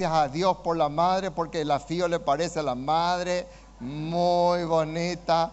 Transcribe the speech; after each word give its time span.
gracias 0.00 0.18
a 0.18 0.28
Dios 0.28 0.56
por 0.64 0.78
la 0.78 0.88
madre, 0.88 1.30
porque 1.30 1.62
la 1.62 1.78
Fío 1.78 2.08
le 2.08 2.20
parece 2.20 2.60
a 2.60 2.62
la 2.62 2.74
madre 2.74 3.46
muy 3.80 4.64
bonita. 4.64 5.52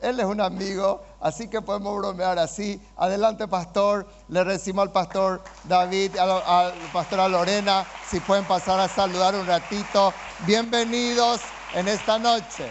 Él 0.00 0.18
es 0.18 0.24
un 0.24 0.40
amigo, 0.40 1.02
así 1.20 1.48
que 1.48 1.60
podemos 1.60 1.94
bromear 1.98 2.38
así. 2.38 2.80
Adelante, 2.96 3.46
pastor. 3.46 4.06
Le 4.28 4.44
recimo 4.44 4.80
al 4.80 4.92
pastor 4.92 5.42
David, 5.64 6.16
al, 6.16 6.30
al 6.30 6.72
pastor 6.90 7.30
Lorena, 7.30 7.84
si 8.08 8.18
pueden 8.20 8.46
pasar 8.46 8.80
a 8.80 8.88
saludar 8.88 9.34
un 9.34 9.46
ratito. 9.46 10.10
Bienvenidos 10.46 11.42
en 11.74 11.88
esta 11.88 12.18
noche. 12.18 12.70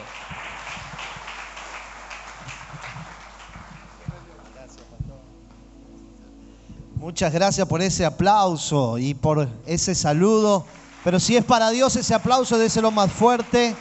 Muchas 6.96 7.32
gracias 7.32 7.68
por 7.68 7.84
ese 7.84 8.06
aplauso 8.06 8.98
y 8.98 9.14
por 9.14 9.48
ese 9.68 9.94
saludo. 9.94 10.66
Pero 11.06 11.20
si 11.20 11.38
es 11.38 11.46
para 11.46 11.70
Dios 11.70 11.96
ese 11.98 12.16
aplauso, 12.16 12.58
déselo 12.58 12.90
más 12.90 13.12
fuerte. 13.12 13.76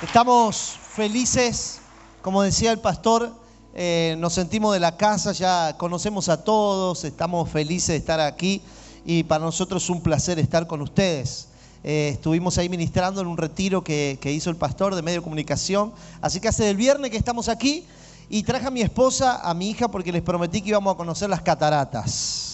Estamos 0.00 0.78
felices, 0.94 1.80
como 2.22 2.42
decía 2.42 2.70
el 2.70 2.78
pastor, 2.78 3.32
eh, 3.74 4.14
nos 4.20 4.34
sentimos 4.34 4.72
de 4.74 4.78
la 4.78 4.96
casa, 4.96 5.32
ya 5.32 5.76
conocemos 5.76 6.28
a 6.28 6.44
todos, 6.44 7.02
estamos 7.02 7.50
felices 7.50 7.88
de 7.88 7.96
estar 7.96 8.20
aquí 8.20 8.62
y 9.04 9.24
para 9.24 9.44
nosotros 9.44 9.82
es 9.82 9.90
un 9.90 10.02
placer 10.02 10.38
estar 10.38 10.68
con 10.68 10.82
ustedes. 10.82 11.48
Eh, 11.82 12.10
estuvimos 12.12 12.58
ahí 12.58 12.68
ministrando 12.68 13.20
en 13.20 13.26
un 13.26 13.38
retiro 13.38 13.82
que, 13.82 14.20
hizo 14.24 14.50
el 14.50 14.56
pastor 14.56 14.94
de 14.94 15.02
medio 15.02 15.20
comunicación, 15.20 15.92
así 16.20 16.38
que 16.38 16.46
hace 16.46 16.70
el 16.70 16.76
viernes 16.76 17.10
que 17.10 17.16
estamos 17.16 17.48
aquí 17.48 17.84
y 18.30 18.44
traje 18.44 18.68
a 18.68 18.70
mi 18.70 18.82
esposa, 18.82 19.40
a 19.42 19.52
mi 19.52 19.70
hija, 19.70 19.88
porque 19.88 20.12
les 20.12 20.22
prometí 20.22 20.62
que 20.62 20.68
íbamos 20.68 20.94
a 20.94 20.96
conocer 20.96 21.28
las 21.28 21.42
cataratas. 21.42 22.47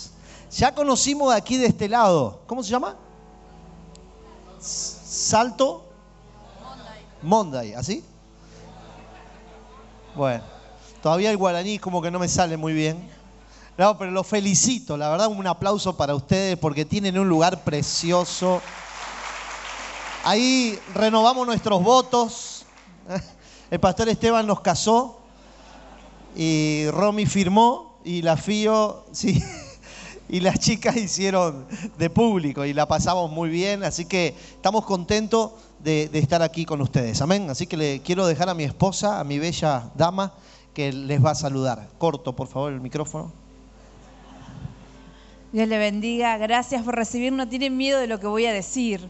Ya 0.56 0.72
conocimos 0.72 1.34
aquí 1.34 1.56
de 1.56 1.66
este 1.66 1.88
lado. 1.88 2.40
¿Cómo 2.46 2.62
se 2.62 2.70
llama? 2.70 2.96
Salto. 4.60 5.84
Monday, 7.22 7.72
¿así? 7.72 8.04
Bueno, 10.14 10.44
todavía 11.02 11.30
el 11.30 11.36
guaraní 11.36 11.78
como 11.78 12.00
que 12.00 12.10
no 12.10 12.18
me 12.18 12.28
sale 12.28 12.56
muy 12.56 12.72
bien. 12.72 13.10
No, 13.76 13.98
pero 13.98 14.12
lo 14.12 14.22
felicito, 14.22 14.96
la 14.96 15.08
verdad 15.08 15.26
un 15.26 15.46
aplauso 15.46 15.96
para 15.96 16.14
ustedes 16.14 16.56
porque 16.56 16.84
tienen 16.84 17.18
un 17.18 17.28
lugar 17.28 17.64
precioso. 17.64 18.62
Ahí 20.22 20.78
renovamos 20.94 21.46
nuestros 21.46 21.82
votos. 21.82 22.64
El 23.70 23.80
pastor 23.80 24.08
Esteban 24.08 24.46
nos 24.46 24.60
casó 24.60 25.18
y 26.36 26.86
Romy 26.90 27.26
firmó 27.26 27.98
y 28.04 28.22
la 28.22 28.36
FIO, 28.36 29.06
sí, 29.10 29.42
y 30.28 30.40
las 30.40 30.58
chicas 30.58 30.96
hicieron 30.96 31.66
de 31.98 32.10
público 32.10 32.64
y 32.64 32.72
la 32.72 32.86
pasamos 32.86 33.30
muy 33.30 33.50
bien, 33.50 33.84
así 33.84 34.04
que 34.06 34.34
estamos 34.56 34.84
contentos 34.84 35.52
de, 35.80 36.08
estar 36.14 36.42
aquí 36.42 36.64
con 36.64 36.80
ustedes, 36.80 37.20
amén. 37.20 37.50
Así 37.50 37.66
que 37.66 37.76
le 37.76 38.00
quiero 38.00 38.26
dejar 38.26 38.48
a 38.48 38.54
mi 38.54 38.64
esposa, 38.64 39.20
a 39.20 39.24
mi 39.24 39.38
bella 39.38 39.90
dama, 39.94 40.32
que 40.72 40.92
les 40.92 41.24
va 41.24 41.32
a 41.32 41.34
saludar. 41.34 41.88
Corto, 41.98 42.34
por 42.34 42.48
favor, 42.48 42.72
el 42.72 42.80
micrófono. 42.80 43.30
Dios 45.52 45.68
le 45.68 45.78
bendiga, 45.78 46.36
gracias 46.38 46.82
por 46.82 46.96
recibirnos. 46.96 47.48
Tienen 47.48 47.76
miedo 47.76 48.00
de 48.00 48.06
lo 48.06 48.18
que 48.18 48.26
voy 48.26 48.46
a 48.46 48.52
decir, 48.52 49.08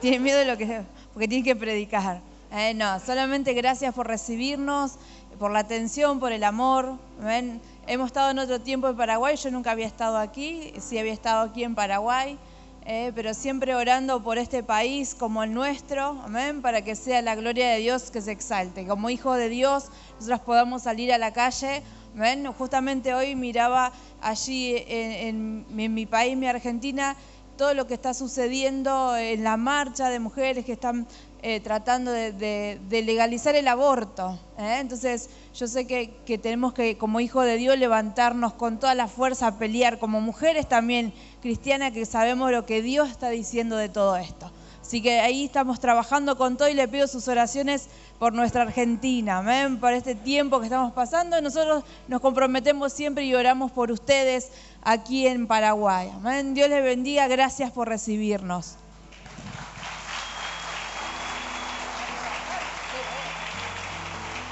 tienen 0.00 0.22
miedo 0.22 0.38
de 0.38 0.44
lo 0.44 0.56
que, 0.56 0.82
porque 1.12 1.26
tienen 1.26 1.44
que 1.44 1.56
predicar. 1.56 2.20
Eh, 2.56 2.72
no, 2.72 3.00
solamente 3.00 3.52
gracias 3.52 3.92
por 3.92 4.06
recibirnos 4.06 4.92
por 5.40 5.50
la 5.50 5.58
atención, 5.58 6.20
por 6.20 6.30
el 6.30 6.44
amor. 6.44 6.98
¿ven? 7.18 7.60
Hemos 7.88 8.06
estado 8.06 8.30
en 8.30 8.38
otro 8.38 8.60
tiempo 8.60 8.86
en 8.86 8.96
Paraguay, 8.96 9.34
yo 9.34 9.50
nunca 9.50 9.72
había 9.72 9.88
estado 9.88 10.18
aquí, 10.18 10.72
sí 10.78 10.96
había 10.96 11.12
estado 11.12 11.40
aquí 11.42 11.64
en 11.64 11.74
Paraguay, 11.74 12.38
eh, 12.86 13.10
pero 13.12 13.34
siempre 13.34 13.74
orando 13.74 14.22
por 14.22 14.38
este 14.38 14.62
país 14.62 15.16
como 15.16 15.42
el 15.42 15.52
nuestro, 15.52 16.22
¿ven? 16.28 16.62
para 16.62 16.82
que 16.82 16.94
sea 16.94 17.22
la 17.22 17.34
gloria 17.34 17.70
de 17.70 17.78
Dios 17.78 18.12
que 18.12 18.20
se 18.20 18.30
exalte. 18.30 18.86
Como 18.86 19.10
hijo 19.10 19.32
de 19.32 19.48
Dios, 19.48 19.86
nosotros 20.20 20.38
podamos 20.42 20.82
salir 20.84 21.12
a 21.12 21.18
la 21.18 21.32
calle. 21.32 21.82
¿ven? 22.14 22.46
Justamente 22.52 23.14
hoy 23.14 23.34
miraba 23.34 23.90
allí 24.22 24.76
en, 24.86 25.64
en, 25.66 25.80
en 25.80 25.92
mi 25.92 26.06
país, 26.06 26.36
mi 26.36 26.46
Argentina, 26.46 27.16
todo 27.56 27.74
lo 27.74 27.86
que 27.86 27.94
está 27.94 28.14
sucediendo 28.14 29.16
en 29.16 29.44
la 29.44 29.56
marcha 29.56 30.08
de 30.10 30.18
mujeres 30.18 30.64
que 30.64 30.72
están 30.72 31.06
eh, 31.46 31.60
tratando 31.60 32.10
de, 32.10 32.80
legalizar 32.90 33.54
el 33.54 33.68
aborto. 33.68 34.38
¿eh? 34.56 34.78
Entonces 34.80 35.28
yo 35.54 35.66
sé 35.66 35.86
que, 35.86 36.38
tenemos 36.38 36.72
que, 36.72 36.96
como 36.96 37.20
hijo 37.20 37.42
de 37.42 37.58
Dios, 37.58 37.78
levantarnos 37.78 38.54
con 38.54 38.78
toda 38.78 38.94
la 38.94 39.08
fuerza 39.08 39.48
a 39.48 39.58
pelear, 39.58 39.98
como 39.98 40.22
mujeres 40.22 40.66
también 40.66 41.12
cristianas, 41.42 41.92
que 41.92 42.06
sabemos 42.06 42.50
lo 42.50 42.64
que 42.64 42.80
Dios 42.80 43.10
está 43.10 43.28
diciendo 43.28 43.76
de 43.76 43.90
todo 43.90 44.16
esto. 44.16 44.50
Así 44.80 45.02
que 45.02 45.20
ahí 45.20 45.44
estamos 45.44 45.80
trabajando 45.80 46.38
con 46.38 46.56
todo 46.56 46.70
y 46.70 46.72
le 46.72 46.88
pido 46.88 47.06
sus 47.06 47.28
oraciones 47.28 47.88
por 48.18 48.32
nuestra 48.32 48.62
Argentina, 48.62 49.42
¿ven? 49.42 49.78
por 49.78 49.92
este 49.92 50.14
tiempo 50.14 50.60
que 50.60 50.64
estamos 50.64 50.94
pasando. 50.94 51.38
Nosotros 51.42 51.84
nos 52.08 52.22
comprometemos 52.22 52.90
siempre 52.90 53.22
y 53.26 53.34
oramos 53.34 53.70
por 53.70 53.92
ustedes 53.92 54.48
aquí 54.82 55.26
en 55.26 55.46
Paraguay. 55.46 56.10
¿ven? 56.22 56.54
Dios 56.54 56.70
les 56.70 56.82
bendiga, 56.82 57.28
gracias 57.28 57.70
por 57.70 57.86
recibirnos. 57.86 58.78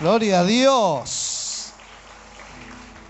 Gloria 0.02 0.40
a 0.40 0.44
Dios. 0.44 1.70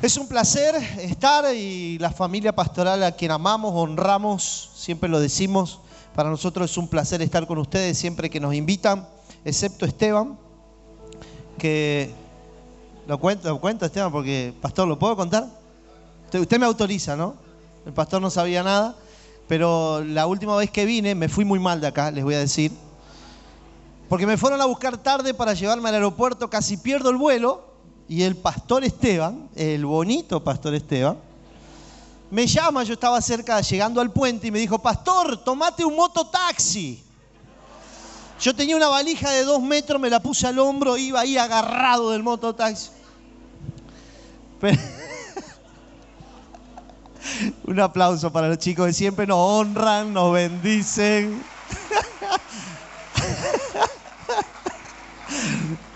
Es 0.03 0.19
un 0.19 0.29
placer 0.29 0.75
estar 0.99 1.55
y 1.55 1.97
la 1.99 2.11
familia 2.11 2.55
pastoral 2.55 3.03
a 3.03 3.13
quien 3.13 3.31
amamos, 3.31 3.73
honramos, 3.75 4.71
siempre 4.75 5.09
lo 5.09 5.19
decimos. 5.19 5.81
Para 6.15 6.29
nosotros 6.29 6.71
es 6.71 6.77
un 6.77 6.89
placer 6.89 7.23
estar 7.23 7.47
con 7.47 7.57
ustedes 7.57 7.97
siempre 7.97 8.29
que 8.29 8.41
nos 8.41 8.53
invitan, 8.53 9.09
excepto 9.43 9.87
Esteban, 9.87 10.39
que 11.57 12.13
lo 13.07 13.19
cuento, 13.19 13.49
lo 13.49 13.59
cuento 13.59 13.87
Esteban, 13.87 14.13
porque 14.13 14.53
pastor, 14.61 14.87
¿lo 14.87 14.99
puedo 14.99 15.17
contar? 15.17 15.47
Usted, 16.31 16.59
me 16.59 16.67
autoriza, 16.67 17.17
¿no? 17.17 17.37
El 17.87 17.95
pastor 17.95 18.21
no 18.21 18.29
sabía 18.29 18.63
nada, 18.63 18.97
pero 19.49 20.05
la 20.05 20.27
última 20.27 20.57
vez 20.57 20.71
que 20.71 20.85
vine 20.85 21.15
me 21.15 21.31
fui 21.31 21.47
muy 21.47 21.59
mal 21.59 21.81
de 21.81 21.87
acá, 21.87 22.11
les 22.11 22.23
voy 22.23 22.35
a 22.35 22.41
decir 22.41 22.71
porque 24.13 24.27
me 24.27 24.37
fueron 24.37 24.61
a 24.61 24.67
buscar 24.67 24.99
tarde 24.99 25.33
para 25.33 25.55
llevarme 25.55 25.89
al 25.89 25.95
aeropuerto, 25.95 26.51
casi 26.51 26.77
pierdo 26.77 27.09
el 27.09 27.17
vuelo, 27.17 27.65
y 28.07 28.25
el 28.25 28.37
pastor 28.37 28.85
Esteban, 28.85 29.49
el 29.55 29.87
bonito 29.87 30.45
pastor 30.45 30.75
Esteban, 30.75 31.17
me 32.31 32.47
llama, 32.47 32.85
yo 32.85 32.93
estaba 32.93 33.23
cerca, 33.23 33.59
llegando 33.63 34.03
al 34.03 34.11
puente, 34.11 34.49
y 34.49 34.51
me 34.51 34.59
dijo, 34.59 34.79
pastor, 34.81 35.43
tomate 35.43 35.83
un 35.83 35.97
mototaxi. 35.97 37.03
Yo 38.39 38.55
tenía 38.55 38.77
una 38.77 38.89
valija 38.89 39.31
de 39.31 39.45
dos 39.45 39.63
metros, 39.63 39.99
me 39.99 40.11
la 40.11 40.21
puse 40.21 40.47
al 40.47 40.59
hombro, 40.59 40.99
iba 40.99 41.21
ahí 41.21 41.39
agarrado 41.39 42.11
del 42.11 42.23
mototaxi. 42.23 42.91
Pero... 44.61 44.79
un 47.65 47.81
aplauso 47.81 48.31
para 48.31 48.49
los 48.49 48.59
chicos 48.59 48.89
que 48.89 48.93
siempre 48.93 49.27
nos 49.27 49.39
honran, 49.39 50.13
nos 50.13 50.35
bendicen. 50.35 51.43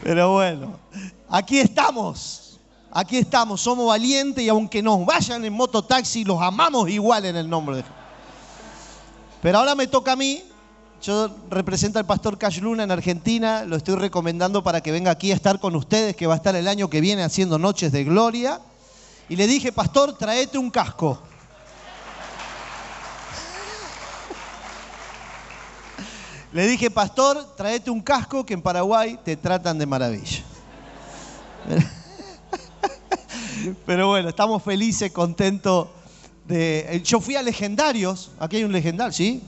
Pero 0.06 0.34
bueno, 0.34 0.78
aquí 1.28 1.58
estamos. 1.58 2.60
Aquí 2.92 3.18
estamos, 3.18 3.60
somos 3.60 3.88
valientes 3.88 4.44
y 4.44 4.48
aunque 4.48 4.80
nos 4.80 5.04
vayan 5.04 5.44
en 5.44 5.52
mototaxi, 5.52 6.22
los 6.22 6.40
amamos 6.40 6.88
igual 6.88 7.24
en 7.24 7.34
el 7.34 7.50
nombre 7.50 7.78
de 7.78 7.82
Jesús. 7.82 7.96
Pero 9.42 9.58
ahora 9.58 9.74
me 9.74 9.88
toca 9.88 10.12
a 10.12 10.16
mí. 10.16 10.44
Yo 11.02 11.28
represento 11.50 11.98
al 11.98 12.06
pastor 12.06 12.38
Cash 12.38 12.60
Luna 12.60 12.84
en 12.84 12.92
Argentina. 12.92 13.64
Lo 13.64 13.74
estoy 13.74 13.96
recomendando 13.96 14.62
para 14.62 14.80
que 14.80 14.92
venga 14.92 15.10
aquí 15.10 15.32
a 15.32 15.34
estar 15.34 15.58
con 15.58 15.74
ustedes, 15.74 16.14
que 16.14 16.28
va 16.28 16.34
a 16.34 16.36
estar 16.36 16.54
el 16.54 16.68
año 16.68 16.88
que 16.88 17.00
viene 17.00 17.24
haciendo 17.24 17.58
Noches 17.58 17.90
de 17.90 18.04
Gloria. 18.04 18.60
Y 19.28 19.34
le 19.34 19.48
dije, 19.48 19.72
pastor, 19.72 20.16
traete 20.16 20.56
un 20.56 20.70
casco. 20.70 21.20
Le 26.53 26.66
dije, 26.66 26.91
pastor, 26.91 27.57
traete 27.57 27.91
un 27.91 28.01
casco 28.01 28.47
que 28.47 28.54
en 28.54 28.63
Paraguay 28.63 29.19
te 29.25 29.37
tratan 29.37 29.78
de 29.78 29.87
maravilla. 29.87 30.43
Pero 33.87 34.09
bueno, 34.09 34.28
estamos 34.28 34.63
felices, 34.63 35.10
contentos. 35.10 35.89
De... 36.47 37.03
Yo 37.04 37.21
fui 37.21 37.34
a 37.37 37.43
Legendarios, 37.43 38.31
aquí 38.39 38.57
hay 38.57 38.65
un 38.65 38.72
legendario, 38.72 39.13
¿sí? 39.13 39.43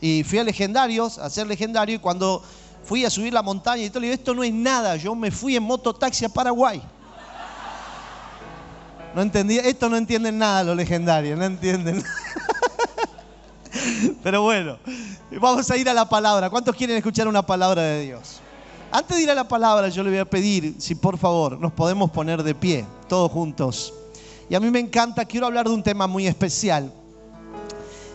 Y 0.00 0.22
fui 0.24 0.38
a 0.38 0.44
Legendarios, 0.44 1.18
a 1.18 1.28
ser 1.30 1.46
legendario, 1.46 1.96
y 1.96 1.98
cuando 1.98 2.42
fui 2.84 3.04
a 3.04 3.10
subir 3.10 3.32
la 3.32 3.42
montaña 3.42 3.82
y 3.82 3.90
todo, 3.90 4.00
le 4.00 4.08
digo, 4.08 4.18
esto 4.18 4.34
no 4.34 4.44
es 4.44 4.52
nada, 4.52 4.96
yo 4.96 5.14
me 5.14 5.30
fui 5.30 5.56
en 5.56 5.64
mototaxi 5.64 6.24
a 6.24 6.28
Paraguay. 6.28 6.80
No 9.14 9.22
entendía, 9.22 9.62
esto 9.62 9.88
no 9.88 9.96
entienden 9.96 10.38
nada 10.38 10.62
los 10.62 10.76
legendarios, 10.76 11.38
no 11.38 11.44
entienden 11.46 11.96
nada. 11.96 12.10
Pero 14.22 14.42
bueno, 14.42 14.78
vamos 15.40 15.70
a 15.70 15.76
ir 15.76 15.88
a 15.88 15.94
la 15.94 16.08
palabra. 16.08 16.50
¿Cuántos 16.50 16.74
quieren 16.74 16.96
escuchar 16.96 17.28
una 17.28 17.44
palabra 17.44 17.82
de 17.82 18.04
Dios? 18.04 18.40
Antes 18.90 19.16
de 19.16 19.22
ir 19.24 19.30
a 19.30 19.34
la 19.34 19.48
palabra, 19.48 19.88
yo 19.88 20.02
le 20.02 20.10
voy 20.10 20.18
a 20.18 20.24
pedir, 20.24 20.74
si 20.78 20.94
por 20.94 21.18
favor 21.18 21.58
nos 21.58 21.72
podemos 21.72 22.10
poner 22.10 22.42
de 22.42 22.54
pie, 22.54 22.84
todos 23.08 23.30
juntos. 23.30 23.92
Y 24.48 24.54
a 24.54 24.60
mí 24.60 24.70
me 24.70 24.78
encanta, 24.78 25.24
quiero 25.24 25.46
hablar 25.46 25.66
de 25.66 25.74
un 25.74 25.82
tema 25.82 26.06
muy 26.06 26.26
especial. 26.26 26.92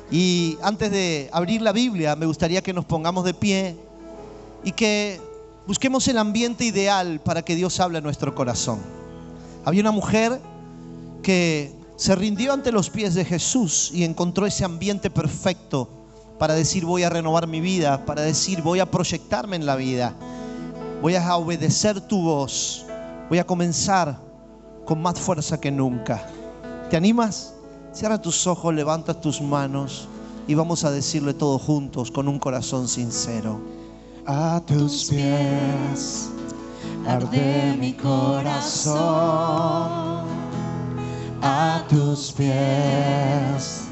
Y 0.10 0.58
antes 0.62 0.92
de 0.92 1.30
abrir 1.32 1.62
la 1.62 1.72
Biblia, 1.72 2.16
me 2.16 2.26
gustaría 2.26 2.62
que 2.62 2.74
nos 2.74 2.86
pongamos 2.86 3.24
de 3.26 3.34
pie 3.34 3.76
y 4.64 4.72
que 4.72 5.20
busquemos 5.68 6.08
el 6.08 6.18
ambiente 6.18 6.66
ideal 6.66 7.22
para 7.24 7.42
que 7.42 7.56
Dios 7.56 7.80
hable 7.80 7.98
a 7.98 8.02
nuestro 8.02 8.34
corazón. 8.34 8.80
Había 9.64 9.82
una 9.82 9.92
mujer 9.92 10.40
que 11.22 11.72
se 12.02 12.16
rindió 12.16 12.52
ante 12.52 12.72
los 12.72 12.90
pies 12.90 13.14
de 13.14 13.24
Jesús 13.24 13.92
y 13.94 14.04
encontró 14.04 14.48
ese 14.48 14.66
ambiente 14.66 15.12
perfecto 15.12 15.88
para 16.40 16.56
decir 16.56 16.84
voy 16.84 17.04
a 17.04 17.12
renovar 17.12 17.46
mi 17.46 17.62
vida, 17.62 18.08
para 18.08 18.24
decir 18.24 18.64
voy 18.64 18.80
a 18.80 18.90
proyectarme 18.90 19.56
en 19.56 19.68
la 19.68 19.76
vida, 19.76 20.16
voy 21.00 21.14
a 21.14 21.36
obedecer 21.36 22.02
tu 22.02 22.24
voz, 22.24 22.88
voy 23.30 23.38
a 23.38 23.46
comenzar 23.46 24.20
con 24.84 25.00
más 25.00 25.20
fuerza 25.20 25.62
que 25.62 25.70
nunca. 25.70 26.28
¿Te 26.90 26.98
animas? 26.98 27.54
Cierra 27.94 28.20
tus 28.20 28.48
ojos, 28.48 28.74
levanta 28.74 29.14
tus 29.14 29.40
manos 29.40 30.08
y 30.48 30.56
vamos 30.56 30.84
a 30.84 30.90
decirle 30.90 31.36
todos 31.36 31.62
juntos 31.62 32.10
con 32.10 32.28
un 32.28 32.40
corazón 32.40 32.88
sincero. 32.88 33.62
A 34.26 34.60
tus 34.66 35.06
pies 35.06 36.30
arde 37.06 37.78
mi 37.80 37.94
corazón. 37.94 40.01
Tus 41.92 42.32
pies 42.32 43.84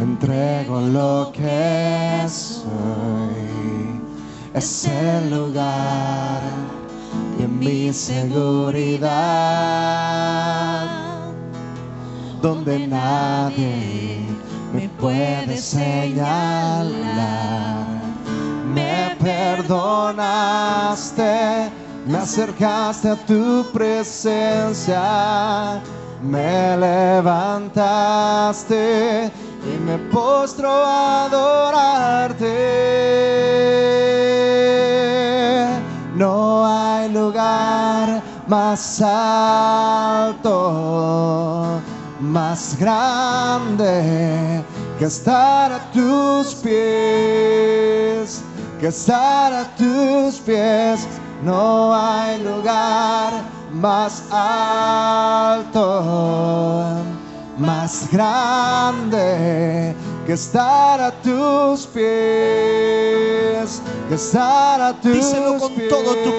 entrego 0.00 0.80
lo 0.80 1.30
que 1.30 2.24
soy. 2.26 2.64
Es 4.54 4.86
el 4.86 5.28
lugar 5.28 6.40
de 7.36 7.46
mi 7.46 7.92
seguridad, 7.92 9.10
donde 12.40 12.86
nadie 12.86 14.20
me 14.72 14.88
puede 14.88 15.58
señalar. 15.58 16.94
Me 18.72 19.18
perdonaste, 19.22 20.14
me 22.06 22.16
acercaste 22.16 23.10
a 23.10 23.16
tu 23.16 23.66
presencia, 23.70 25.02
me 26.24 26.76
levantaste 26.76 28.12
y 29.62 29.78
me 29.84 29.98
postro 30.10 30.70
a 30.70 31.26
adorarte. 31.26 32.54
No 36.16 36.66
hay 36.66 37.10
lugar 37.10 38.22
más 38.46 39.02
alto, 39.02 40.50
más 42.20 42.76
grande 42.78 44.64
que 44.98 45.04
estar 45.04 45.72
a 45.72 45.90
tus 45.90 46.54
pies, 46.54 48.42
que 48.80 48.86
estar 48.88 49.52
a 49.52 49.64
tus 49.76 50.36
pies. 50.40 51.06
No 51.42 51.94
hay 51.94 52.42
lugar 52.42 53.53
más 53.74 54.22
alto, 54.30 56.02
más 57.58 58.08
grande 58.12 59.94
que 60.26 60.32
estar 60.32 61.00
a 61.00 61.10
tus 61.22 61.86
pies, 61.88 62.04
que 64.08 64.14
estar 64.14 64.80
a 64.80 64.92
tus 64.94 65.12
Díselo 65.12 65.58
con 65.58 65.74
pies. 65.74 65.88
todo 65.88 66.14
tu 66.14 66.30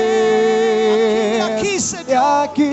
Aquí, 1.94 2.14
aquí, 2.14 2.64
Y 2.64 2.66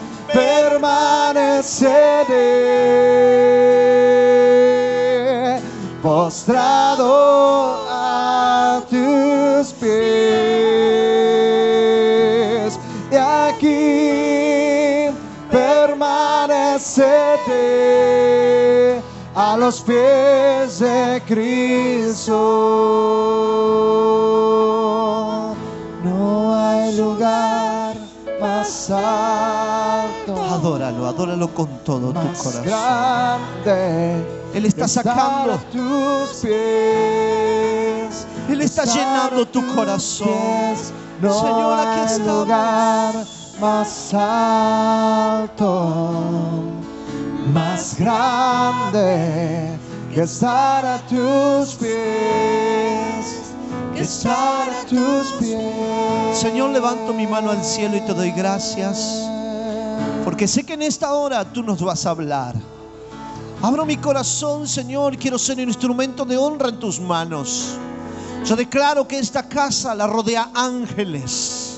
permaneceré 4.74 5.62
postrado 6.02 7.27
los 19.68 19.82
pies 19.82 20.80
de 20.80 21.22
Cristo. 21.28 22.38
No 26.06 26.56
hay 26.56 26.96
lugar 26.96 27.98
más 28.40 28.90
alto, 28.90 30.42
Adóralo, 30.42 31.06
adóralo 31.08 31.54
con 31.54 31.68
todo 31.84 32.14
tu 32.14 32.16
corazón. 32.44 32.64
grande. 32.64 34.26
Él 34.54 34.66
está 34.66 34.88
sacando. 34.88 35.56
a 35.56 35.58
tus 35.70 36.30
pies. 36.44 38.26
Él 38.48 38.62
está 38.62 38.86
llenando 38.86 39.46
tu 39.48 39.68
corazón. 39.76 40.30
pies. 40.30 40.94
No 41.22 41.34
Señor, 41.34 41.74
aquí 41.80 42.00
hay 42.00 42.06
estamos. 42.06 42.40
lugar 42.40 43.16
más 43.60 44.14
alto, 44.14 45.92
más 47.54 47.98
grande 47.98 49.78
que 50.14 50.22
estar 50.22 50.86
a 50.86 50.98
tus 51.08 51.76
pies, 51.76 53.54
que 53.94 54.02
estar 54.02 54.70
a 54.70 54.86
tus 54.86 55.34
pies. 55.40 56.38
Señor, 56.38 56.72
levanto 56.72 57.14
mi 57.14 57.28
mano 57.28 57.52
al 57.52 57.64
cielo 57.64 57.98
y 57.98 58.02
te 58.02 58.14
doy 58.14 58.32
gracias. 58.32 59.28
Porque 60.24 60.48
sé 60.48 60.64
que 60.64 60.74
en 60.74 60.82
esta 60.82 61.14
hora 61.14 61.46
tú 61.46 61.64
nos 61.64 61.82
vas 61.82 62.06
a 62.06 62.12
hablar. 62.12 62.56
Abro 63.62 63.86
mi 63.86 63.98
corazón, 63.98 64.68
Señor, 64.68 65.18
quiero 65.18 65.40
ser 65.40 65.58
un 65.58 65.70
instrumento 65.70 66.26
de 66.26 66.38
honra 66.38 66.70
en 66.70 66.80
tus 66.80 67.00
manos. 67.00 67.78
Yo 68.46 68.56
declaro 68.56 69.08
que 69.08 69.18
esta 69.18 69.48
casa 69.48 69.96
la 69.96 70.06
rodea 70.06 70.50
ángeles. 70.54 71.77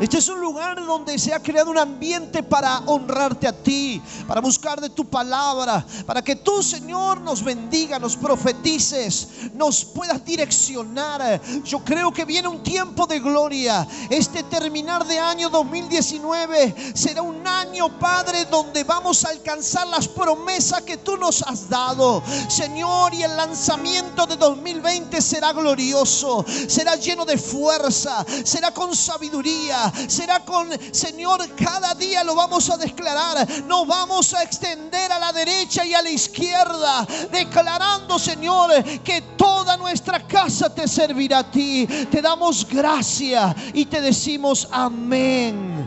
Este 0.00 0.18
es 0.18 0.28
un 0.28 0.40
lugar 0.40 0.84
donde 0.84 1.18
se 1.18 1.32
ha 1.32 1.40
creado 1.40 1.70
un 1.70 1.78
ambiente 1.78 2.42
para 2.42 2.80
honrarte 2.80 3.46
a 3.46 3.52
ti, 3.52 4.02
para 4.26 4.40
buscar 4.40 4.80
de 4.80 4.90
tu 4.90 5.04
palabra, 5.04 5.86
para 6.04 6.20
que 6.20 6.34
tú, 6.34 6.62
Señor, 6.62 7.20
nos 7.20 7.44
bendiga, 7.44 7.98
nos 8.00 8.16
profetices, 8.16 9.28
nos 9.54 9.84
puedas 9.84 10.24
direccionar. 10.24 11.40
Yo 11.64 11.78
creo 11.84 12.12
que 12.12 12.24
viene 12.24 12.48
un 12.48 12.62
tiempo 12.62 13.06
de 13.06 13.20
gloria. 13.20 13.86
Este 14.10 14.42
terminar 14.42 15.06
de 15.06 15.18
año 15.18 15.48
2019 15.48 16.92
será 16.94 17.22
un 17.22 17.46
año, 17.46 17.98
Padre, 17.98 18.46
donde 18.46 18.82
vamos 18.82 19.24
a 19.24 19.30
alcanzar 19.30 19.86
las 19.86 20.08
promesas 20.08 20.82
que 20.82 20.96
tú 20.96 21.16
nos 21.16 21.40
has 21.42 21.68
dado. 21.68 22.22
Señor, 22.48 23.14
y 23.14 23.22
el 23.22 23.36
lanzamiento 23.36 24.26
de 24.26 24.36
2020 24.36 25.22
será 25.22 25.52
glorioso, 25.52 26.44
será 26.68 26.96
lleno 26.96 27.24
de 27.24 27.38
fuerza, 27.38 28.26
será 28.44 28.72
con 28.72 28.94
sabiduría, 28.94 29.83
será 30.08 30.44
con, 30.44 30.68
Señor, 30.92 31.48
cada 31.54 31.94
día 31.94 32.24
lo 32.24 32.34
vamos 32.34 32.70
a 32.70 32.76
declarar. 32.76 33.46
No 33.66 33.86
vamos 33.86 34.34
a 34.34 34.42
extender 34.42 35.10
a 35.10 35.18
la 35.18 35.32
derecha 35.32 35.84
y 35.84 35.94
a 35.94 36.02
la 36.02 36.10
izquierda, 36.10 37.06
declarando, 37.30 38.18
Señor, 38.18 38.82
que 39.02 39.22
toda 39.36 39.76
nuestra 39.76 40.26
casa 40.26 40.74
te 40.74 40.86
servirá 40.88 41.38
a 41.38 41.50
ti. 41.50 41.86
Te 42.10 42.20
damos 42.22 42.66
gracia 42.68 43.54
y 43.72 43.86
te 43.86 44.00
decimos 44.00 44.68
amén 44.70 45.86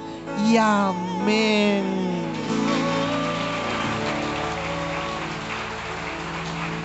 y 0.50 0.58
amén. 0.58 2.08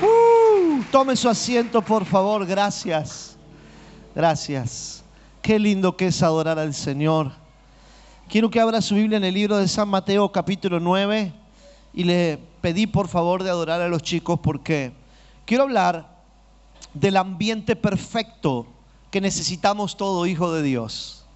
Uh, 0.03 0.83
tome 0.91 1.17
su 1.17 1.29
asiento, 1.29 1.83
por 1.83 2.05
favor. 2.05 2.45
Gracias. 2.47 3.37
Gracias. 4.15 5.02
Qué 5.43 5.59
lindo 5.59 5.97
que 5.97 6.07
es 6.07 6.23
adorar 6.23 6.61
al 6.61 6.73
Señor. 6.73 7.33
Quiero 8.29 8.49
que 8.49 8.61
abra 8.61 8.81
su 8.81 8.95
Biblia 8.95 9.17
en 9.17 9.25
el 9.25 9.35
libro 9.35 9.57
de 9.57 9.67
San 9.67 9.89
Mateo 9.89 10.31
capítulo 10.31 10.79
9 10.79 11.33
y 11.93 12.05
le 12.05 12.39
pedí 12.61 12.87
por 12.87 13.09
favor 13.09 13.43
de 13.43 13.51
adorar 13.51 13.81
a 13.81 13.89
los 13.89 14.03
chicos 14.03 14.39
porque 14.41 14.93
quiero 15.45 15.65
hablar 15.65 16.23
del 16.95 17.17
ambiente 17.17 17.75
perfecto 17.75 18.69
que 19.11 19.21
necesitamos 19.21 19.97
todo 19.97 20.27
hijo 20.27 20.53
de 20.53 20.63
Dios. 20.63 21.27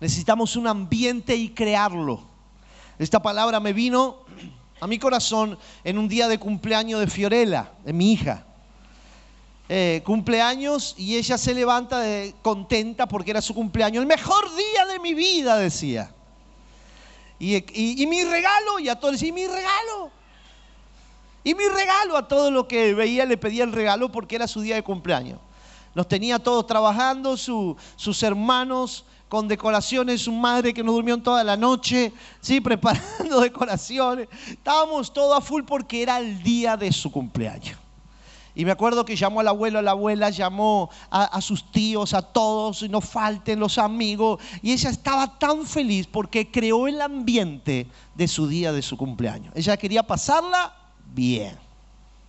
Necesitamos 0.00 0.56
un 0.56 0.66
ambiente 0.66 1.36
y 1.36 1.50
crearlo. 1.50 2.22
Esta 2.98 3.22
palabra 3.22 3.60
me 3.60 3.72
vino 3.72 4.16
a 4.80 4.88
mi 4.88 4.98
corazón 4.98 5.56
en 5.84 5.96
un 5.96 6.08
día 6.08 6.26
de 6.26 6.40
cumpleaños 6.40 6.98
de 6.98 7.06
Fiorella, 7.06 7.70
de 7.84 7.92
mi 7.92 8.14
hija. 8.14 8.47
Eh, 9.70 10.02
cumpleaños 10.04 10.94
y 10.96 11.16
ella 11.16 11.36
se 11.36 11.52
levanta 11.52 12.02
contenta 12.40 13.06
porque 13.06 13.30
era 13.32 13.42
su 13.42 13.54
cumpleaños. 13.54 14.00
El 14.00 14.06
mejor 14.08 14.44
día 14.56 14.86
de 14.86 14.98
mi 14.98 15.12
vida, 15.12 15.56
decía. 15.58 16.10
Y, 17.38 18.06
mi 18.06 18.24
regalo, 18.24 18.78
y 18.80 18.88
a 18.88 18.96
todos 18.98 19.12
decía, 19.12 19.28
¿y 19.28 19.32
mi 19.32 19.46
regalo? 19.46 20.10
Y 21.44 21.54
mi 21.54 21.64
regalo 21.68 22.16
a 22.16 22.26
todo 22.26 22.50
lo 22.50 22.66
que 22.66 22.94
veía 22.94 23.24
le 23.24 23.36
pedía 23.36 23.64
el 23.64 23.72
regalo 23.72 24.10
porque 24.10 24.36
era 24.36 24.48
su 24.48 24.60
día 24.60 24.74
de 24.74 24.82
cumpleaños. 24.82 25.38
Los 25.94 26.08
tenía 26.08 26.38
todos 26.38 26.66
trabajando, 26.66 27.36
su- 27.36 27.76
sus 27.96 28.22
hermanos 28.22 29.04
con 29.28 29.46
decoraciones, 29.46 30.22
su 30.22 30.32
madre 30.32 30.72
que 30.72 30.82
no 30.82 30.92
durmió 30.92 31.16
toda 31.18 31.44
la 31.44 31.56
noche, 31.56 32.12
sí, 32.40 32.60
preparando 32.62 33.40
decoraciones. 33.40 34.28
Estábamos 34.48 35.12
todos 35.12 35.36
a 35.36 35.40
full 35.40 35.62
porque 35.64 36.02
era 36.02 36.18
el 36.18 36.42
día 36.42 36.76
de 36.76 36.90
su 36.90 37.10
cumpleaños. 37.12 37.78
Y 38.58 38.64
me 38.64 38.72
acuerdo 38.72 39.04
que 39.04 39.14
llamó 39.14 39.38
al 39.38 39.46
abuelo, 39.46 39.78
a 39.78 39.82
la 39.82 39.92
abuela, 39.92 40.30
llamó 40.30 40.90
a, 41.10 41.40
sus 41.40 41.70
tíos, 41.70 42.12
a 42.12 42.22
todos, 42.22 42.82
y 42.82 42.88
no 42.88 43.00
falten 43.00 43.60
los 43.60 43.78
amigos. 43.78 44.40
Y 44.62 44.72
ella 44.72 44.90
estaba 44.90 45.38
tan 45.38 45.64
feliz 45.64 46.08
porque 46.08 46.50
creó 46.50 46.88
el 46.88 47.00
ambiente 47.00 47.86
de 48.16 48.26
su 48.26 48.48
día 48.48 48.72
de 48.72 48.82
su 48.82 48.96
cumpleaños. 48.96 49.52
Ella 49.54 49.76
quería 49.76 50.02
pasarla 50.02 50.74
bien. 51.14 51.56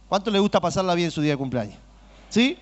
¿Cuánto 0.08 0.30
le 0.30 0.38
gusta 0.38 0.62
pasarla 0.62 0.94
bien 0.94 1.10
su 1.10 1.20
día 1.20 1.32
de 1.32 1.38
cumpleaños? 1.38 1.80
¿Sí? 2.30 2.60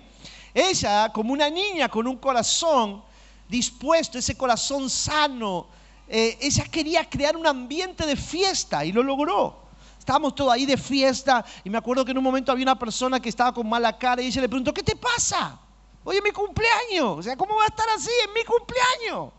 Ella, 0.54 1.12
como 1.12 1.34
una 1.34 1.50
niña 1.50 1.90
con 1.90 2.06
un 2.06 2.16
corazón 2.16 3.02
dispuesto, 3.50 4.16
ese 4.16 4.34
corazón 4.34 4.88
sano, 4.88 5.66
eh, 6.08 6.38
ella 6.40 6.64
quería 6.70 7.04
crear 7.04 7.36
un 7.36 7.46
ambiente 7.46 8.06
de 8.06 8.16
fiesta 8.16 8.82
y 8.86 8.92
lo 8.92 9.02
logró. 9.02 9.67
Estábamos 10.08 10.34
todos 10.34 10.50
ahí 10.50 10.64
de 10.64 10.78
fiesta 10.78 11.44
y 11.62 11.68
me 11.68 11.76
acuerdo 11.76 12.02
que 12.02 12.12
en 12.12 12.16
un 12.16 12.24
momento 12.24 12.50
había 12.50 12.62
una 12.62 12.78
persona 12.78 13.20
que 13.20 13.28
estaba 13.28 13.52
con 13.52 13.68
mala 13.68 13.98
cara 13.98 14.22
y 14.22 14.28
ella 14.28 14.40
le 14.40 14.48
preguntó, 14.48 14.72
¿qué 14.72 14.82
te 14.82 14.96
pasa? 14.96 15.60
Oye, 16.02 16.22
mi 16.22 16.30
cumpleaños. 16.30 17.18
O 17.18 17.22
sea, 17.22 17.36
¿cómo 17.36 17.56
va 17.56 17.64
a 17.64 17.66
estar 17.66 17.86
así? 17.90 18.08
Es 18.24 18.30
mi 18.34 18.42
cumpleaños. 18.42 19.34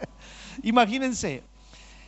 Imagínense. 0.62 1.42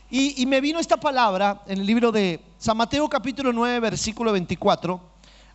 Y, 0.09 0.41
y 0.41 0.47
me 0.47 0.59
vino 0.61 0.79
esta 0.79 0.97
palabra 0.97 1.61
en 1.67 1.77
el 1.77 1.85
libro 1.85 2.11
de 2.11 2.43
San 2.57 2.75
Mateo 2.75 3.07
capítulo 3.07 3.53
9, 3.53 3.81
versículo 3.81 4.31
24 4.31 4.99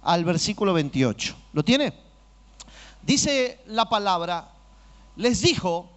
al 0.03 0.25
versículo 0.25 0.73
28. 0.73 1.35
¿Lo 1.55 1.65
tiene? 1.65 1.93
Dice 3.03 3.61
la 3.67 3.87
palabra, 3.87 4.53
les 5.17 5.43
dijo, 5.43 5.91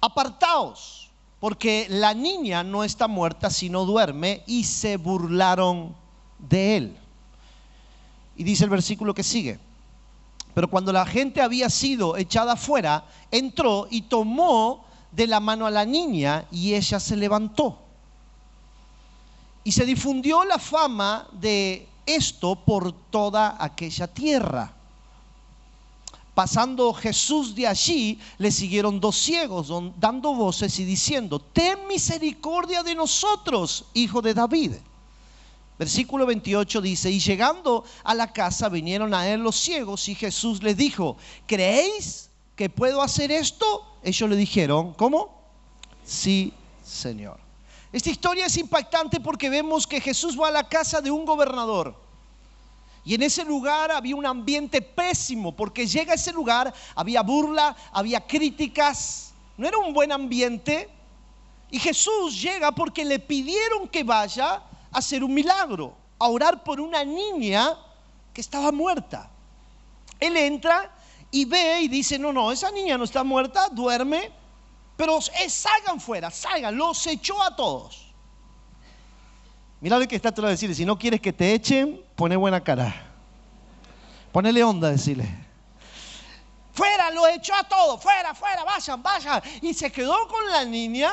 apartaos, 0.00 1.09
porque 1.40 1.86
la 1.88 2.12
niña 2.12 2.62
no 2.62 2.84
está 2.84 3.08
muerta, 3.08 3.48
sino 3.48 3.86
duerme, 3.86 4.44
y 4.46 4.64
se 4.64 4.98
burlaron 4.98 5.96
de 6.38 6.76
él. 6.76 6.96
Y 8.36 8.44
dice 8.44 8.64
el 8.64 8.70
versículo 8.70 9.14
que 9.14 9.22
sigue. 9.22 9.58
Pero 10.54 10.68
cuando 10.68 10.92
la 10.92 11.06
gente 11.06 11.40
había 11.40 11.70
sido 11.70 12.16
echada 12.16 12.52
afuera, 12.52 13.04
entró 13.30 13.88
y 13.90 14.02
tomó 14.02 14.84
de 15.10 15.26
la 15.26 15.40
mano 15.40 15.66
a 15.66 15.70
la 15.70 15.84
niña 15.84 16.44
y 16.50 16.74
ella 16.74 17.00
se 17.00 17.16
levantó. 17.16 17.78
Y 19.64 19.72
se 19.72 19.86
difundió 19.86 20.44
la 20.44 20.58
fama 20.58 21.26
de 21.32 21.88
esto 22.04 22.56
por 22.56 22.92
toda 22.92 23.56
aquella 23.58 24.06
tierra. 24.08 24.72
Pasando 26.40 26.94
Jesús 26.94 27.54
de 27.54 27.66
allí, 27.66 28.18
le 28.38 28.50
siguieron 28.50 28.98
dos 28.98 29.14
ciegos, 29.14 29.68
dando 29.98 30.32
voces 30.32 30.78
y 30.78 30.86
diciendo, 30.86 31.38
ten 31.38 31.86
misericordia 31.86 32.82
de 32.82 32.94
nosotros, 32.94 33.84
hijo 33.92 34.22
de 34.22 34.32
David. 34.32 34.72
Versículo 35.78 36.24
28 36.24 36.80
dice, 36.80 37.10
y 37.10 37.20
llegando 37.20 37.84
a 38.04 38.14
la 38.14 38.32
casa 38.32 38.70
vinieron 38.70 39.12
a 39.12 39.28
él 39.28 39.42
los 39.42 39.54
ciegos 39.60 40.08
y 40.08 40.14
Jesús 40.14 40.62
les 40.62 40.78
dijo, 40.78 41.18
¿creéis 41.46 42.30
que 42.56 42.70
puedo 42.70 43.02
hacer 43.02 43.30
esto? 43.30 43.98
Ellos 44.02 44.30
le 44.30 44.36
dijeron, 44.36 44.94
¿cómo? 44.94 45.42
Sí, 46.06 46.54
Señor. 46.82 47.38
Esta 47.92 48.08
historia 48.08 48.46
es 48.46 48.56
impactante 48.56 49.20
porque 49.20 49.50
vemos 49.50 49.86
que 49.86 50.00
Jesús 50.00 50.40
va 50.40 50.48
a 50.48 50.52
la 50.52 50.66
casa 50.66 51.02
de 51.02 51.10
un 51.10 51.26
gobernador. 51.26 51.94
Y 53.04 53.14
en 53.14 53.22
ese 53.22 53.44
lugar 53.44 53.90
había 53.90 54.16
un 54.16 54.26
ambiente 54.26 54.82
pésimo, 54.82 55.54
porque 55.56 55.86
llega 55.86 56.12
a 56.12 56.16
ese 56.16 56.32
lugar, 56.32 56.72
había 56.94 57.22
burla, 57.22 57.74
había 57.92 58.26
críticas, 58.26 59.32
no 59.56 59.66
era 59.66 59.78
un 59.78 59.94
buen 59.94 60.12
ambiente. 60.12 60.88
Y 61.70 61.78
Jesús 61.78 62.40
llega 62.40 62.72
porque 62.72 63.04
le 63.04 63.18
pidieron 63.18 63.88
que 63.88 64.04
vaya 64.04 64.54
a 64.54 64.64
hacer 64.92 65.24
un 65.24 65.32
milagro, 65.32 65.94
a 66.18 66.28
orar 66.28 66.62
por 66.62 66.80
una 66.80 67.04
niña 67.04 67.78
que 68.34 68.40
estaba 68.40 68.70
muerta. 68.72 69.30
Él 70.18 70.36
entra 70.36 70.94
y 71.30 71.44
ve 71.44 71.80
y 71.80 71.88
dice, 71.88 72.18
no, 72.18 72.32
no, 72.32 72.52
esa 72.52 72.70
niña 72.70 72.98
no 72.98 73.04
está 73.04 73.24
muerta, 73.24 73.68
duerme, 73.70 74.30
pero 74.96 75.20
salgan 75.20 76.00
fuera, 76.00 76.30
salgan, 76.30 76.76
los 76.76 77.06
echó 77.06 77.42
a 77.42 77.56
todos. 77.56 78.09
Mira 79.80 79.98
lo 79.98 80.06
que 80.06 80.16
está 80.16 80.30
te 80.30 80.42
lo 80.42 80.48
decirle, 80.48 80.74
si 80.74 80.84
no 80.84 80.98
quieres 80.98 81.20
que 81.20 81.32
te 81.32 81.54
echen, 81.54 82.02
pone 82.14 82.36
buena 82.36 82.62
cara. 82.62 82.94
Ponele 84.30 84.62
onda, 84.62 84.90
decirle. 84.90 85.26
Fuera, 86.72 87.10
lo 87.10 87.26
echó 87.26 87.54
a 87.54 87.64
todos, 87.64 88.00
fuera, 88.02 88.34
fuera, 88.34 88.62
vayan, 88.64 89.02
vayan. 89.02 89.42
Y 89.62 89.74
se 89.74 89.90
quedó 89.90 90.28
con 90.28 90.46
la 90.50 90.64
niña, 90.64 91.10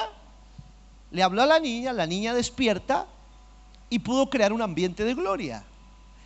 le 1.12 1.24
habló 1.24 1.44
a 1.44 1.46
la 1.46 1.60
niña, 1.60 1.94
la 1.94 2.06
niña 2.06 2.34
despierta 2.34 3.08
y 3.90 4.00
pudo 4.00 4.30
crear 4.30 4.52
un 4.52 4.62
ambiente 4.62 5.04
de 5.04 5.14
gloria. 5.14 5.64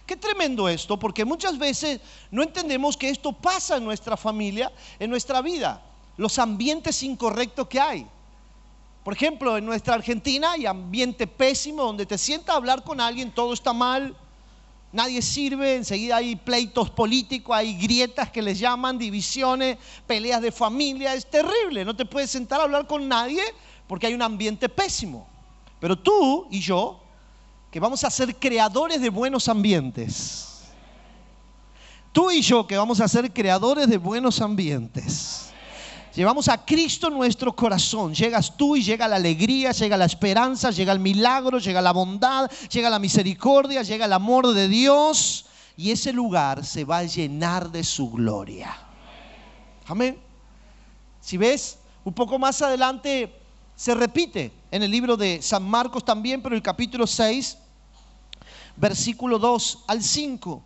Qué 0.06 0.16
tremendo 0.16 0.68
esto, 0.68 0.98
porque 0.98 1.24
muchas 1.24 1.58
veces 1.58 2.02
no 2.32 2.44
entendemos 2.44 2.98
que 2.98 3.10
esto 3.10 3.32
pasa 3.32 3.78
en 3.78 3.86
nuestra 3.86 4.18
familia, 4.18 4.72
en 5.00 5.10
nuestra 5.10 5.42
vida, 5.42 5.82
los 6.18 6.38
ambientes 6.40 7.02
incorrectos 7.04 7.68
que 7.68 7.80
hay. 7.80 8.08
Por 9.04 9.16
ejemplo, 9.16 9.58
en 9.58 9.66
nuestra 9.66 9.96
Argentina 9.96 10.52
hay 10.52 10.66
ambiente 10.68 11.26
pésimo 11.26 11.84
donde 11.84 12.06
te 12.06 12.18
sientas 12.18 12.54
a 12.54 12.58
hablar 12.58 12.84
con 12.84 13.02
alguien, 13.02 13.32
todo 13.32 13.54
está 13.54 13.74
mal, 13.74 14.16
nadie 14.92 15.24
sirve, 15.24 15.76
enseguida 15.76 16.18
hay 16.18 16.36
pleitos 16.36 16.92
políticos, 16.92 17.56
hay 17.56 17.76
grietas 17.76 18.30
que 18.30 18.44
les 18.44 18.60
llaman, 18.60 19.00
divisiones, 19.00 19.78
peleas 20.06 20.42
de 20.42 20.52
familia, 20.52 21.16
es 21.16 21.26
terrible, 21.26 21.84
no 21.84 21.96
te 21.96 22.06
puedes 22.06 22.30
sentar 22.30 22.60
a 22.60 22.64
hablar 22.64 22.86
con 22.86 23.08
nadie 23.08 23.42
porque 23.88 24.06
hay 24.06 24.14
un 24.14 24.22
ambiente 24.22 24.70
pésimo. 24.70 25.28
Pero 25.80 25.98
tú 25.98 26.48
y 26.52 26.60
yo, 26.60 27.02
que 27.72 27.80
vamos 27.80 28.04
a 28.04 28.12
ser 28.12 28.36
creadores 28.36 29.02
de 29.02 29.10
buenos 29.10 29.48
ambientes, 29.48 30.62
tú 32.12 32.30
y 32.30 32.42
yo 32.42 32.68
que 32.68 32.78
vamos 32.78 33.02
a 33.02 33.08
ser 33.08 33.34
creadores 33.34 33.88
de 33.88 33.98
buenos 33.98 34.42
ambientes. 34.42 35.51
Llevamos 36.16 36.50
a 36.50 36.66
Cristo 36.66 37.10
nuestro 37.10 37.56
corazón. 37.56 38.14
Llegas 38.14 38.58
tú 38.58 38.76
y 38.76 38.84
llega 38.84 39.08
la 39.08 39.16
alegría, 39.16 39.72
llega 39.72 39.96
la 39.96 40.06
esperanza, 40.06 40.72
llega 40.72 40.92
el 40.92 41.00
milagro, 41.00 41.58
llega 41.58 41.82
la 41.82 41.94
bondad, 41.94 42.52
llega 42.70 42.90
la 42.90 43.00
misericordia, 43.00 43.82
llega 43.82 44.06
el 44.06 44.14
amor 44.14 44.54
de 44.54 44.68
Dios. 44.68 45.46
Y 45.78 45.92
ese 45.92 46.12
lugar 46.12 46.66
se 46.66 46.84
va 46.84 47.00
a 47.00 47.04
llenar 47.04 47.72
de 47.72 47.86
su 47.86 48.12
gloria. 48.12 48.78
Amén. 49.88 50.20
Si 51.22 51.38
ves, 51.38 51.80
un 52.04 52.14
poco 52.14 52.38
más 52.38 52.62
adelante 52.62 53.34
se 53.76 53.96
repite 53.96 54.52
en 54.70 54.84
el 54.84 54.92
libro 54.92 55.16
de 55.16 55.42
San 55.42 55.64
Marcos 55.64 56.04
también, 56.04 56.42
pero 56.42 56.56
el 56.56 56.62
capítulo 56.62 57.08
6, 57.08 57.58
versículo 58.76 59.40
2 59.40 59.86
al 59.88 60.04
5. 60.04 60.62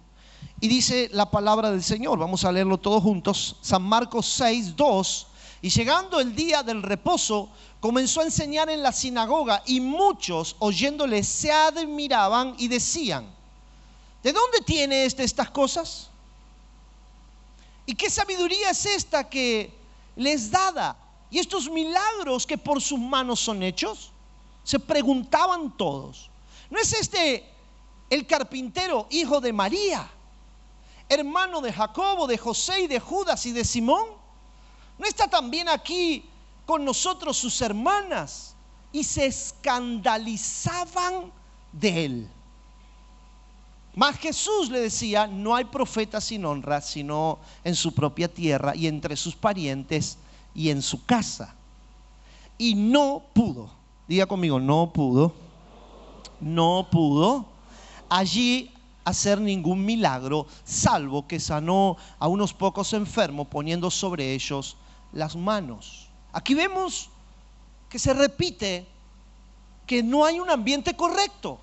Y 0.59 0.67
dice 0.67 1.09
la 1.13 1.29
palabra 1.29 1.69
del 1.69 1.83
Señor, 1.83 2.17
vamos 2.17 2.45
a 2.45 2.51
leerlo 2.51 2.79
todos 2.79 3.03
juntos, 3.03 3.57
San 3.61 3.83
Marcos 3.83 4.25
6, 4.25 4.75
2. 4.75 5.27
Y 5.65 5.69
llegando 5.69 6.19
el 6.19 6.35
día 6.35 6.61
del 6.61 6.83
reposo, 6.83 7.49
comenzó 7.79 8.21
a 8.21 8.25
enseñar 8.25 8.69
en 8.69 8.83
la 8.83 8.91
sinagoga 8.91 9.63
y 9.65 9.81
muchos 9.81 10.55
oyéndole 10.59 11.23
se 11.23 11.51
admiraban 11.51 12.53
y 12.59 12.67
decían, 12.67 13.25
¿de 14.21 14.31
dónde 14.31 14.59
tiene 14.63 15.05
este 15.05 15.23
estas 15.23 15.49
cosas? 15.49 16.11
¿Y 17.87 17.95
qué 17.95 18.11
sabiduría 18.11 18.69
es 18.69 18.85
esta 18.85 19.27
que 19.27 19.73
les 20.15 20.51
dada? 20.51 20.95
¿Y 21.31 21.39
estos 21.39 21.67
milagros 21.67 22.45
que 22.45 22.59
por 22.59 22.79
sus 22.79 22.99
manos 22.99 23.39
son 23.39 23.63
hechos? 23.63 24.11
Se 24.63 24.77
preguntaban 24.77 25.75
todos. 25.75 26.29
¿No 26.69 26.77
es 26.77 26.93
este 26.93 27.43
el 28.11 28.27
carpintero, 28.27 29.07
hijo 29.09 29.41
de 29.41 29.51
María, 29.51 30.07
hermano 31.09 31.59
de 31.59 31.73
Jacobo, 31.73 32.27
de 32.27 32.37
José 32.37 32.81
y 32.81 32.87
de 32.87 32.99
Judas 32.99 33.47
y 33.47 33.51
de 33.51 33.65
Simón? 33.65 34.24
¿No 34.97 35.05
está 35.05 35.27
también 35.27 35.69
aquí 35.69 36.23
con 36.65 36.85
nosotros 36.85 37.37
sus 37.37 37.61
hermanas? 37.61 38.55
Y 38.91 39.03
se 39.03 39.25
escandalizaban 39.25 41.31
de 41.71 42.05
él. 42.05 42.29
Mas 43.93 44.17
Jesús 44.17 44.69
le 44.69 44.79
decía, 44.79 45.27
no 45.27 45.55
hay 45.55 45.65
profeta 45.65 46.19
sin 46.19 46.45
honra, 46.45 46.81
sino 46.81 47.39
en 47.63 47.75
su 47.75 47.93
propia 47.93 48.33
tierra 48.33 48.75
y 48.75 48.87
entre 48.87 49.15
sus 49.15 49.35
parientes 49.35 50.17
y 50.53 50.69
en 50.69 50.81
su 50.81 51.05
casa. 51.05 51.55
Y 52.57 52.75
no 52.75 53.23
pudo, 53.33 53.69
diga 54.07 54.25
conmigo, 54.25 54.59
no 54.59 54.91
pudo 54.91 55.45
no 56.39 56.87
pudo 56.91 57.45
allí 58.09 58.71
hacer 59.03 59.39
ningún 59.39 59.85
milagro, 59.85 60.47
salvo 60.63 61.27
que 61.27 61.39
sanó 61.39 61.97
a 62.19 62.27
unos 62.27 62.53
pocos 62.53 62.93
enfermos 62.93 63.47
poniendo 63.47 63.91
sobre 63.91 64.33
ellos 64.33 64.77
las 65.15 65.35
manos. 65.35 66.09
Aquí 66.31 66.53
vemos 66.53 67.09
que 67.89 67.97
se 67.97 68.13
repite 68.13 68.85
que 69.87 70.03
no 70.03 70.25
hay 70.25 70.39
un 70.39 70.49
ambiente 70.49 70.95
correcto. 70.95 71.59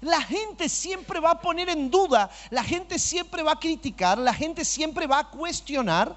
La 0.00 0.20
gente 0.20 0.68
siempre 0.68 1.18
va 1.18 1.32
a 1.32 1.40
poner 1.40 1.68
en 1.68 1.90
duda, 1.90 2.30
la 2.50 2.62
gente 2.62 2.98
siempre 2.98 3.42
va 3.42 3.52
a 3.52 3.58
criticar, 3.58 4.18
la 4.18 4.34
gente 4.34 4.64
siempre 4.64 5.08
va 5.08 5.20
a 5.20 5.30
cuestionar 5.30 6.16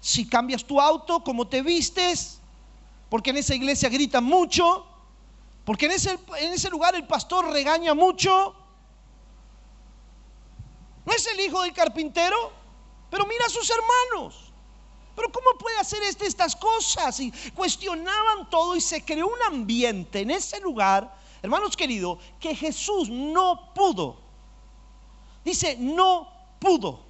si 0.00 0.28
cambias 0.28 0.64
tu 0.64 0.80
auto, 0.80 1.22
cómo 1.24 1.46
te 1.46 1.62
vistes, 1.62 2.40
porque 3.08 3.30
en 3.30 3.38
esa 3.38 3.54
iglesia 3.54 3.88
gritan 3.88 4.24
mucho, 4.24 4.86
porque 5.64 5.86
en 5.86 5.92
ese, 5.92 6.18
en 6.38 6.52
ese 6.52 6.68
lugar 6.68 6.94
el 6.94 7.06
pastor 7.06 7.50
regaña 7.50 7.94
mucho. 7.94 8.54
¿No 11.04 11.12
es 11.12 11.26
el 11.26 11.40
hijo 11.40 11.62
del 11.62 11.72
carpintero? 11.72 12.52
Pero 13.10 13.26
mira 13.26 13.46
a 13.46 13.48
sus 13.48 13.70
hermanos. 13.70 14.45
Pero 15.16 15.32
¿cómo 15.32 15.58
puede 15.58 15.78
hacer 15.78 16.02
este, 16.02 16.26
estas 16.26 16.54
cosas? 16.54 17.18
Y 17.20 17.32
cuestionaban 17.54 18.50
todo 18.50 18.76
y 18.76 18.82
se 18.82 19.02
creó 19.02 19.28
un 19.28 19.42
ambiente 19.42 20.20
en 20.20 20.30
ese 20.30 20.60
lugar, 20.60 21.16
hermanos 21.42 21.74
queridos, 21.74 22.18
que 22.38 22.54
Jesús 22.54 23.08
no 23.08 23.72
pudo. 23.74 24.18
Dice, 25.42 25.76
no 25.78 26.28
pudo. 26.58 27.00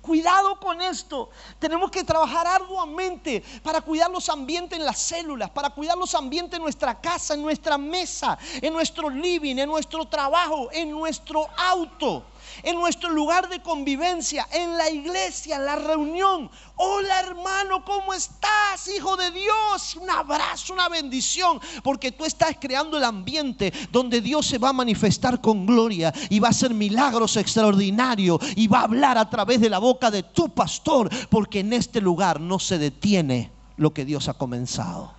Cuidado 0.00 0.60
con 0.60 0.80
esto. 0.80 1.30
Tenemos 1.58 1.90
que 1.90 2.04
trabajar 2.04 2.46
arduamente 2.46 3.42
para 3.64 3.80
cuidar 3.80 4.08
los 4.08 4.28
ambientes 4.28 4.78
en 4.78 4.84
las 4.84 5.00
células, 5.00 5.50
para 5.50 5.70
cuidar 5.70 5.98
los 5.98 6.14
ambientes 6.14 6.56
en 6.56 6.62
nuestra 6.62 6.98
casa, 7.00 7.34
en 7.34 7.42
nuestra 7.42 7.76
mesa, 7.76 8.38
en 8.62 8.72
nuestro 8.72 9.10
living, 9.10 9.56
en 9.56 9.68
nuestro 9.68 10.04
trabajo, 10.04 10.68
en 10.70 10.92
nuestro 10.92 11.48
auto 11.56 12.22
en 12.62 12.76
nuestro 12.76 13.10
lugar 13.10 13.48
de 13.48 13.60
convivencia, 13.60 14.46
en 14.52 14.76
la 14.76 14.90
iglesia, 14.90 15.56
en 15.56 15.64
la 15.64 15.76
reunión. 15.76 16.50
Hola 16.76 17.20
hermano, 17.20 17.84
¿cómo 17.84 18.14
estás, 18.14 18.88
hijo 18.94 19.16
de 19.16 19.30
Dios? 19.30 19.96
Un 20.00 20.10
abrazo, 20.10 20.72
una 20.72 20.88
bendición, 20.88 21.60
porque 21.82 22.12
tú 22.12 22.24
estás 22.24 22.56
creando 22.60 22.96
el 22.96 23.04
ambiente 23.04 23.72
donde 23.90 24.20
Dios 24.20 24.46
se 24.46 24.58
va 24.58 24.70
a 24.70 24.72
manifestar 24.72 25.40
con 25.40 25.66
gloria 25.66 26.12
y 26.30 26.38
va 26.38 26.48
a 26.48 26.50
hacer 26.50 26.72
milagros 26.72 27.36
extraordinarios 27.36 28.40
y 28.56 28.68
va 28.68 28.80
a 28.80 28.84
hablar 28.84 29.18
a 29.18 29.28
través 29.28 29.60
de 29.60 29.70
la 29.70 29.78
boca 29.78 30.10
de 30.10 30.22
tu 30.22 30.48
pastor, 30.50 31.10
porque 31.28 31.60
en 31.60 31.72
este 31.72 32.00
lugar 32.00 32.40
no 32.40 32.58
se 32.58 32.78
detiene 32.78 33.50
lo 33.76 33.92
que 33.92 34.04
Dios 34.04 34.28
ha 34.28 34.34
comenzado. 34.34 35.14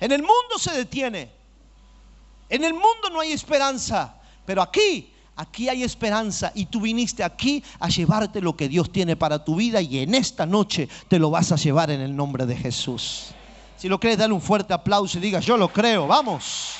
En 0.00 0.12
el 0.12 0.22
mundo 0.22 0.58
se 0.58 0.72
detiene. 0.72 1.30
En 2.48 2.64
el 2.64 2.72
mundo 2.72 3.10
no 3.12 3.20
hay 3.20 3.32
esperanza. 3.32 4.14
Pero 4.46 4.62
aquí 4.62 5.12
Aquí 5.40 5.68
hay 5.68 5.84
esperanza 5.84 6.50
y 6.52 6.66
tú 6.66 6.80
viniste 6.80 7.22
aquí 7.22 7.62
a 7.78 7.88
llevarte 7.88 8.40
lo 8.40 8.56
que 8.56 8.68
Dios 8.68 8.90
tiene 8.90 9.14
para 9.14 9.44
tu 9.44 9.54
vida 9.54 9.80
y 9.80 10.00
en 10.00 10.16
esta 10.16 10.44
noche 10.46 10.88
te 11.06 11.20
lo 11.20 11.30
vas 11.30 11.52
a 11.52 11.56
llevar 11.56 11.92
en 11.92 12.00
el 12.00 12.16
nombre 12.16 12.44
de 12.44 12.56
Jesús. 12.56 13.26
Si 13.76 13.88
lo 13.88 14.00
crees, 14.00 14.18
dale 14.18 14.34
un 14.34 14.40
fuerte 14.40 14.74
aplauso 14.74 15.16
y 15.16 15.20
diga, 15.20 15.38
yo 15.38 15.56
lo 15.56 15.68
creo, 15.72 16.08
vamos. 16.08 16.72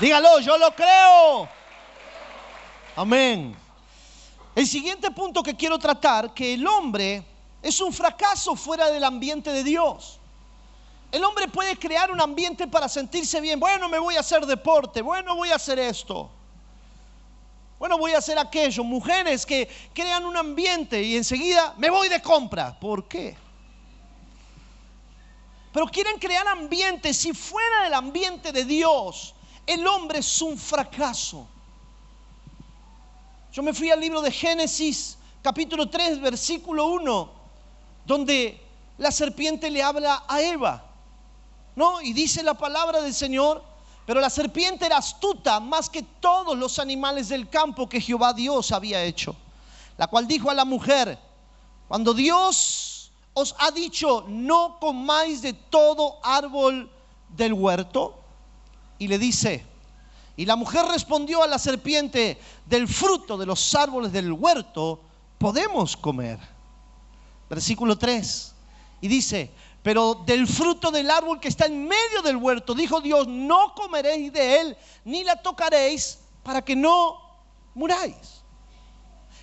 Dígalo, 0.00 0.40
yo 0.40 0.58
lo 0.58 0.74
creo. 0.74 1.48
Amén. 2.96 3.54
El 4.56 4.66
siguiente 4.66 5.12
punto 5.12 5.40
que 5.40 5.54
quiero 5.54 5.78
tratar, 5.78 6.34
que 6.34 6.54
el 6.54 6.66
hombre 6.66 7.24
es 7.62 7.80
un 7.80 7.92
fracaso 7.92 8.56
fuera 8.56 8.90
del 8.90 9.04
ambiente 9.04 9.52
de 9.52 9.62
Dios. 9.62 10.18
El 11.14 11.22
hombre 11.22 11.46
puede 11.46 11.76
crear 11.76 12.10
un 12.10 12.20
ambiente 12.20 12.66
para 12.66 12.88
sentirse 12.88 13.40
bien. 13.40 13.60
Bueno, 13.60 13.88
me 13.88 14.00
voy 14.00 14.16
a 14.16 14.20
hacer 14.20 14.44
deporte. 14.46 15.00
Bueno, 15.00 15.36
voy 15.36 15.48
a 15.50 15.54
hacer 15.54 15.78
esto. 15.78 16.28
Bueno, 17.78 17.98
voy 17.98 18.14
a 18.14 18.18
hacer 18.18 18.36
aquello. 18.36 18.82
Mujeres 18.82 19.46
que 19.46 19.70
crean 19.94 20.24
un 20.24 20.36
ambiente 20.36 21.00
y 21.00 21.16
enseguida 21.16 21.72
me 21.78 21.88
voy 21.88 22.08
de 22.08 22.20
compra. 22.20 22.76
¿Por 22.80 23.06
qué? 23.06 23.36
Pero 25.72 25.86
quieren 25.86 26.18
crear 26.18 26.48
ambiente. 26.48 27.14
Si 27.14 27.32
fuera 27.32 27.84
del 27.84 27.94
ambiente 27.94 28.50
de 28.50 28.64
Dios, 28.64 29.36
el 29.68 29.86
hombre 29.86 30.18
es 30.18 30.42
un 30.42 30.58
fracaso. 30.58 31.46
Yo 33.52 33.62
me 33.62 33.72
fui 33.72 33.88
al 33.92 34.00
libro 34.00 34.20
de 34.20 34.32
Génesis, 34.32 35.16
capítulo 35.42 35.88
3, 35.88 36.20
versículo 36.20 36.86
1, 36.86 37.32
donde 38.04 38.60
la 38.98 39.12
serpiente 39.12 39.70
le 39.70 39.80
habla 39.80 40.24
a 40.26 40.42
Eva. 40.42 40.90
¿No? 41.76 42.00
Y 42.00 42.12
dice 42.12 42.42
la 42.42 42.54
palabra 42.54 43.00
del 43.00 43.14
Señor, 43.14 43.62
pero 44.06 44.20
la 44.20 44.30
serpiente 44.30 44.86
era 44.86 44.98
astuta 44.98 45.60
más 45.60 45.88
que 45.88 46.02
todos 46.02 46.56
los 46.56 46.78
animales 46.78 47.28
del 47.28 47.48
campo 47.48 47.88
que 47.88 48.00
Jehová 48.00 48.32
Dios 48.32 48.72
había 48.72 49.02
hecho, 49.02 49.34
la 49.96 50.06
cual 50.06 50.26
dijo 50.26 50.50
a 50.50 50.54
la 50.54 50.64
mujer, 50.64 51.18
cuando 51.88 52.12
Dios 52.14 53.10
os 53.32 53.54
ha 53.58 53.70
dicho, 53.70 54.24
no 54.28 54.78
comáis 54.78 55.42
de 55.42 55.52
todo 55.52 56.18
árbol 56.22 56.90
del 57.28 57.52
huerto, 57.52 58.20
y 58.98 59.08
le 59.08 59.18
dice, 59.18 59.66
y 60.36 60.46
la 60.46 60.56
mujer 60.56 60.84
respondió 60.86 61.42
a 61.42 61.46
la 61.46 61.58
serpiente, 61.58 62.38
del 62.66 62.88
fruto 62.88 63.36
de 63.36 63.46
los 63.46 63.74
árboles 63.74 64.12
del 64.12 64.32
huerto 64.32 65.00
podemos 65.38 65.96
comer. 65.96 66.38
Versículo 67.48 67.96
3. 67.96 68.54
Y 69.00 69.08
dice, 69.08 69.50
pero 69.84 70.14
del 70.14 70.46
fruto 70.48 70.90
del 70.90 71.10
árbol 71.10 71.38
que 71.38 71.48
está 71.48 71.66
en 71.66 71.86
medio 71.86 72.22
del 72.22 72.38
huerto, 72.38 72.72
dijo 72.72 73.02
Dios, 73.02 73.28
no 73.28 73.74
comeréis 73.74 74.32
de 74.32 74.60
él, 74.62 74.78
ni 75.04 75.22
la 75.22 75.36
tocaréis, 75.36 76.20
para 76.42 76.64
que 76.64 76.74
no 76.74 77.20
muráis. 77.74 78.42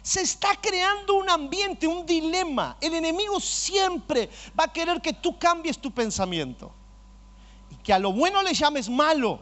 Se 0.02 0.22
está 0.22 0.56
creando 0.60 1.14
un 1.14 1.30
ambiente, 1.30 1.86
un 1.86 2.08
dilema. 2.08 2.76
El 2.82 2.96
enemigo 2.96 3.40
siempre 3.40 4.32
va 4.60 4.64
a 4.64 4.74
querer 4.74 5.00
que 5.00 5.14
tú 5.14 5.38
cambies 5.38 5.78
tu 5.78 5.92
pensamiento. 5.92 6.72
Y 7.70 7.76
que 7.76 7.94
a 7.94 8.00
lo 8.00 8.12
bueno 8.12 8.42
le 8.42 8.56
llames 8.56 8.90
malo. 8.90 9.42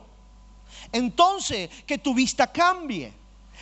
Entonces, 0.91 1.69
que 1.85 1.97
tu 1.97 2.13
vista 2.13 2.51
cambie. 2.51 3.13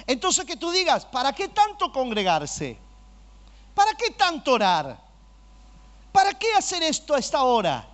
Entonces, 0.08 0.44
que 0.44 0.58
tú 0.58 0.72
digas, 0.72 1.06
¿para 1.06 1.34
qué 1.34 1.50
tanto 1.50 1.92
congregarse? 1.92 2.80
¿Para 3.76 3.94
qué 3.94 4.10
tanto 4.10 4.54
orar? 4.54 5.07
¿Para 6.18 6.34
qué 6.34 6.52
hacer 6.56 6.82
esto 6.82 7.14
a 7.14 7.20
esta 7.20 7.44
hora? 7.44 7.88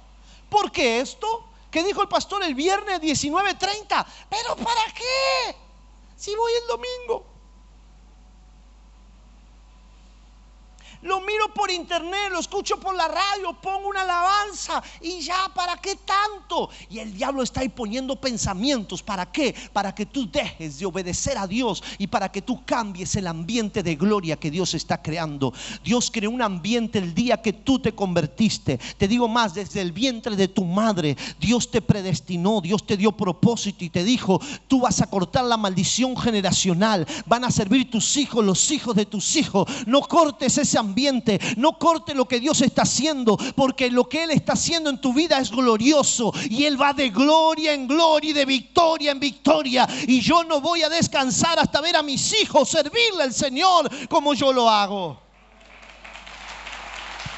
¿Por 0.49 0.71
qué 0.71 1.01
esto? 1.01 1.43
¿Qué 1.69 1.83
dijo 1.83 2.01
el 2.01 2.07
pastor 2.07 2.41
el 2.41 2.55
viernes 2.55 3.01
19:30? 3.01 4.05
¿Pero 4.29 4.55
para 4.55 4.85
qué? 4.95 5.57
Si 6.15 6.33
voy 6.33 6.53
el 6.61 6.67
domingo. 6.67 7.25
Lo 11.03 11.19
miro 11.21 11.53
por 11.53 11.69
internet, 11.69 12.31
lo 12.31 12.39
escucho 12.39 12.79
por 12.79 12.95
la 12.95 13.07
radio, 13.07 13.53
pongo 13.61 13.89
una 13.89 14.01
alabanza 14.01 14.81
y 15.01 15.19
ya, 15.19 15.51
¿para 15.53 15.77
qué 15.77 15.97
tanto? 15.97 16.69
Y 16.89 16.99
el 16.99 17.13
diablo 17.13 17.43
está 17.43 17.61
ahí 17.61 17.69
poniendo 17.69 18.15
pensamientos, 18.15 19.03
¿para 19.03 19.31
qué? 19.31 19.53
Para 19.73 19.93
que 19.93 20.05
tú 20.05 20.29
dejes 20.31 20.79
de 20.79 20.85
obedecer 20.85 21.37
a 21.37 21.45
Dios 21.45 21.83
y 21.97 22.07
para 22.07 22.31
que 22.31 22.41
tú 22.41 22.63
cambies 22.65 23.15
el 23.15 23.27
ambiente 23.27 23.83
de 23.83 23.95
gloria 23.95 24.37
que 24.37 24.49
Dios 24.49 24.73
está 24.73 25.01
creando. 25.01 25.53
Dios 25.83 26.09
creó 26.11 26.29
un 26.29 26.41
ambiente 26.41 26.99
el 26.99 27.13
día 27.13 27.41
que 27.41 27.53
tú 27.53 27.79
te 27.79 27.93
convertiste. 27.93 28.79
Te 28.97 29.07
digo 29.07 29.27
más, 29.27 29.53
desde 29.53 29.81
el 29.81 29.91
vientre 29.91 30.35
de 30.35 30.47
tu 30.47 30.63
madre, 30.63 31.17
Dios 31.39 31.69
te 31.69 31.81
predestinó, 31.81 32.61
Dios 32.61 32.85
te 32.85 32.95
dio 32.95 33.11
propósito 33.11 33.83
y 33.83 33.89
te 33.89 34.03
dijo, 34.03 34.39
tú 34.67 34.81
vas 34.81 35.01
a 35.01 35.07
cortar 35.07 35.43
la 35.43 35.57
maldición 35.57 36.15
generacional, 36.15 37.05
van 37.25 37.43
a 37.43 37.51
servir 37.51 37.91
tus 37.91 38.15
hijos, 38.15 38.43
los 38.43 38.71
hijos 38.71 38.95
de 38.95 39.05
tus 39.05 39.35
hijos. 39.35 39.67
No 39.85 40.01
cortes 40.01 40.57
ese 40.57 40.77
ambiente 40.77 40.92
no 41.57 41.77
corte 41.77 42.13
lo 42.13 42.27
que 42.27 42.39
Dios 42.39 42.61
está 42.61 42.83
haciendo, 42.83 43.37
porque 43.55 43.89
lo 43.89 44.07
que 44.07 44.23
Él 44.23 44.31
está 44.31 44.53
haciendo 44.53 44.89
en 44.89 44.99
tu 44.99 45.13
vida 45.13 45.39
es 45.39 45.51
glorioso. 45.51 46.33
Y 46.49 46.65
Él 46.65 46.81
va 46.81 46.93
de 46.93 47.09
gloria 47.09 47.73
en 47.73 47.87
gloria 47.87 48.31
y 48.31 48.33
de 48.33 48.45
victoria 48.45 49.11
en 49.11 49.19
victoria. 49.19 49.87
Y 50.07 50.21
yo 50.21 50.43
no 50.43 50.61
voy 50.61 50.83
a 50.83 50.89
descansar 50.89 51.59
hasta 51.59 51.81
ver 51.81 51.95
a 51.95 52.03
mis 52.03 52.33
hijos 52.41 52.69
servirle 52.69 53.23
al 53.23 53.33
Señor 53.33 53.89
como 54.07 54.33
yo 54.33 54.53
lo 54.53 54.69
hago. 54.69 55.21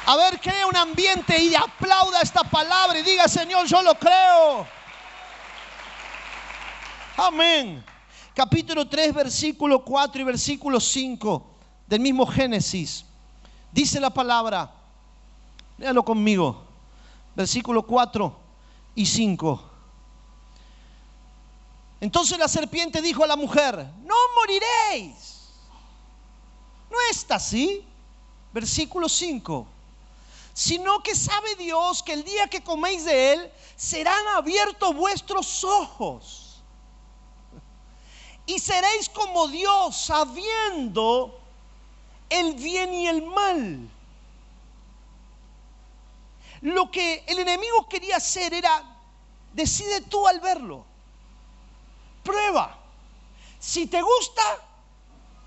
A 0.06 0.16
ver, 0.16 0.40
crea 0.40 0.66
un 0.68 0.76
ambiente 0.76 1.36
y 1.36 1.54
aplauda 1.54 2.20
esta 2.22 2.44
palabra 2.44 2.98
y 2.98 3.02
diga, 3.02 3.26
Señor, 3.26 3.66
yo 3.66 3.82
lo 3.82 3.94
creo. 3.96 4.66
Amén. 7.16 7.84
Capítulo 8.32 8.86
3, 8.86 9.14
versículo 9.14 9.84
4 9.84 10.20
y 10.20 10.24
versículo 10.24 10.78
5 10.78 11.56
del 11.86 12.00
mismo 12.00 12.26
Génesis. 12.26 13.04
Dice 13.76 14.00
la 14.00 14.08
palabra, 14.08 14.72
léalo 15.76 16.02
conmigo, 16.02 16.62
versículo 17.34 17.82
4 17.82 18.34
y 18.94 19.04
5. 19.04 19.62
Entonces 22.00 22.38
la 22.38 22.48
serpiente 22.48 23.02
dijo 23.02 23.22
a 23.22 23.26
la 23.26 23.36
mujer, 23.36 23.76
no 24.02 24.14
moriréis. 24.34 25.50
No 26.90 26.96
está 27.10 27.34
así. 27.34 27.84
Versículo 28.54 29.10
5. 29.10 29.66
sino 30.54 31.02
que 31.02 31.14
sabe 31.14 31.54
Dios 31.56 32.02
que 32.02 32.14
el 32.14 32.24
día 32.24 32.48
que 32.48 32.64
coméis 32.64 33.04
de 33.04 33.34
él 33.34 33.52
serán 33.76 34.26
abiertos 34.36 34.96
vuestros 34.96 35.62
ojos 35.64 36.62
y 38.46 38.58
seréis 38.58 39.10
como 39.10 39.48
Dios 39.48 39.94
sabiendo 39.94 41.45
el 42.30 42.54
bien 42.54 42.92
y 42.92 43.06
el 43.08 43.22
mal. 43.22 43.90
Lo 46.62 46.90
que 46.90 47.24
el 47.26 47.38
enemigo 47.38 47.88
quería 47.88 48.16
hacer 48.16 48.54
era, 48.54 48.82
decide 49.52 50.00
tú 50.02 50.26
al 50.26 50.40
verlo, 50.40 50.84
prueba, 52.22 52.78
si 53.60 53.86
te 53.86 54.00
gusta, 54.00 54.42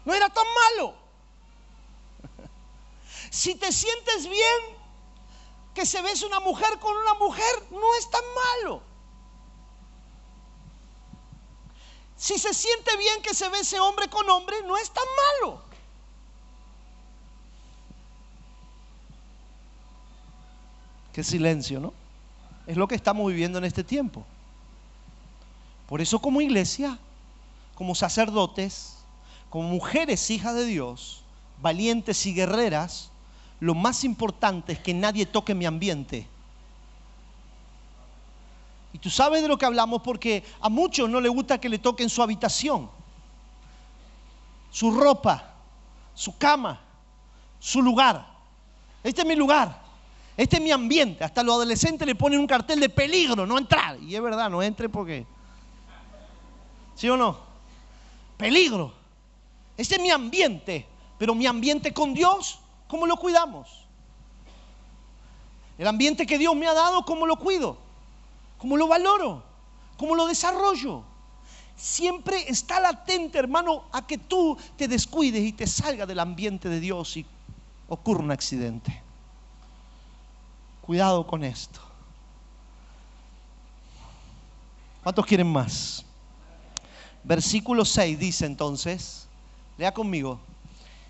no 0.05 0.13
era 0.13 0.29
tan 0.29 0.45
malo. 0.47 0.93
Si 3.31 3.53
te 3.53 3.71
sientes 3.71 4.27
bien, 4.27 4.79
que 5.75 5.85
se 5.85 6.01
ves 6.01 6.23
una 6.23 6.39
mujer 6.39 6.79
con 6.79 6.95
una 6.97 7.13
mujer, 7.13 7.67
no 7.69 7.95
es 7.95 8.09
tan 8.09 8.23
malo. 8.33 8.81
Si 12.17 12.37
se 12.37 12.53
siente 12.53 12.97
bien 12.97 13.21
que 13.21 13.33
se 13.33 13.47
ve 13.49 13.59
ese 13.59 13.79
hombre 13.79 14.09
con 14.09 14.29
hombre, 14.29 14.61
no 14.63 14.75
es 14.77 14.91
tan 14.91 15.05
malo. 15.41 15.68
Qué 21.13 21.23
silencio, 21.23 21.79
¿no? 21.79 21.93
Es 22.67 22.77
lo 22.77 22.87
que 22.87 22.95
estamos 22.95 23.27
viviendo 23.27 23.57
en 23.57 23.65
este 23.65 23.83
tiempo. 23.83 24.25
Por 25.87 26.01
eso 26.01 26.19
como 26.19 26.39
iglesia, 26.39 26.99
como 27.75 27.95
sacerdotes, 27.95 28.97
como 29.49 29.69
mujeres 29.69 30.29
hijas 30.29 30.53
de 30.53 30.65
Dios, 30.65 31.23
valientes 31.61 32.25
y 32.25 32.33
guerreras, 32.33 33.09
lo 33.59 33.73
más 33.73 34.03
importante 34.03 34.73
es 34.73 34.79
que 34.79 34.93
nadie 34.93 35.25
toque 35.25 35.55
mi 35.55 35.65
ambiente. 35.65 36.27
Y 38.93 38.99
tú 38.99 39.09
sabes 39.09 39.41
de 39.41 39.47
lo 39.47 39.57
que 39.57 39.65
hablamos 39.65 40.01
porque 40.01 40.43
a 40.61 40.69
muchos 40.69 41.09
no 41.09 41.19
les 41.21 41.31
gusta 41.31 41.59
que 41.59 41.69
le 41.69 41.79
toquen 41.79 42.09
su 42.09 42.21
habitación, 42.21 42.89
su 44.71 44.91
ropa, 44.91 45.53
su 46.13 46.37
cama, 46.37 46.79
su 47.59 47.81
lugar. 47.81 48.27
Este 49.03 49.21
es 49.21 49.27
mi 49.27 49.35
lugar, 49.35 49.81
este 50.39 50.55
es 50.55 50.61
mi 50.61 50.71
ambiente. 50.71 51.21
Hasta 51.21 51.43
los 51.43 51.53
adolescentes 51.55 52.07
le 52.07 52.15
ponen 52.15 52.39
un 52.39 52.47
cartel 52.47 52.79
de 52.79 52.87
peligro, 52.87 53.45
no 53.45 53.57
entrar. 53.57 54.01
Y 54.01 54.15
es 54.15 54.21
verdad, 54.21 54.49
no 54.49 54.63
entre 54.63 54.87
porque... 54.87 55.27
¿Sí 56.95 57.09
o 57.09 57.17
no? 57.17 57.37
Peligro. 58.37 58.93
Este 59.75 59.95
es 59.95 60.01
mi 60.01 60.09
ambiente, 60.11 60.85
pero 61.17 61.35
mi 61.35 61.45
ambiente 61.45 61.93
con 61.93 62.13
Dios, 62.13 62.57
¿cómo 62.87 63.05
lo 63.05 63.17
cuidamos? 63.17 63.85
El 65.77 65.87
ambiente 65.87 66.25
que 66.25 66.37
Dios 66.37 66.55
me 66.55 66.67
ha 66.67 66.73
dado, 66.73 67.03
¿cómo 67.03 67.27
lo 67.27 67.35
cuido? 67.35 67.75
¿Cómo 68.59 68.77
lo 68.77 68.87
valoro? 68.87 69.43
¿Cómo 69.97 70.15
lo 70.15 70.25
desarrollo? 70.25 71.03
Siempre 71.75 72.45
está 72.47 72.79
latente, 72.79 73.37
hermano, 73.37 73.83
a 73.91 74.07
que 74.07 74.17
tú 74.17 74.57
te 74.77 74.87
descuides 74.87 75.43
y 75.43 75.51
te 75.51 75.67
salgas 75.67 76.07
del 76.07 76.19
ambiente 76.19 76.69
de 76.69 76.79
Dios 76.79 77.17
y 77.17 77.25
ocurra 77.89 78.23
un 78.23 78.31
accidente. 78.31 79.08
Cuidado 80.89 81.27
con 81.27 81.43
esto. 81.43 81.79
¿Cuántos 85.03 85.23
quieren 85.23 85.45
más? 85.45 86.03
Versículo 87.23 87.85
6 87.85 88.17
dice 88.17 88.47
entonces, 88.47 89.27
lea 89.77 89.93
conmigo, 89.93 90.39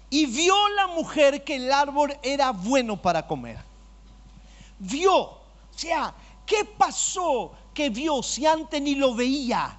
y 0.10 0.26
vio 0.26 0.54
la 0.76 0.88
mujer 0.88 1.46
que 1.46 1.56
el 1.56 1.72
árbol 1.72 2.14
era 2.22 2.52
bueno 2.52 3.02
para 3.02 3.26
comer. 3.26 3.58
Vio, 4.80 5.16
o 5.18 5.40
sea, 5.74 6.14
¿qué 6.46 6.66
pasó 6.66 7.54
que 7.74 7.90
vio 7.90 8.22
si 8.22 8.46
antes 8.46 8.82
ni 8.82 8.96
lo 8.96 9.16
veía? 9.16 9.79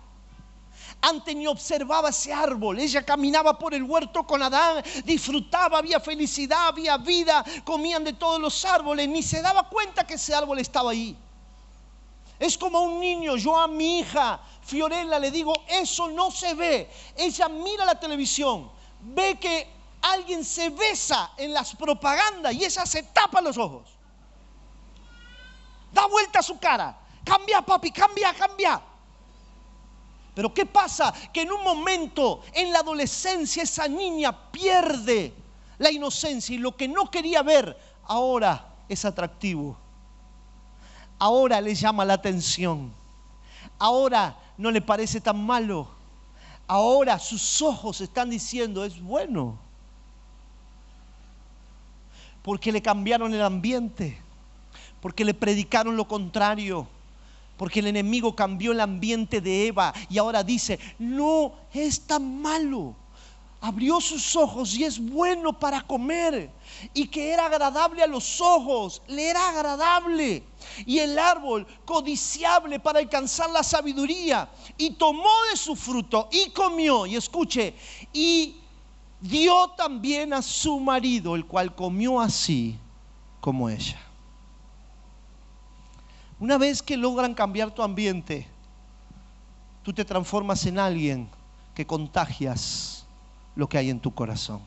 Antes 1.02 1.34
ni 1.34 1.46
observaba 1.46 2.10
ese 2.10 2.32
árbol. 2.32 2.78
Ella 2.78 3.04
caminaba 3.04 3.58
por 3.58 3.72
el 3.74 3.82
huerto 3.82 4.26
con 4.26 4.42
Adán, 4.42 4.82
disfrutaba, 5.04 5.78
había 5.78 5.98
felicidad, 5.98 6.68
había 6.68 6.98
vida, 6.98 7.44
comían 7.64 8.04
de 8.04 8.12
todos 8.12 8.38
los 8.38 8.64
árboles, 8.64 9.08
ni 9.08 9.22
se 9.22 9.40
daba 9.40 9.68
cuenta 9.68 10.06
que 10.06 10.14
ese 10.14 10.34
árbol 10.34 10.58
estaba 10.58 10.90
ahí. 10.90 11.16
Es 12.38 12.56
como 12.56 12.80
un 12.80 13.00
niño, 13.00 13.36
yo 13.36 13.58
a 13.58 13.66
mi 13.66 14.00
hija 14.00 14.40
Fiorella 14.62 15.18
le 15.18 15.30
digo, 15.30 15.52
eso 15.68 16.08
no 16.08 16.30
se 16.30 16.54
ve. 16.54 16.90
Ella 17.16 17.48
mira 17.48 17.84
la 17.84 17.98
televisión, 17.98 18.70
ve 19.00 19.38
que 19.38 19.68
alguien 20.02 20.44
se 20.44 20.70
besa 20.70 21.32
en 21.36 21.52
las 21.52 21.74
propagandas 21.76 22.54
y 22.54 22.64
ella 22.64 22.86
se 22.86 23.02
tapa 23.04 23.40
los 23.40 23.58
ojos. 23.58 23.88
Da 25.92 26.06
vuelta 26.06 26.38
a 26.38 26.42
su 26.42 26.58
cara. 26.58 26.96
Cambia, 27.24 27.62
papi, 27.62 27.90
cambia, 27.90 28.32
cambia. 28.32 28.80
Pero 30.40 30.54
¿qué 30.54 30.64
pasa? 30.64 31.12
Que 31.34 31.42
en 31.42 31.52
un 31.52 31.62
momento, 31.62 32.40
en 32.54 32.72
la 32.72 32.78
adolescencia, 32.78 33.62
esa 33.62 33.86
niña 33.86 34.50
pierde 34.50 35.34
la 35.76 35.90
inocencia 35.90 36.54
y 36.54 36.58
lo 36.58 36.74
que 36.74 36.88
no 36.88 37.10
quería 37.10 37.42
ver 37.42 37.78
ahora 38.06 38.72
es 38.88 39.04
atractivo. 39.04 39.76
Ahora 41.18 41.60
le 41.60 41.74
llama 41.74 42.06
la 42.06 42.14
atención. 42.14 42.90
Ahora 43.78 44.34
no 44.56 44.70
le 44.70 44.80
parece 44.80 45.20
tan 45.20 45.44
malo. 45.44 45.90
Ahora 46.66 47.18
sus 47.18 47.60
ojos 47.60 48.00
están 48.00 48.30
diciendo, 48.30 48.82
es 48.82 48.98
bueno. 48.98 49.58
Porque 52.42 52.72
le 52.72 52.80
cambiaron 52.80 53.34
el 53.34 53.42
ambiente. 53.42 54.18
Porque 55.02 55.22
le 55.22 55.34
predicaron 55.34 55.98
lo 55.98 56.08
contrario 56.08 56.88
porque 57.60 57.80
el 57.80 57.88
enemigo 57.88 58.34
cambió 58.34 58.72
el 58.72 58.80
ambiente 58.80 59.42
de 59.42 59.66
Eva 59.66 59.92
y 60.08 60.16
ahora 60.16 60.42
dice, 60.42 60.78
no 60.98 61.52
es 61.74 62.00
tan 62.06 62.40
malo. 62.40 62.96
Abrió 63.60 64.00
sus 64.00 64.34
ojos 64.34 64.74
y 64.76 64.84
es 64.84 64.98
bueno 64.98 65.52
para 65.58 65.82
comer. 65.82 66.50
Y 66.94 67.08
que 67.08 67.28
era 67.28 67.44
agradable 67.44 68.02
a 68.02 68.06
los 68.06 68.40
ojos, 68.40 69.02
le 69.08 69.28
era 69.28 69.50
agradable. 69.50 70.42
Y 70.86 71.00
el 71.00 71.18
árbol 71.18 71.66
codiciable 71.84 72.80
para 72.80 72.98
alcanzar 72.98 73.50
la 73.50 73.62
sabiduría. 73.62 74.48
Y 74.78 74.92
tomó 74.92 75.28
de 75.50 75.58
su 75.58 75.76
fruto 75.76 76.30
y 76.32 76.48
comió. 76.52 77.04
Y 77.04 77.16
escuche, 77.16 77.74
y 78.14 78.56
dio 79.20 79.68
también 79.76 80.32
a 80.32 80.40
su 80.40 80.80
marido, 80.80 81.36
el 81.36 81.44
cual 81.44 81.74
comió 81.74 82.22
así 82.22 82.78
como 83.42 83.68
ella. 83.68 84.09
Una 86.40 86.56
vez 86.56 86.82
que 86.82 86.96
logran 86.96 87.34
cambiar 87.34 87.70
tu 87.70 87.82
ambiente, 87.82 88.48
tú 89.82 89.92
te 89.92 90.06
transformas 90.06 90.64
en 90.64 90.78
alguien 90.78 91.28
que 91.74 91.86
contagias 91.86 93.06
lo 93.54 93.68
que 93.68 93.76
hay 93.76 93.90
en 93.90 94.00
tu 94.00 94.12
corazón. 94.14 94.62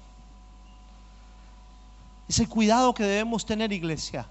Es 2.30 2.38
el 2.38 2.48
cuidado 2.48 2.94
que 2.94 3.04
debemos 3.04 3.44
tener, 3.44 3.74
iglesia. 3.74 4.28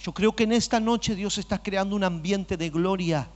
Yo 0.00 0.12
creo 0.12 0.34
que 0.34 0.44
en 0.44 0.52
esta 0.52 0.80
noche 0.80 1.14
Dios 1.14 1.36
está 1.36 1.62
creando 1.62 1.94
un 1.94 2.04
ambiente 2.04 2.56
de 2.56 2.70
gloria 2.70 3.28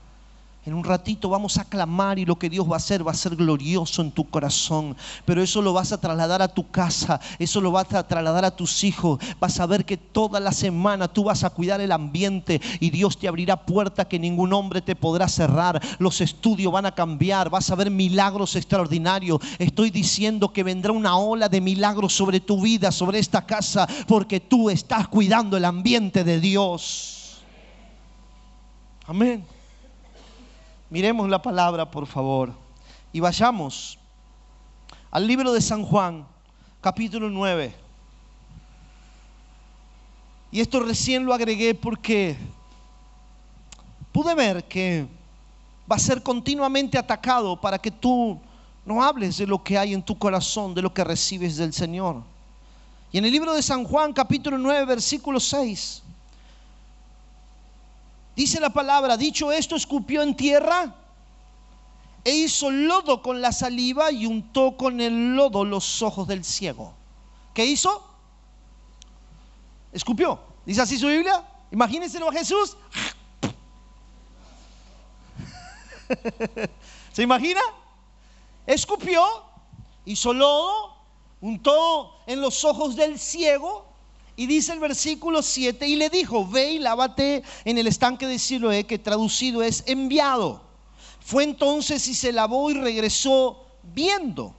en 0.67 0.75
un 0.75 0.83
ratito 0.83 1.29
vamos 1.29 1.59
a 1.59 1.65
clamar 1.65 2.19
y 2.19 2.25
lo 2.25 2.41
que 2.41 2.51
Dios 2.51 2.69
va 2.69 2.75
a 2.75 2.79
hacer 2.79 3.07
va 3.07 3.13
a 3.13 3.15
ser 3.15 3.37
glorioso 3.37 4.03
en 4.03 4.11
tu 4.11 4.29
corazón. 4.29 4.97
Pero 5.25 5.41
eso 5.41 5.63
lo 5.63 5.73
vas 5.73 5.93
a 5.93 6.01
trasladar 6.01 6.43
a 6.43 6.49
tu 6.49 6.69
casa, 6.71 7.21
eso 7.39 7.61
lo 7.61 7.71
vas 7.71 7.95
a 7.95 8.05
trasladar 8.05 8.45
a 8.45 8.51
tus 8.51 8.83
hijos. 8.83 9.21
Vas 9.39 9.61
a 9.61 9.67
ver 9.67 9.85
que 9.85 9.97
toda 9.97 10.41
la 10.41 10.51
semana 10.51 11.07
tú 11.07 11.23
vas 11.23 11.45
a 11.45 11.51
cuidar 11.51 11.81
el 11.81 11.93
ambiente 11.93 12.61
y 12.81 12.91
Dios 12.91 13.17
te 13.17 13.29
abrirá 13.29 13.65
puertas 13.65 14.07
que 14.07 14.19
ningún 14.19 14.53
hombre 14.53 14.83
te 14.83 14.97
podrá 14.97 15.29
cerrar. 15.29 15.81
Los 16.01 16.21
estudios 16.21 16.73
van 16.73 16.87
a 16.87 16.95
cambiar, 16.97 17.49
vas 17.49 17.71
a 17.71 17.77
ver 17.77 17.89
milagros 17.93 18.57
extraordinarios. 18.57 19.41
Estoy 19.61 19.91
diciendo 19.91 20.53
que 20.53 20.65
vendrá 20.65 20.91
una 20.91 21.17
ola 21.17 21.49
de 21.49 21.61
milagros 21.61 22.13
sobre 22.13 22.41
tu 22.41 22.61
vida, 22.61 22.91
sobre 22.91 23.21
esta 23.21 23.47
casa, 23.47 23.87
porque 24.09 24.41
tú 24.41 24.69
estás 24.69 25.07
cuidando 25.07 25.57
el 25.57 25.65
ambiente 25.65 26.25
de 26.25 26.41
Dios. 26.41 27.45
Amén. 29.07 29.56
Miremos 30.89 31.29
la 31.29 31.43
palabra, 31.43 31.91
por 31.91 32.07
favor, 32.07 32.53
y 33.13 33.19
vayamos 33.19 33.99
al 35.11 35.27
libro 35.27 35.53
de 35.53 35.61
San 35.61 35.85
Juan, 35.85 36.25
capítulo 36.81 37.29
9. 37.29 37.75
Y 40.53 40.61
esto 40.61 40.79
recién 40.79 41.25
lo 41.25 41.35
agregué 41.35 41.75
porque 41.75 42.37
pude 44.13 44.33
ver 44.37 44.63
que 44.65 45.09
va 45.91 45.97
a 45.97 45.99
ser 45.99 46.23
continuamente 46.23 46.97
atacado 46.97 47.61
para 47.61 47.79
que 47.79 47.91
tú 47.91 48.41
no 48.85 49.03
hables 49.03 49.39
de 49.39 49.47
lo 49.49 49.63
que 49.65 49.77
hay 49.77 49.93
en 49.93 50.03
tu 50.03 50.17
corazón, 50.17 50.73
de 50.73 50.83
lo 50.83 50.95
que 50.95 51.03
recibes 51.03 51.57
del 51.57 51.73
Señor. 51.73 52.23
Y 53.11 53.19
en 53.19 53.25
el 53.25 53.33
libro 53.33 53.53
de 53.53 53.63
San 53.63 53.83
Juan, 53.83 54.13
capítulo 54.13 54.57
9, 54.57 54.85
versículo 54.85 55.41
6, 55.41 56.05
Dice 58.37 58.61
la 58.61 58.69
palabra, 58.69 59.17
dicho 59.17 59.51
esto, 59.51 59.77
escupió 59.77 60.23
en 60.23 60.37
tierra 60.37 60.95
e 62.23 62.33
hizo 62.33 62.71
lodo 62.71 63.23
con 63.23 63.41
la 63.41 63.51
saliva 63.51 64.13
y 64.13 64.27
untó 64.27 64.77
con 64.77 65.01
el 65.01 65.35
lodo 65.35 65.65
los 65.65 66.03
ojos 66.03 66.29
del 66.29 66.45
ciego. 66.45 66.93
¿Qué 67.55 67.65
hizo? 67.65 68.07
Escupió. 69.91 70.39
¿Dice 70.67 70.83
así 70.83 70.99
su 70.99 71.07
Biblia? 71.07 71.43
Imagínenselo 71.71 72.29
a 72.29 72.33
Jesús. 72.33 72.77
¿Se 77.13 77.23
imagina? 77.23 77.61
Escupió, 78.67 79.25
hizo 80.05 80.35
lodo, 80.35 80.95
untó 81.41 82.21
en 82.27 82.43
los 82.43 82.65
ojos 82.65 82.97
del 82.97 83.19
ciego 83.19 83.87
y 84.37 84.47
dice 84.47 84.73
el 84.73 84.81
versículo 84.81 85.43
7 85.43 85.89
y 85.89 85.97
le 85.97 86.11
dijo, 86.11 86.47
ve 86.47 86.73
y 86.73 86.79
lávate 86.79 87.43
en 87.65 87.79
el 87.79 87.87
estanque 87.87 88.27
de 88.27 88.39
Siloé, 88.39 88.85
que 88.85 88.99
traducido 88.99 89.63
es 89.63 89.83
enviado. 89.87 90.61
Fue 91.21 91.43
entonces 91.43 92.07
y 92.07 92.15
se 92.15 92.33
lavó 92.33 92.71
y 92.71 92.75
regresó 92.75 93.67
viendo. 93.83 94.55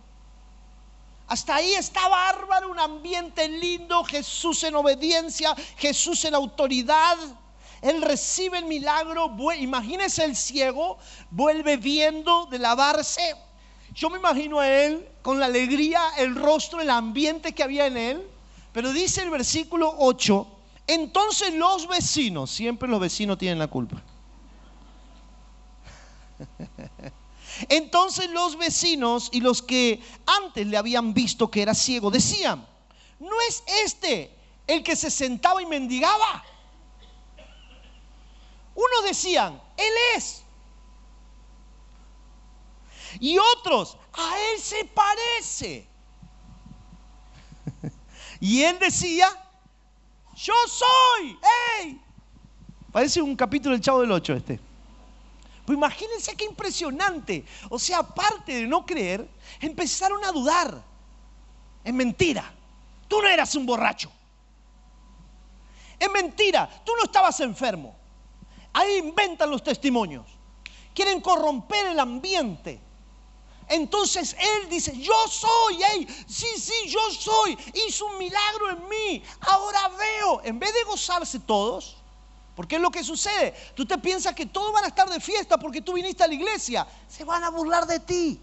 Hasta 1.27 1.55
ahí 1.55 1.73
está 1.75 2.07
bárbaro, 2.07 2.71
un 2.71 2.79
ambiente 2.79 3.47
lindo, 3.47 4.03
Jesús 4.03 4.63
en 4.63 4.75
obediencia, 4.75 5.55
Jesús 5.77 6.25
en 6.25 6.33
autoridad. 6.33 7.17
Él 7.81 8.01
recibe 8.01 8.57
el 8.57 8.65
milagro, 8.65 9.35
imagínese 9.59 10.25
el 10.25 10.35
ciego, 10.35 10.97
vuelve 11.29 11.77
viendo 11.77 12.47
de 12.47 12.57
lavarse. 12.57 13.35
Yo 13.93 14.09
me 14.09 14.17
imagino 14.17 14.59
a 14.59 14.67
él 14.67 15.07
con 15.21 15.39
la 15.39 15.45
alegría, 15.47 16.01
el 16.17 16.35
rostro, 16.35 16.81
el 16.81 16.89
ambiente 16.89 17.53
que 17.53 17.63
había 17.63 17.85
en 17.85 17.97
él. 17.97 18.27
Pero 18.77 18.93
dice 18.93 19.23
el 19.23 19.31
versículo 19.31 19.91
8, 19.97 20.47
entonces 20.85 21.51
los 21.55 21.87
vecinos, 21.87 22.51
siempre 22.51 22.87
los 22.87 22.99
vecinos 22.99 23.39
tienen 23.39 23.57
la 23.57 23.65
culpa. 23.65 23.99
Entonces 27.69 28.29
los 28.29 28.55
vecinos 28.55 29.29
y 29.31 29.41
los 29.41 29.63
que 29.63 30.03
antes 30.27 30.67
le 30.67 30.77
habían 30.77 31.15
visto 31.15 31.49
que 31.49 31.63
era 31.63 31.73
ciego 31.73 32.11
decían, 32.11 32.67
¿no 33.19 33.41
es 33.49 33.63
este 33.83 34.37
el 34.67 34.83
que 34.83 34.95
se 34.95 35.09
sentaba 35.09 35.59
y 35.59 35.65
mendigaba? 35.65 36.45
Unos 38.75 39.03
decían, 39.05 39.59
Él 39.75 39.93
es. 40.15 40.43
Y 43.19 43.39
otros, 43.39 43.97
a 44.13 44.35
Él 44.51 44.61
se 44.61 44.85
parece. 44.85 45.87
y 48.39 48.63
Él 48.63 48.77
decía, 48.79 49.27
yo 50.35 50.53
soy. 50.67 51.37
¡Ey! 51.81 52.01
Parece 52.91 53.21
un 53.21 53.35
capítulo 53.35 53.73
del 53.73 53.81
Chavo 53.81 54.01
del 54.01 54.11
Ocho 54.11 54.33
este. 54.33 54.59
Pues 55.65 55.77
imagínense 55.77 56.35
qué 56.35 56.45
impresionante. 56.45 57.43
O 57.69 57.77
sea, 57.77 57.99
aparte 57.99 58.53
de 58.53 58.67
no 58.67 58.85
creer, 58.85 59.27
empezaron 59.59 60.23
a 60.23 60.31
dudar. 60.31 60.81
Es 61.83 61.93
mentira. 61.93 62.53
Tú 63.07 63.21
no 63.21 63.27
eras 63.27 63.53
un 63.55 63.65
borracho. 63.65 64.11
Es 65.99 66.09
mentira. 66.11 66.69
Tú 66.85 66.93
no 66.97 67.03
estabas 67.03 67.39
enfermo. 67.39 67.95
Ahí 68.71 68.97
inventan 68.97 69.49
los 69.49 69.63
testimonios. 69.63 70.25
Quieren 70.93 71.19
corromper 71.19 71.87
el 71.87 71.99
ambiente. 71.99 72.79
Entonces 73.69 74.35
él 74.39 74.69
dice, 74.69 74.97
yo 74.97 75.13
soy, 75.29 75.79
hey, 75.91 76.07
sí, 76.27 76.47
sí, 76.57 76.87
yo 76.87 76.99
soy, 77.11 77.57
hizo 77.87 78.05
un 78.05 78.17
milagro 78.17 78.71
en 78.71 78.87
mí, 78.87 79.23
ahora 79.41 79.89
veo, 79.89 80.41
en 80.43 80.57
vez 80.57 80.73
de 80.73 80.83
gozarse 80.83 81.39
todos, 81.39 81.97
porque 82.55 82.77
es 82.77 82.81
lo 82.81 82.89
que 82.89 83.03
sucede, 83.03 83.53
tú 83.75 83.85
te 83.85 83.97
piensas 83.97 84.33
que 84.33 84.45
todos 84.45 84.71
van 84.71 84.85
a 84.85 84.87
estar 84.87 85.09
de 85.09 85.19
fiesta 85.19 85.57
porque 85.57 85.81
tú 85.81 85.93
viniste 85.93 86.23
a 86.23 86.27
la 86.27 86.33
iglesia, 86.33 86.87
se 87.09 87.25
van 87.25 87.43
a 87.43 87.49
burlar 87.49 87.85
de 87.85 87.99
ti. 87.99 88.41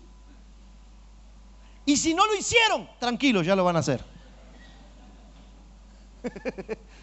Y 1.87 1.97
si 1.97 2.15
no 2.15 2.27
lo 2.27 2.35
hicieron, 2.35 2.89
tranquilos, 2.99 3.47
ya 3.47 3.57
lo 3.57 3.65
van 3.65 3.77
a 3.77 3.81
hacer. 3.81 4.05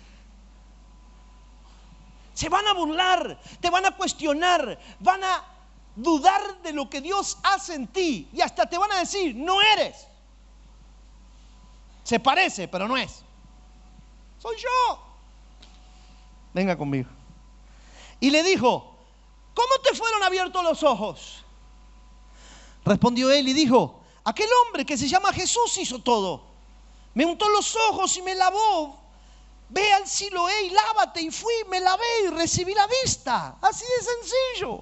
Se 2.34 2.50
van 2.50 2.66
a 2.66 2.74
burlar, 2.74 3.40
te 3.60 3.70
van 3.70 3.86
a 3.86 3.96
cuestionar, 3.96 4.80
van 5.00 5.24
a 5.24 5.51
dudar 5.96 6.62
de 6.62 6.74
lo 6.74 6.90
que 6.90 7.02
Dios 7.02 7.38
hace 7.44 7.76
en 7.76 7.88
ti 7.88 8.30
y 8.34 8.42
hasta 8.42 8.66
te 8.66 8.78
van 8.78 8.92
a 8.92 9.00
decir, 9.00 9.36
no 9.36 9.62
eres. 9.62 10.08
Se 12.04 12.20
parece, 12.20 12.68
pero 12.68 12.88
no 12.88 12.98
es. 12.98 13.22
Soy 14.40 14.58
yo. 14.58 15.00
Venga 16.54 16.78
conmigo. 16.78 17.10
Y 18.20 18.30
le 18.30 18.44
dijo, 18.44 18.96
¿cómo 19.54 19.74
te 19.84 19.96
fueron 19.96 20.24
abiertos 20.24 20.64
los 20.64 20.84
ojos? 20.84 21.44
Respondió 22.84 23.32
él 23.32 23.48
y 23.48 23.54
dijo, 23.54 24.02
aquel 24.24 24.50
hombre 24.66 24.86
que 24.86 24.98
se 24.98 25.08
llama 25.08 25.32
Jesús 25.34 25.78
hizo 25.78 26.00
todo. 26.00 26.44
Me 27.14 27.26
untó 27.26 27.50
los 27.50 27.76
ojos 27.90 28.18
y 28.18 28.22
me 28.22 28.36
lavó 28.36 29.02
ve 29.72 29.94
al 29.94 30.08
Siloé 30.08 30.64
y 30.64 30.70
lávate. 30.70 31.22
Y 31.22 31.32
fui, 31.32 31.54
me 31.70 31.80
lavé 31.80 32.04
y 32.26 32.28
recibí 32.30 32.74
la 32.74 32.88
vista. 32.88 33.58
Así 33.62 33.86
de 33.86 34.06
sencillo. 34.06 34.82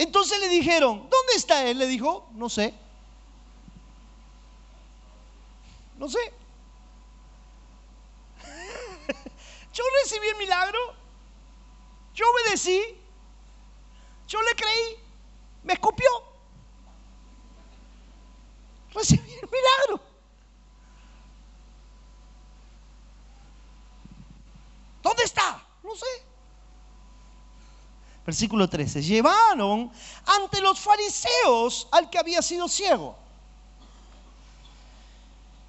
Entonces 0.00 0.40
le 0.40 0.48
dijeron, 0.48 1.06
¿dónde 1.10 1.34
está 1.36 1.66
él? 1.66 1.76
Le 1.78 1.86
dijo, 1.86 2.26
no 2.32 2.48
sé. 2.48 2.72
No 5.98 6.08
sé. 6.08 6.18
Yo 9.74 9.84
recibí 10.02 10.26
el 10.26 10.36
milagro. 10.38 10.78
Yo 12.14 12.24
obedecí. 12.30 12.82
Yo 14.26 14.40
le 14.40 14.54
creí. 14.54 14.96
Me 15.64 15.74
escupió. 15.74 16.08
Recibí 18.94 19.34
el 19.34 19.50
milagro. 19.50 20.00
¿Dónde 25.02 25.24
está? 25.24 25.62
No 25.82 25.94
sé. 25.94 26.29
Versículo 28.24 28.68
13. 28.68 29.02
Llevaron 29.02 29.90
ante 30.26 30.60
los 30.60 30.78
fariseos 30.78 31.88
al 31.90 32.10
que 32.10 32.18
había 32.18 32.42
sido 32.42 32.68
ciego. 32.68 33.16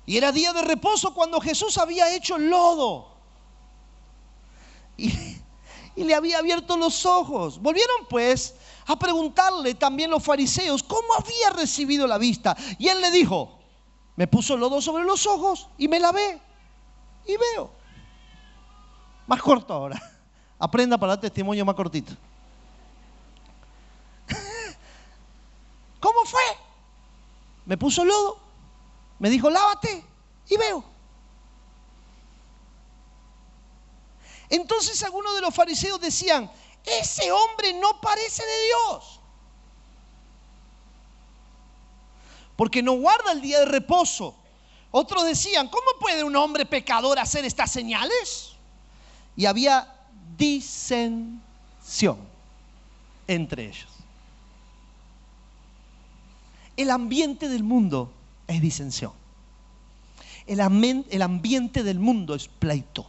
Y 0.05 0.17
era 0.17 0.31
día 0.31 0.51
de 0.51 0.61
reposo 0.61 1.13
cuando 1.13 1.39
Jesús 1.39 1.77
había 1.77 2.13
hecho 2.13 2.37
lodo. 2.37 3.07
Y, 4.97 6.03
le 6.03 6.15
había 6.15 6.39
abierto 6.39 6.77
los 6.77 7.05
ojos. 7.05 7.61
Volvieron 7.61 8.07
pues 8.09 8.55
a 8.87 8.97
preguntarle 8.97 9.75
también 9.75 10.09
los 10.09 10.23
fariseos 10.23 10.83
cómo 10.83 11.13
había 11.13 11.51
recibido 11.51 12.07
la 12.07 12.17
vista. 12.17 12.55
Y 12.79 12.87
él 12.87 13.01
le 13.01 13.11
dijo, 13.11 13.59
me 14.15 14.27
puso 14.27 14.57
lodo 14.57 14.81
sobre 14.81 15.03
los 15.03 15.25
ojos 15.27 15.67
y 15.77 15.87
me 15.87 15.99
lavé 15.99 16.41
y 17.25 17.37
veo. 17.37 17.71
Más 19.27 19.41
corto 19.41 19.73
ahora. 19.73 20.01
Aprenda 20.59 20.97
para 20.97 21.13
dar 21.13 21.21
testimonio 21.21 21.65
más 21.65 21.75
cortito. 21.75 22.13
¿Cómo 25.99 26.25
fue? 26.25 26.41
Me 27.65 27.77
puso 27.77 28.03
lodo, 28.03 28.39
me 29.19 29.29
dijo, 29.29 29.49
lávate 29.49 30.03
y 30.49 30.57
veo. 30.57 30.83
Entonces 34.49 35.01
algunos 35.03 35.33
de 35.35 35.41
los 35.41 35.53
fariseos 35.53 35.99
decían, 36.01 36.51
ese 36.83 37.31
hombre 37.31 37.73
no 37.73 38.01
parece 38.01 38.43
de 38.43 38.65
Dios. 38.65 39.19
Porque 42.55 42.83
no 42.83 42.93
guarda 42.93 43.31
el 43.31 43.41
día 43.41 43.59
de 43.59 43.65
reposo. 43.65 44.35
Otros 44.91 45.25
decían, 45.25 45.69
¿cómo 45.69 45.87
puede 45.99 46.23
un 46.23 46.35
hombre 46.35 46.65
pecador 46.65 47.17
hacer 47.17 47.45
estas 47.45 47.71
señales? 47.71 48.51
y 49.35 49.45
había 49.45 49.87
disensión 50.37 52.17
entre 53.27 53.65
ellos. 53.65 53.90
El 56.81 56.89
ambiente 56.89 57.47
del 57.47 57.61
mundo 57.61 58.11
es 58.47 58.59
disensión. 58.59 59.11
El, 60.47 60.59
el, 61.11 61.21
ambiente 61.21 61.83
del 61.83 61.99
mundo 61.99 62.33
es 62.33 62.47
pleito. 62.47 63.05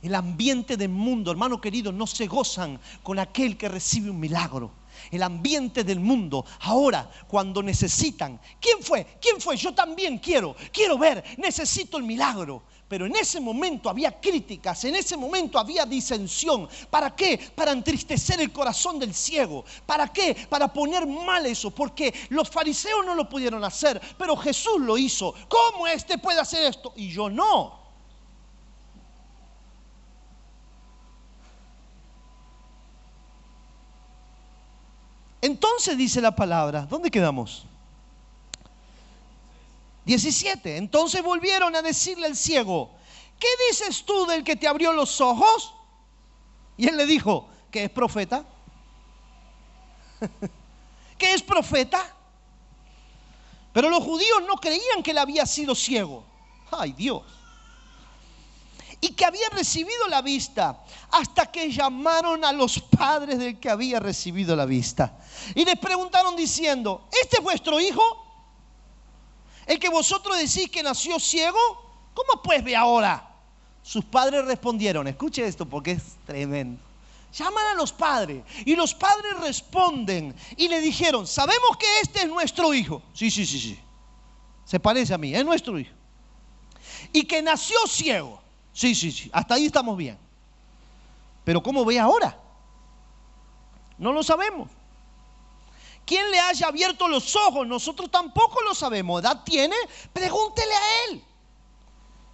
El 0.00 0.14
ambiente 0.14 0.76
del 0.76 0.90
mundo, 0.90 1.32
hermano 1.32 1.60
querido, 1.60 1.90
no 1.90 2.06
se 2.06 2.28
gozan 2.28 2.78
con 3.02 3.18
aquel 3.18 3.56
que 3.56 3.68
recibe 3.68 4.10
un 4.10 4.20
milagro. 4.20 4.70
El 5.10 5.24
ambiente 5.24 5.82
del 5.82 5.98
mundo, 5.98 6.44
ahora 6.60 7.10
cuando 7.26 7.64
necesitan, 7.64 8.40
¿quién 8.60 8.80
fue? 8.80 9.04
¿Quién 9.20 9.40
fue? 9.40 9.56
Yo 9.56 9.74
también 9.74 10.18
quiero, 10.18 10.54
quiero 10.72 10.96
ver, 10.96 11.24
necesito 11.36 11.96
el 11.96 12.04
milagro. 12.04 12.62
Pero 12.90 13.06
en 13.06 13.14
ese 13.14 13.38
momento 13.38 13.88
había 13.88 14.20
críticas, 14.20 14.84
en 14.84 14.96
ese 14.96 15.16
momento 15.16 15.60
había 15.60 15.86
disensión. 15.86 16.68
¿Para 16.90 17.14
qué? 17.14 17.38
Para 17.54 17.70
entristecer 17.70 18.40
el 18.40 18.52
corazón 18.52 18.98
del 18.98 19.14
ciego. 19.14 19.64
¿Para 19.86 20.08
qué? 20.08 20.34
Para 20.48 20.66
poner 20.72 21.06
mal 21.06 21.46
eso. 21.46 21.70
Porque 21.70 22.12
los 22.30 22.50
fariseos 22.50 23.06
no 23.06 23.14
lo 23.14 23.28
pudieron 23.28 23.62
hacer, 23.62 24.00
pero 24.18 24.36
Jesús 24.36 24.80
lo 24.80 24.98
hizo. 24.98 25.32
¿Cómo 25.48 25.86
este 25.86 26.18
puede 26.18 26.40
hacer 26.40 26.64
esto? 26.64 26.92
Y 26.96 27.10
yo 27.10 27.30
no. 27.30 27.78
Entonces 35.40 35.96
dice 35.96 36.20
la 36.20 36.34
palabra, 36.34 36.88
¿dónde 36.90 37.08
quedamos? 37.08 37.69
17. 40.04 40.76
Entonces 40.76 41.22
volvieron 41.22 41.74
a 41.76 41.82
decirle 41.82 42.26
al 42.26 42.36
ciego, 42.36 42.90
¿qué 43.38 43.48
dices 43.68 44.04
tú 44.04 44.26
del 44.26 44.44
que 44.44 44.56
te 44.56 44.68
abrió 44.68 44.92
los 44.92 45.20
ojos? 45.20 45.74
Y 46.76 46.88
él 46.88 46.96
le 46.96 47.06
dijo, 47.06 47.48
que 47.70 47.84
es 47.84 47.90
profeta. 47.90 48.44
que 51.18 51.32
es 51.32 51.42
profeta. 51.42 52.16
Pero 53.72 53.88
los 53.88 54.02
judíos 54.02 54.42
no 54.46 54.56
creían 54.56 55.02
que 55.02 55.12
él 55.12 55.18
había 55.18 55.46
sido 55.46 55.74
ciego. 55.74 56.24
Ay 56.70 56.92
Dios. 56.92 57.22
Y 59.00 59.12
que 59.12 59.24
había 59.24 59.48
recibido 59.50 60.08
la 60.08 60.20
vista 60.20 60.84
hasta 61.10 61.46
que 61.46 61.70
llamaron 61.70 62.44
a 62.44 62.52
los 62.52 62.80
padres 62.80 63.38
del 63.38 63.58
que 63.58 63.70
había 63.70 63.98
recibido 63.98 64.54
la 64.54 64.66
vista. 64.66 65.18
Y 65.54 65.64
les 65.64 65.78
preguntaron 65.78 66.36
diciendo, 66.36 67.08
¿este 67.22 67.38
es 67.38 67.42
vuestro 67.42 67.80
hijo? 67.80 68.29
El 69.70 69.78
que 69.78 69.88
vosotros 69.88 70.36
decís 70.36 70.68
que 70.68 70.82
nació 70.82 71.20
ciego, 71.20 71.56
¿cómo 72.12 72.42
pues 72.42 72.64
ve 72.64 72.74
ahora? 72.74 73.24
Sus 73.84 74.04
padres 74.04 74.44
respondieron, 74.44 75.06
escuche 75.06 75.46
esto 75.46 75.64
porque 75.64 75.92
es 75.92 76.02
tremendo. 76.26 76.82
Llaman 77.32 77.64
a 77.68 77.74
los 77.74 77.92
padres 77.92 78.42
y 78.64 78.74
los 78.74 78.92
padres 78.92 79.38
responden 79.38 80.34
y 80.56 80.66
le 80.66 80.80
dijeron, 80.80 81.24
sabemos 81.24 81.76
que 81.78 81.86
este 82.02 82.22
es 82.22 82.26
nuestro 82.28 82.74
hijo. 82.74 83.00
Sí, 83.14 83.30
sí, 83.30 83.46
sí, 83.46 83.60
sí. 83.60 83.78
Se 84.64 84.80
parece 84.80 85.14
a 85.14 85.18
mí, 85.18 85.32
es 85.32 85.44
nuestro 85.44 85.78
hijo. 85.78 85.94
Y 87.12 87.22
que 87.22 87.40
nació 87.40 87.76
ciego. 87.86 88.42
Sí, 88.72 88.92
sí, 88.96 89.12
sí. 89.12 89.30
Hasta 89.32 89.54
ahí 89.54 89.66
estamos 89.66 89.96
bien. 89.96 90.18
Pero 91.44 91.62
¿cómo 91.62 91.84
ve 91.84 91.96
ahora? 91.96 92.36
No 93.98 94.12
lo 94.12 94.24
sabemos. 94.24 94.68
¿Quién 96.04 96.30
le 96.30 96.40
haya 96.40 96.68
abierto 96.68 97.06
los 97.08 97.36
ojos? 97.36 97.66
Nosotros 97.66 98.10
tampoco 98.10 98.60
lo 98.62 98.74
sabemos. 98.74 99.20
¿Edad 99.20 99.42
tiene? 99.44 99.76
Pregúntele 100.12 100.74
a 100.74 101.04
él. 101.04 101.24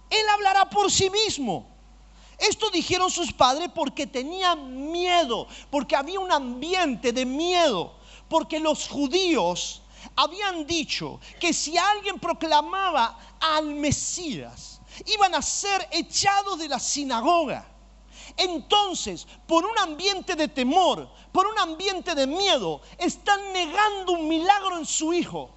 Él 0.09 0.29
hablará 0.29 0.69
por 0.69 0.91
sí 0.91 1.09
mismo. 1.09 1.67
Esto 2.37 2.69
dijeron 2.69 3.09
sus 3.09 3.33
padres 3.33 3.69
porque 3.73 4.05
tenían 4.05 4.91
miedo, 4.91 5.47
porque 5.71 5.95
había 5.95 6.19
un 6.19 6.31
ambiente 6.31 7.11
de 7.11 7.25
miedo, 7.25 7.95
porque 8.29 8.59
los 8.59 8.87
judíos 8.87 9.81
habían 10.15 10.65
dicho 10.65 11.19
que 11.39 11.51
si 11.51 11.77
alguien 11.77 12.19
proclamaba 12.19 13.17
al 13.39 13.65
Mesías, 13.73 14.81
iban 15.05 15.33
a 15.35 15.41
ser 15.41 15.87
echados 15.91 16.59
de 16.59 16.67
la 16.67 16.79
sinagoga. 16.79 17.67
Entonces, 18.37 19.27
por 19.47 19.65
un 19.65 19.77
ambiente 19.79 20.35
de 20.35 20.47
temor, 20.47 21.09
por 21.31 21.47
un 21.47 21.57
ambiente 21.57 22.13
de 22.13 22.27
miedo, 22.27 22.81
están 22.99 23.51
negando 23.51 24.13
un 24.13 24.27
milagro 24.27 24.77
en 24.77 24.85
su 24.85 25.11
hijo. 25.11 25.49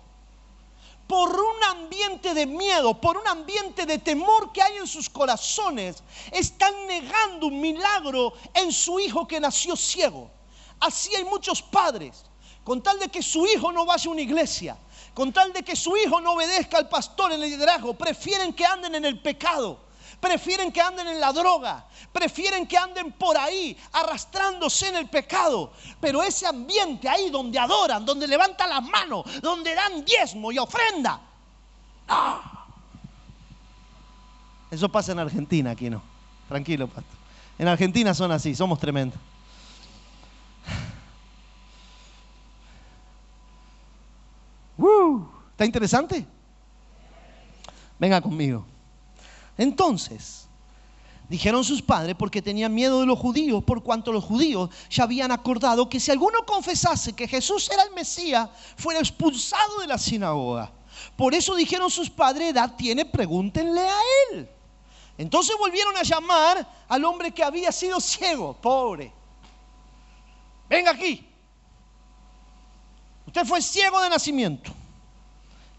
Por 1.07 1.29
un 1.29 1.65
ambiente 1.65 2.33
de 2.33 2.47
miedo, 2.47 2.99
por 2.99 3.19
un 3.19 3.27
ambiente 3.29 3.85
de 3.85 3.99
temor 3.99 4.53
que 4.53 4.63
hay 4.63 4.79
en 4.79 4.87
sus 4.87 5.11
corazones, 5.11 6.03
están 6.33 6.87
negando 6.87 7.49
un 7.49 7.61
milagro 7.61 8.33
en 8.55 8.73
su 8.73 8.99
hijo 8.99 9.29
que 9.29 9.41
nació 9.41 9.77
ciego. 9.77 10.31
Así 10.79 11.15
hay 11.15 11.25
muchos 11.25 11.61
padres, 11.61 12.25
con 12.65 12.83
tal 12.83 12.99
de 12.99 13.09
que 13.09 13.23
su 13.23 13.47
hijo 13.47 13.73
no 13.73 13.85
vaya 13.85 14.09
a 14.09 14.13
una 14.13 14.23
iglesia, 14.23 14.79
con 15.13 15.33
tal 15.33 15.53
de 15.53 15.63
que 15.63 15.77
su 15.77 15.97
hijo 15.99 16.21
no 16.21 16.33
obedezca 16.33 16.79
al 16.79 16.89
pastor 16.89 17.33
en 17.33 17.43
el 17.43 17.51
liderazgo, 17.51 17.93
prefieren 17.93 18.55
que 18.55 18.65
anden 18.65 18.95
en 18.95 19.05
el 19.05 19.21
pecado 19.21 19.90
prefieren 20.21 20.71
que 20.71 20.81
anden 20.81 21.09
en 21.09 21.21
la 21.21 21.33
droga, 21.33 21.87
prefieren 22.13 22.67
que 22.67 22.77
anden 22.77 23.13
por 23.13 23.37
ahí 23.37 23.77
arrastrándose 23.93 24.89
en 24.89 24.97
el 24.97 25.09
pecado. 25.09 25.73
Pero 26.01 26.23
ese 26.23 26.47
ambiente 26.47 27.09
ahí 27.09 27.31
donde 27.31 27.59
adoran, 27.59 28.05
donde 28.05 28.27
levantan 28.27 28.71
las 28.71 28.83
manos, 28.83 29.25
donde 29.41 29.75
dan 29.75 30.05
diezmo 30.05 30.53
y 30.53 30.59
ofrenda. 30.59 31.21
¡ah! 32.09 32.67
Eso 34.71 34.89
pasa 34.89 35.13
en 35.13 35.19
Argentina, 35.19 35.71
aquí 35.73 35.91
no. 35.91 36.03
Tranquilo, 36.49 36.87
pastor. 36.87 37.19
En 37.59 37.69
Argentina 37.69 38.15
son 38.15 38.31
así, 38.31 38.55
somos 38.55 38.79
tremendos. 38.79 39.19
¿Está 45.61 45.67
interesante? 45.67 46.27
Venga 47.99 48.19
conmigo. 48.23 48.65
Entonces, 49.59 50.47
dijeron 51.29 51.65
sus 51.65 51.81
padres 51.83 52.17
porque 52.19 52.43
tenían 52.43 52.75
miedo 52.75 53.01
de 53.01 53.07
los 53.07 53.19
judíos, 53.19 53.63
por 53.65 53.83
cuanto 53.83 54.13
los 54.13 54.25
judíos 54.25 54.71
ya 54.91 55.05
habían 55.05 55.31
acordado 55.31 55.89
que 55.89 56.01
si 56.01 56.11
alguno 56.11 56.45
confesase 56.45 57.13
que 57.13 57.29
Jesús 57.29 57.71
era 57.71 57.85
el 57.85 57.93
Mesías, 57.93 58.49
fuera 58.77 59.01
expulsado 59.01 59.81
de 59.81 59.87
la 59.87 59.99
sinagoga. 59.99 60.73
Por 61.17 61.35
eso 61.35 61.55
dijeron 61.55 61.91
sus 61.91 62.11
padres, 62.11 62.51
edad 62.51 62.75
tiene, 62.77 63.05
pregúntenle 63.05 63.81
a 63.81 63.99
él. 64.33 64.49
Entonces 65.19 65.55
volvieron 65.59 65.97
a 65.97 66.03
llamar 66.03 66.67
al 66.89 67.05
hombre 67.05 67.31
que 67.31 67.45
había 67.45 67.71
sido 67.71 68.01
ciego, 68.01 68.55
pobre. 68.55 69.13
Venga 70.69 70.93
aquí. 70.93 71.27
Usted 73.27 73.45
fue 73.45 73.61
ciego 73.61 74.01
de 74.01 74.09
nacimiento. 74.09 74.73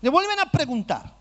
Le 0.01 0.09
vuelven 0.09 0.39
a 0.39 0.45
preguntar. 0.45 1.20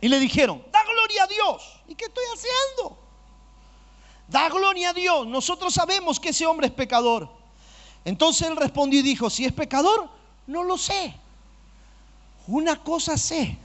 Y 0.00 0.08
le 0.08 0.18
dijeron, 0.18 0.62
da 0.70 0.82
gloria 0.84 1.24
a 1.24 1.26
Dios. 1.26 1.80
¿Y 1.88 1.94
qué 1.94 2.06
estoy 2.06 2.24
haciendo? 2.34 2.98
Da 4.28 4.48
gloria 4.48 4.90
a 4.90 4.92
Dios. 4.92 5.26
Nosotros 5.26 5.72
sabemos 5.72 6.20
que 6.20 6.30
ese 6.30 6.46
hombre 6.46 6.66
es 6.66 6.72
pecador. 6.72 7.28
Entonces 8.04 8.48
él 8.48 8.56
respondió 8.56 9.00
y 9.00 9.02
dijo, 9.02 9.30
si 9.30 9.44
es 9.44 9.52
pecador, 9.52 10.08
no 10.46 10.62
lo 10.62 10.78
sé. 10.78 11.14
Una 12.46 12.82
cosa 12.82 13.16
sé, 13.16 13.58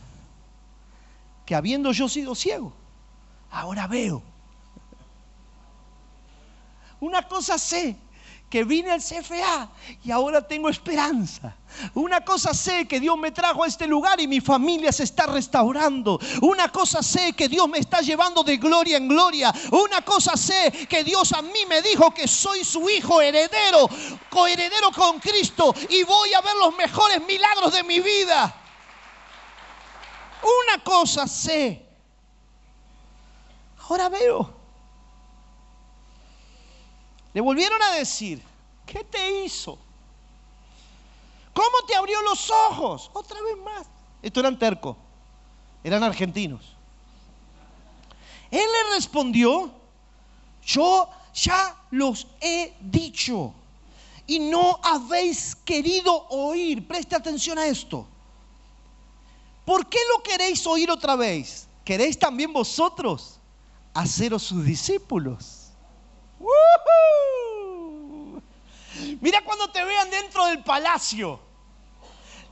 que 1.45 1.53
habiendo 1.53 1.91
yo 1.91 2.09
sido 2.09 2.33
ciego, 2.33 2.73
ahora 3.51 3.85
veo. 3.87 4.23
Una 6.99 7.27
cosa 7.27 7.57
sé, 7.57 7.97
que 8.51 8.65
vine 8.65 8.91
al 8.91 9.01
CFA 9.01 9.69
y 10.03 10.11
ahora 10.11 10.45
tengo 10.45 10.67
esperanza. 10.67 11.55
Una 11.93 12.19
cosa 12.19 12.53
sé 12.53 12.85
que 12.85 12.99
Dios 12.99 13.17
me 13.17 13.31
trajo 13.31 13.63
a 13.63 13.67
este 13.67 13.87
lugar 13.87 14.19
y 14.19 14.27
mi 14.27 14.41
familia 14.41 14.91
se 14.91 15.03
está 15.03 15.25
restaurando. 15.25 16.19
Una 16.41 16.69
cosa 16.69 17.01
sé 17.01 17.31
que 17.31 17.47
Dios 17.47 17.69
me 17.69 17.79
está 17.79 18.01
llevando 18.01 18.43
de 18.43 18.57
gloria 18.57 18.97
en 18.97 19.07
gloria. 19.07 19.53
Una 19.71 20.01
cosa 20.01 20.35
sé 20.35 20.69
que 20.89 21.01
Dios 21.05 21.31
a 21.31 21.41
mí 21.41 21.65
me 21.69 21.81
dijo 21.81 22.13
que 22.13 22.27
soy 22.27 22.65
su 22.65 22.89
hijo 22.89 23.21
heredero, 23.21 23.89
coheredero 24.29 24.91
con 24.91 25.19
Cristo 25.19 25.73
y 25.87 26.03
voy 26.03 26.33
a 26.33 26.41
ver 26.41 26.55
los 26.57 26.75
mejores 26.75 27.25
milagros 27.25 27.71
de 27.73 27.83
mi 27.83 28.01
vida. 28.01 28.53
Una 30.65 30.83
cosa 30.83 31.25
sé. 31.25 31.85
Ahora 33.87 34.09
veo. 34.09 34.60
Le 37.33 37.41
volvieron 37.41 37.81
a 37.81 37.91
decir, 37.95 38.41
¿qué 38.85 39.03
te 39.03 39.43
hizo? 39.43 39.77
¿Cómo 41.53 41.85
te 41.87 41.95
abrió 41.95 42.21
los 42.21 42.49
ojos? 42.69 43.09
Otra 43.13 43.41
vez 43.41 43.57
más. 43.57 43.87
Esto 44.21 44.39
eran 44.39 44.57
tercos, 44.57 44.97
eran 45.83 46.03
argentinos. 46.03 46.61
Él 48.49 48.59
le 48.59 48.95
respondió, 48.95 49.71
yo 50.63 51.09
ya 51.33 51.75
los 51.91 52.27
he 52.41 52.73
dicho 52.81 53.53
y 54.27 54.39
no 54.39 54.79
habéis 54.83 55.55
querido 55.55 56.27
oír. 56.29 56.87
Preste 56.87 57.15
atención 57.15 57.57
a 57.57 57.65
esto. 57.65 58.05
¿Por 59.65 59.87
qué 59.87 59.99
lo 60.13 60.21
queréis 60.21 60.65
oír 60.67 60.91
otra 60.91 61.15
vez? 61.15 61.67
¿Queréis 61.83 62.17
también 62.19 62.51
vosotros 62.51 63.39
haceros 63.93 64.43
sus 64.43 64.65
discípulos? 64.65 65.60
Mira 69.19 69.41
cuando 69.43 69.69
te 69.69 69.83
vean 69.83 70.09
dentro 70.09 70.45
del 70.47 70.63
palacio 70.63 71.50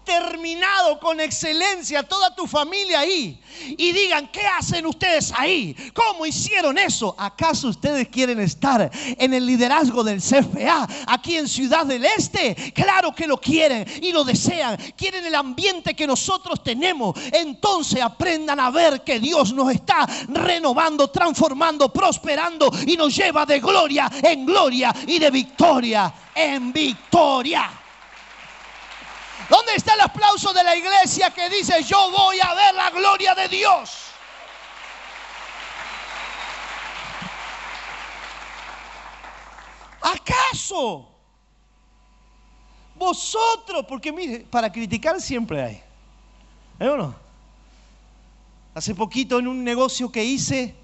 terminado 0.09 0.99
con 0.99 1.19
excelencia 1.19 2.01
toda 2.01 2.33
tu 2.33 2.47
familia 2.47 3.01
ahí 3.01 3.39
y 3.77 3.91
digan, 3.91 4.27
¿qué 4.31 4.41
hacen 4.41 4.87
ustedes 4.87 5.31
ahí? 5.37 5.75
¿Cómo 5.93 6.25
hicieron 6.25 6.79
eso? 6.79 7.13
¿Acaso 7.15 7.67
ustedes 7.67 8.07
quieren 8.07 8.39
estar 8.39 8.89
en 8.93 9.33
el 9.35 9.45
liderazgo 9.45 10.03
del 10.03 10.19
CFA 10.19 10.87
aquí 11.05 11.37
en 11.37 11.47
Ciudad 11.47 11.85
del 11.85 12.03
Este? 12.05 12.55
Claro 12.73 13.13
que 13.13 13.27
lo 13.27 13.39
quieren 13.39 13.85
y 14.01 14.11
lo 14.11 14.23
desean. 14.23 14.77
Quieren 14.97 15.23
el 15.27 15.35
ambiente 15.35 15.93
que 15.93 16.07
nosotros 16.07 16.63
tenemos. 16.63 17.15
Entonces 17.31 18.01
aprendan 18.01 18.59
a 18.59 18.71
ver 18.71 19.03
que 19.03 19.19
Dios 19.19 19.53
nos 19.53 19.71
está 19.71 20.07
renovando, 20.29 21.11
transformando, 21.11 21.93
prosperando 21.93 22.71
y 22.87 22.97
nos 22.97 23.15
lleva 23.15 23.45
de 23.45 23.59
gloria 23.59 24.09
en 24.23 24.43
gloria 24.43 24.91
y 25.05 25.19
de 25.19 25.29
victoria 25.29 26.11
en 26.33 26.73
victoria. 26.73 27.78
¿Dónde 29.49 29.73
está 29.75 29.95
el 29.95 30.01
aplauso 30.01 30.53
de 30.53 30.63
la 30.63 30.75
iglesia 30.75 31.31
que 31.31 31.49
dice, 31.49 31.83
yo 31.83 32.11
voy 32.11 32.39
a 32.39 32.53
ver 32.53 32.75
la 32.75 32.91
gloria 32.91 33.33
de 33.33 33.47
Dios? 33.47 34.05
¿Acaso 40.01 41.09
vosotros, 42.95 43.85
porque 43.87 44.11
mire, 44.11 44.39
para 44.41 44.71
criticar 44.71 45.19
siempre 45.21 45.63
hay, 45.63 45.83
¿eh 46.79 46.89
o 46.89 46.97
no? 46.97 47.15
Hace 48.75 48.93
poquito 48.93 49.39
en 49.39 49.47
un 49.47 49.63
negocio 49.63 50.11
que 50.11 50.23
hice, 50.23 50.75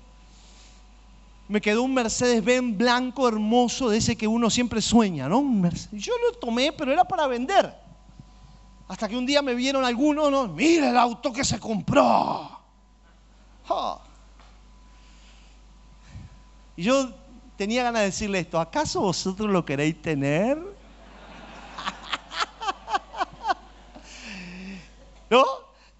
me 1.47 1.61
quedó 1.61 1.83
un 1.83 1.93
Mercedes-Benz 1.93 2.77
blanco 2.77 3.27
hermoso, 3.27 3.89
de 3.89 3.97
ese 3.97 4.15
que 4.15 4.27
uno 4.27 4.49
siempre 4.49 4.81
sueña, 4.81 5.29
¿no? 5.29 5.39
Un 5.39 5.61
Mercedes. 5.61 6.03
Yo 6.03 6.13
lo 6.25 6.37
tomé, 6.37 6.71
pero 6.71 6.91
era 6.91 7.03
para 7.03 7.27
vender. 7.27 7.84
Hasta 8.87 9.09
que 9.09 9.17
un 9.17 9.25
día 9.25 9.41
me 9.41 9.55
vieron 9.55 9.83
algunos, 9.83 10.29
¿no? 10.29 10.47
Mira 10.47 10.91
el 10.91 10.97
auto 10.97 11.33
que 11.33 11.43
se 11.43 11.59
compró. 11.59 12.51
Y 16.75 16.83
yo 16.83 17.09
tenía 17.57 17.81
ganas 17.83 18.01
de 18.01 18.07
decirle 18.07 18.39
esto, 18.39 18.59
¿acaso 18.59 18.99
vosotros 19.01 19.49
lo 19.49 19.63
queréis 19.65 20.01
tener? 20.01 20.57
¿No? 25.29 25.45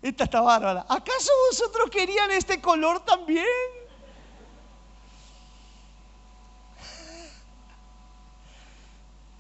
Esta 0.02 0.26
está 0.26 0.42
bárbara. 0.42 0.86
¿Acaso 0.88 1.32
vosotros 1.50 1.90
querían 1.90 2.30
este 2.32 2.62
color 2.62 3.00
también? 3.00 3.46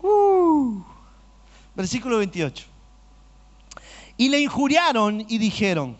Uh. 0.01 0.81
versículo 1.75 2.17
28. 2.19 2.74
Y 4.17 4.29
le 4.29 4.39
injuriaron 4.39 5.25
y 5.27 5.37
dijeron, 5.37 5.97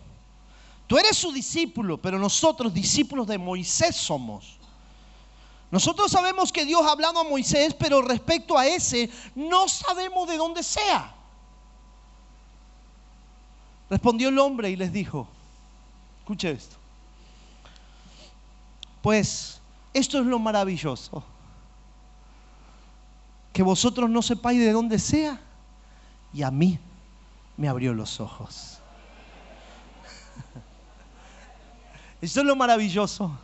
tú 0.86 0.98
eres 0.98 1.16
su 1.16 1.32
discípulo, 1.32 1.98
pero 1.98 2.18
nosotros 2.18 2.72
discípulos 2.72 3.26
de 3.26 3.38
Moisés 3.38 3.96
somos. 3.96 4.56
Nosotros 5.70 6.10
sabemos 6.10 6.52
que 6.52 6.64
Dios 6.64 6.82
ha 6.86 6.92
hablado 6.92 7.20
a 7.20 7.24
Moisés, 7.24 7.74
pero 7.74 8.00
respecto 8.00 8.56
a 8.56 8.66
ese 8.66 9.10
no 9.34 9.68
sabemos 9.68 10.28
de 10.28 10.36
dónde 10.36 10.62
sea. 10.62 11.14
Respondió 13.90 14.30
el 14.30 14.38
hombre 14.38 14.70
y 14.70 14.76
les 14.76 14.92
dijo, 14.92 15.28
escuche 16.20 16.50
esto, 16.50 16.76
pues 19.02 19.60
esto 19.92 20.18
es 20.18 20.26
lo 20.26 20.38
maravilloso, 20.38 21.22
que 23.52 23.62
vosotros 23.62 24.10
no 24.10 24.22
sepáis 24.22 24.58
de 24.58 24.72
dónde 24.72 24.98
sea 24.98 25.40
y 26.32 26.42
a 26.42 26.50
mí 26.50 26.78
me 27.56 27.68
abrió 27.68 27.94
los 27.94 28.20
ojos. 28.20 28.80
Esto 32.20 32.40
es 32.40 32.46
lo 32.46 32.56
maravilloso, 32.56 33.38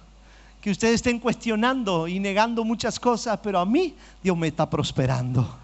que 0.61 0.71
ustedes 0.71 0.97
estén 0.97 1.19
cuestionando 1.19 2.07
y 2.09 2.21
negando 2.21 2.65
muchas 2.65 3.01
cosas, 3.01 3.39
pero 3.43 3.59
a 3.59 3.67
mí 3.67 3.95
Dios 4.23 4.37
me 4.37 4.49
está 4.49 4.69
prosperando. 4.69 5.59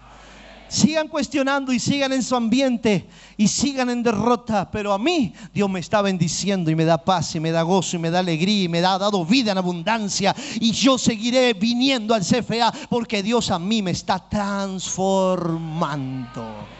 Sigan 0.67 1.07
cuestionando 1.07 1.71
y 1.73 1.79
sigan 1.79 2.13
en 2.13 2.21
su 2.21 2.35
ambiente 2.35 3.09
y 3.37 3.47
sigan 3.47 3.89
en 3.89 4.03
derrota, 4.03 4.69
pero 4.69 4.93
a 4.93 4.99
mí 4.99 5.33
Dios 5.51 5.67
me 5.67 5.79
está 5.79 6.03
bendiciendo 6.03 6.69
y 6.69 6.75
me 6.75 6.85
da 6.85 7.03
paz 7.03 7.33
y 7.33 7.39
me 7.39 7.49
da 7.49 7.63
gozo 7.63 7.95
y 7.95 7.99
me 7.99 8.11
da 8.11 8.19
alegría 8.19 8.65
y 8.65 8.69
me 8.69 8.77
ha 8.77 8.99
dado 8.99 9.25
vida 9.25 9.51
en 9.51 9.57
abundancia 9.57 10.35
y 10.59 10.71
yo 10.71 10.99
seguiré 10.99 11.53
viniendo 11.53 12.13
al 12.13 12.21
CFA 12.21 12.71
porque 12.87 13.23
Dios 13.23 13.49
a 13.49 13.57
mí 13.57 13.81
me 13.81 13.89
está 13.91 14.29
transformando. 14.29 16.78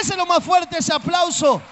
Ese 0.00 0.12
es 0.12 0.16
lo 0.16 0.26
más 0.26 0.42
fuerte, 0.42 0.78
ese 0.78 0.92
aplauso. 0.92 1.62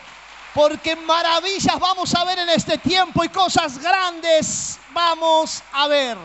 Porque 0.54 0.94
maravillas 0.94 1.78
vamos 1.80 2.14
a 2.14 2.24
ver 2.24 2.38
en 2.38 2.50
este 2.50 2.78
tiempo 2.78 3.24
y 3.24 3.28
cosas 3.28 3.78
grandes 3.78 4.78
vamos 4.92 5.62
a 5.72 5.88
ver. 5.88 6.16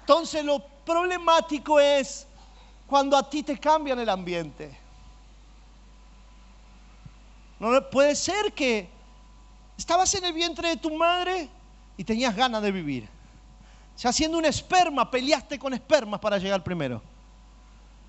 Entonces 0.00 0.44
lo 0.44 0.58
problemático 0.84 1.80
es 1.80 2.26
cuando 2.86 3.16
a 3.16 3.28
ti 3.28 3.42
te 3.42 3.58
cambian 3.58 3.98
el 3.98 4.08
ambiente. 4.08 4.78
No 7.58 7.88
puede 7.90 8.14
ser 8.14 8.52
que 8.52 8.88
estabas 9.76 10.12
en 10.14 10.24
el 10.24 10.32
vientre 10.32 10.68
de 10.70 10.76
tu 10.76 10.94
madre 10.94 11.48
y 11.96 12.04
tenías 12.04 12.34
ganas 12.34 12.62
de 12.62 12.72
vivir. 12.72 13.08
O 13.94 13.98
sea, 13.98 14.10
haciendo 14.10 14.38
un 14.38 14.44
esperma, 14.44 15.10
peleaste 15.10 15.58
con 15.58 15.72
espermas 15.72 16.20
para 16.20 16.38
llegar 16.38 16.62
primero. 16.62 17.00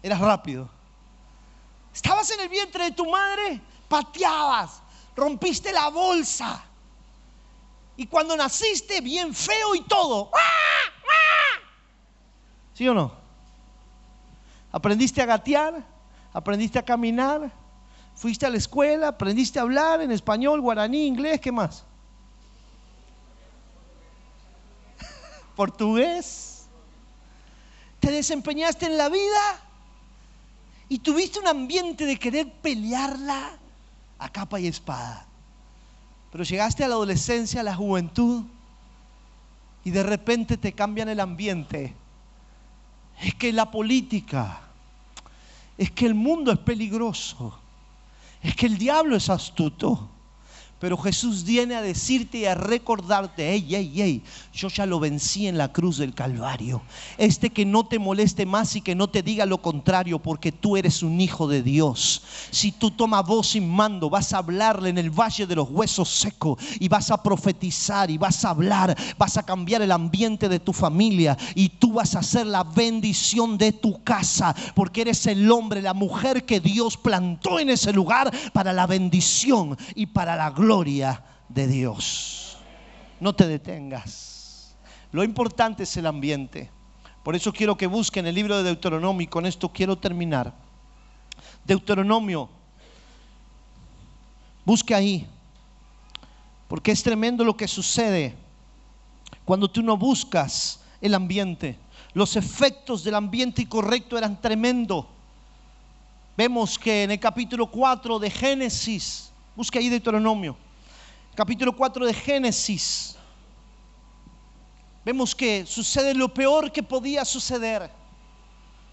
Eras 0.04 0.20
rápido. 0.20 0.79
Estabas 2.02 2.32
en 2.32 2.40
el 2.40 2.48
vientre 2.48 2.86
de 2.86 2.92
tu 2.92 3.06
madre, 3.12 3.60
pateabas, 3.90 4.82
rompiste 5.18 5.74
la 5.74 5.90
bolsa. 5.90 6.64
Y 7.98 8.08
cuando 8.08 8.38
naciste, 8.38 9.02
bien 9.02 9.36
feo 9.36 9.76
y 9.76 9.82
todo. 9.82 10.32
¿Sí 12.74 12.88
o 12.88 12.94
no? 12.94 13.12
Aprendiste 14.72 15.22
a 15.22 15.26
gatear, 15.26 15.84
aprendiste 16.32 16.80
a 16.80 16.86
caminar, 16.86 17.52
fuiste 18.16 18.46
a 18.46 18.50
la 18.50 18.56
escuela, 18.56 19.10
aprendiste 19.10 19.60
a 19.60 19.64
hablar 19.64 20.00
en 20.00 20.14
español, 20.14 20.62
guaraní, 20.62 21.06
inglés, 21.06 21.42
¿qué 21.42 21.52
más? 21.52 21.84
Portugués. 25.58 26.66
Te 28.00 28.10
desempeñaste 28.10 28.86
en 28.86 28.98
la 28.98 29.10
vida 29.10 29.69
y 30.90 31.00
tuviste 31.00 31.40
un 31.40 31.48
ambiente 31.48 32.06
de 32.06 32.18
querer 32.18 32.52
pelearla 32.62 33.52
a 34.18 34.30
capa 34.30 34.60
y 34.60 34.68
espada. 34.68 35.26
Pero 36.32 36.44
llegaste 36.44 36.84
a 36.84 36.88
la 36.88 36.96
adolescencia, 36.96 37.62
a 37.62 37.64
la 37.64 37.76
juventud, 37.76 38.44
y 39.84 39.92
de 39.92 40.04
repente 40.04 40.58
te 40.58 40.74
cambian 40.74 41.08
el 41.10 41.20
ambiente 41.20 41.96
es 43.22 43.36
que 43.36 43.52
la 43.52 43.70
política, 43.70 44.62
es 45.78 45.92
que 45.92 46.06
el 46.06 46.16
mundo 46.16 46.52
es 46.52 46.60
peligroso, 46.60 47.58
es 48.42 48.56
que 48.56 48.66
el 48.66 48.78
diablo 48.78 49.16
es 49.16 49.30
astuto. 49.30 50.10
Pero 50.80 50.98
Jesús 50.98 51.44
viene 51.44 51.76
a 51.76 51.82
decirte 51.82 52.38
y 52.38 52.46
a 52.46 52.56
recordarte, 52.56 53.52
hey, 53.52 53.66
hey, 53.68 53.92
hey, 53.96 54.24
yo 54.54 54.70
ya 54.70 54.86
lo 54.86 55.02
vencí 55.02 55.46
en 55.46 55.58
la 55.58 55.74
cruz 55.74 55.98
del 55.98 56.14
Calvario. 56.14 56.82
Este 57.18 57.50
que 57.50 57.66
no 57.66 57.86
te 57.86 58.00
moleste 58.00 58.46
más 58.46 58.78
y 58.78 58.82
que 58.82 58.96
no 58.96 59.10
te 59.10 59.22
diga 59.22 59.46
lo 59.46 59.62
contrario, 59.62 60.20
porque 60.20 60.54
tú 60.54 60.78
eres 60.78 61.04
un 61.04 61.20
hijo 61.20 61.50
de 61.50 61.64
Dios. 61.64 62.24
Si 62.50 62.72
tú 62.72 62.92
tomas 62.92 63.26
voz 63.26 63.50
sin 63.50 63.70
mando, 63.70 64.10
vas 64.10 64.32
a 64.32 64.38
hablarle 64.38 64.90
en 64.90 64.98
el 64.98 65.10
valle 65.10 65.46
de 65.46 65.56
los 65.56 65.70
huesos 65.70 66.08
secos 66.08 66.58
y 66.80 66.88
vas 66.88 67.12
a 67.12 67.22
profetizar 67.22 68.10
y 68.10 68.18
vas 68.18 68.46
a 68.46 68.52
hablar, 68.52 68.98
vas 69.18 69.36
a 69.36 69.44
cambiar 69.44 69.82
el 69.82 69.92
ambiente 69.92 70.48
de 70.48 70.62
tu 70.62 70.72
familia 70.72 71.38
y 71.56 71.68
tú 71.68 71.92
vas 71.92 72.16
a 72.16 72.24
ser 72.24 72.48
la 72.48 72.64
bendición 72.64 73.58
de 73.58 73.74
tu 73.74 74.02
casa, 74.06 74.56
porque 74.76 75.02
eres 75.02 75.28
el 75.28 75.52
hombre, 75.52 75.82
la 75.82 75.94
mujer 75.94 76.46
que 76.46 76.62
Dios 76.62 76.96
plantó 76.96 77.60
en 77.60 77.70
ese 77.70 77.92
lugar 77.92 78.34
para 78.54 78.72
la 78.72 78.88
bendición 78.88 79.78
y 79.94 80.06
para 80.06 80.38
la 80.38 80.52
gloria 80.52 80.69
gloria 80.70 81.24
de 81.48 81.66
Dios. 81.66 82.60
No 83.20 83.34
te 83.34 83.48
detengas. 83.48 84.76
Lo 85.12 85.24
importante 85.24 85.82
es 85.82 85.98
el 85.98 86.06
ambiente. 86.06 86.70
Por 87.24 87.36
eso 87.36 87.52
quiero 87.52 87.76
que 87.76 87.88
busquen 87.88 88.28
el 88.28 88.36
libro 88.36 88.56
de 88.56 88.62
Deuteronomio 88.62 89.24
y 89.24 89.28
con 89.28 89.48
esto 89.48 89.70
quiero 89.70 89.98
terminar. 89.98 90.54
Deuteronomio, 91.66 92.52
busque 94.64 94.94
ahí, 94.94 95.26
porque 96.68 96.92
es 96.92 97.02
tremendo 97.02 97.44
lo 97.44 97.58
que 97.58 97.68
sucede 97.68 98.36
cuando 99.46 99.72
tú 99.72 99.82
no 99.82 99.98
buscas 99.98 100.82
el 101.02 101.16
ambiente. 101.16 101.80
Los 102.14 102.36
efectos 102.36 103.04
del 103.04 103.16
ambiente 103.16 103.64
incorrecto 103.64 104.20
eran 104.20 104.40
tremendo. 104.40 105.10
Vemos 106.38 106.78
que 106.78 107.06
en 107.06 107.10
el 107.10 107.20
capítulo 107.20 107.72
4 107.72 108.20
de 108.20 108.30
Génesis, 108.30 109.29
Busque 109.60 109.78
ahí 109.78 109.90
Deuteronomio, 109.90 110.56
capítulo 111.36 111.76
4 111.76 112.06
de 112.06 112.14
Génesis. 112.14 113.18
Vemos 115.04 115.36
que 115.36 115.66
sucede 115.66 116.14
lo 116.14 116.34
peor 116.34 116.72
que 116.72 116.82
podía 116.82 117.26
suceder. 117.26 117.92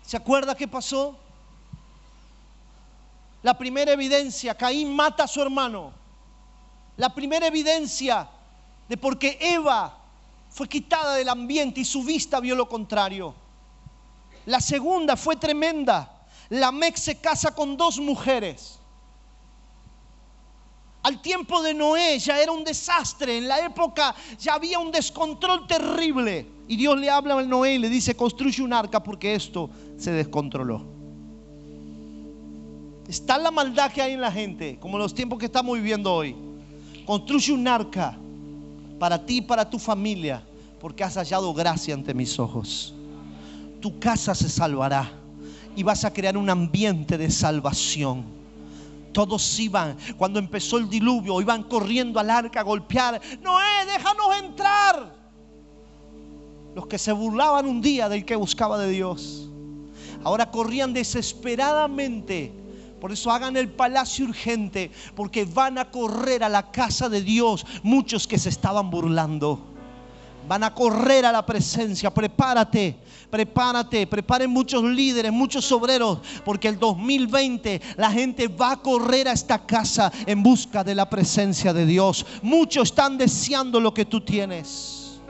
¿Se 0.03 0.17
acuerda 0.17 0.57
qué 0.57 0.67
pasó? 0.67 1.17
La 3.45 3.57
primera 3.57 3.93
evidencia, 3.93 4.57
Caín 4.57 4.93
mata 4.93 5.23
a 5.23 5.29
su 5.29 5.41
hermano. 5.41 5.93
La 6.97 7.15
primera 7.15 7.47
evidencia 7.47 8.29
de 8.89 8.97
por 8.97 9.21
qué 9.21 9.39
Eva 9.41 9.97
fue 10.51 10.69
quitada 10.69 11.15
del 11.15 11.29
ambiente 11.29 11.83
y 11.83 11.85
su 11.85 12.03
vista 12.03 12.41
vio 12.41 12.57
lo 12.57 12.69
contrario. 12.69 13.37
La 14.47 14.59
segunda 14.59 15.15
fue 15.15 15.37
tremenda. 15.37 16.27
La 16.49 16.73
Mex 16.73 17.03
se 17.03 17.21
casa 17.21 17.55
con 17.55 17.77
dos 17.77 18.01
mujeres. 18.01 18.81
Al 21.07 21.23
tiempo 21.23 21.63
de 21.63 21.73
Noé 21.73 22.19
ya 22.19 22.43
era 22.43 22.51
un 22.51 22.65
desastre, 22.65 23.39
en 23.39 23.47
la 23.47 23.65
época 23.65 24.13
ya 24.41 24.55
había 24.55 24.81
un 24.81 24.91
descontrol 24.91 25.65
terrible. 25.65 26.45
Y 26.67 26.75
Dios 26.75 26.99
le 26.99 27.09
habla 27.09 27.39
a 27.39 27.43
Noé 27.45 27.75
y 27.77 27.79
le 27.79 27.89
dice, 27.89 28.17
construye 28.17 28.61
un 28.61 28.73
arca 28.73 29.01
porque 29.01 29.37
esto 29.37 29.71
se 29.97 30.11
descontroló. 30.11 30.85
Está 33.07 33.39
la 33.39 33.53
maldad 33.53 33.93
que 33.93 34.03
hay 34.03 34.15
en 34.15 34.21
la 34.21 34.33
gente, 34.33 34.81
como 34.81 34.99
los 34.99 35.15
tiempos 35.15 35.39
que 35.39 35.47
estamos 35.47 35.77
viviendo 35.77 36.13
hoy. 36.13 36.35
Construye 37.05 37.53
un 37.53 37.69
arca 37.69 38.19
para 38.99 39.25
ti 39.25 39.37
y 39.37 39.43
para 39.43 39.71
tu 39.71 39.79
familia, 39.79 40.43
porque 40.81 41.05
has 41.05 41.15
hallado 41.15 41.55
gracia 41.55 41.95
ante 41.95 42.15
mis 42.15 42.37
ojos. 42.41 42.93
Tu 43.81 43.97
casa 44.01 44.35
se 44.35 44.49
salvará 44.49 45.13
y 45.77 45.85
vas 45.85 46.05
a 46.05 46.13
crear 46.13 46.37
un 46.37 46.51
ambiente 46.51 47.17
de 47.17 47.31
salvación 47.31 48.35
todos 49.17 49.59
iban, 49.59 49.97
cuando 50.19 50.39
empezó 50.39 50.77
el 50.77 50.91
diluvio, 50.91 51.41
iban 51.41 51.63
corriendo 51.63 52.21
al 52.21 52.29
arca 52.29 52.61
a 52.61 52.63
golpear. 52.63 53.19
Noé, 53.41 53.87
déjanos 53.87 54.27
entrar. 54.45 55.17
Los 56.75 56.87
que 56.87 56.99
se 56.99 57.13
burlaban 57.13 57.67
un 57.67 57.81
día 57.81 58.11
del 58.11 58.27
que 58.27 58.37
buscaba 58.37 58.77
de 58.77 58.91
Dios, 58.91 59.49
ahora 60.23 60.51
corrían 60.51 60.93
desesperadamente. 60.93 62.53
Por 63.01 63.11
eso 63.11 63.31
hagan 63.31 63.57
el 63.57 63.71
palacio 63.71 64.27
urgente, 64.27 64.91
porque 65.15 65.47
van 65.47 65.79
a 65.79 65.91
correr 65.91 66.45
a 66.45 66.51
la 66.51 66.71
casa 66.71 67.09
de 67.09 67.23
Dios 67.23 67.65
muchos 67.83 68.27
que 68.27 68.39
se 68.39 68.51
estaban 68.51 68.91
burlando. 68.91 69.76
Van 70.47 70.63
a 70.63 70.73
correr 70.73 71.27
a 71.27 71.33
la 71.33 71.45
presencia. 71.45 72.13
Prepárate, 72.13 72.97
prepárate, 73.31 74.07
preparen 74.07 74.51
muchos 74.51 74.83
líderes, 74.85 75.33
muchos 75.33 75.71
obreros, 75.73 76.21
porque 76.45 76.69
el 76.69 76.79
2020 76.79 77.81
la 77.97 78.11
gente 78.11 78.49
va 78.49 78.73
a 78.73 78.77
correr 78.77 79.29
a 79.29 79.33
esta 79.33 79.67
casa 79.67 80.13
en 80.27 80.43
busca 80.43 80.85
de 80.85 80.95
la 80.95 81.11
presencia 81.11 81.73
de 81.73 81.87
Dios. 81.87 82.25
Muchos 82.43 82.91
están 82.91 83.19
deseando 83.19 83.81
lo 83.81 83.93
que 83.93 84.05
tú 84.05 84.21
tienes. 84.21 85.21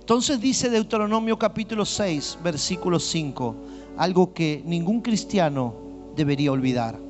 Entonces 0.00 0.40
dice 0.40 0.70
Deuteronomio 0.70 1.38
capítulo 1.38 1.84
6, 1.84 2.38
versículo 2.42 2.98
5, 2.98 3.56
algo 3.98 4.32
que 4.32 4.62
ningún 4.64 5.02
cristiano 5.02 5.74
debería 6.16 6.50
olvidar. 6.50 7.07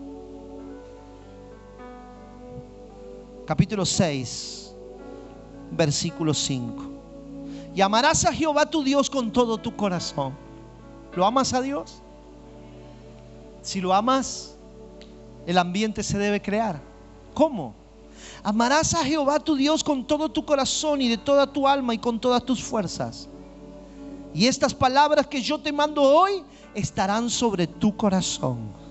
Capítulo 3.49 3.87
6, 3.87 4.75
versículo 5.71 6.35
5. 6.35 6.85
Y 7.75 7.81
amarás 7.81 8.27
a 8.27 8.33
Jehová 8.35 8.69
tu 8.69 8.83
Dios 8.83 9.09
con 9.09 9.33
todo 9.33 9.57
tu 9.57 9.75
corazón. 9.75 10.35
¿Lo 11.17 11.25
amas 11.25 11.55
a 11.55 11.63
Dios? 11.63 12.03
Si 13.63 13.81
lo 13.81 13.95
amas, 13.95 14.55
el 15.47 15.57
ambiente 15.57 16.03
se 16.03 16.19
debe 16.19 16.43
crear. 16.43 16.79
¿Cómo? 17.33 17.73
Amarás 18.43 18.93
a 18.93 19.03
Jehová 19.03 19.41
tu 19.41 19.57
Dios 19.57 19.83
con 19.83 20.07
todo 20.07 20.29
tu 20.29 20.45
corazón 20.45 21.01
y 21.01 21.09
de 21.09 21.17
toda 21.17 21.51
tu 21.51 21.67
alma 21.67 21.95
y 21.95 21.99
con 21.99 22.21
todas 22.21 22.45
tus 22.45 22.63
fuerzas. 22.63 23.31
Y 24.35 24.47
estas 24.47 24.75
palabras 24.75 25.27
que 25.27 25.41
yo 25.41 25.59
te 25.59 25.73
mando 25.73 26.03
hoy 26.03 26.45
estarán 26.75 27.31
sobre 27.31 27.67
tu 27.67 27.97
corazón. 27.97 28.88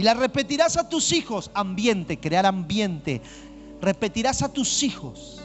Y 0.00 0.02
las 0.02 0.16
repetirás 0.16 0.78
a 0.78 0.88
tus 0.88 1.12
hijos, 1.12 1.50
ambiente, 1.52 2.18
crear 2.18 2.46
ambiente. 2.46 3.20
Repetirás 3.82 4.40
a 4.40 4.50
tus 4.50 4.82
hijos. 4.82 5.42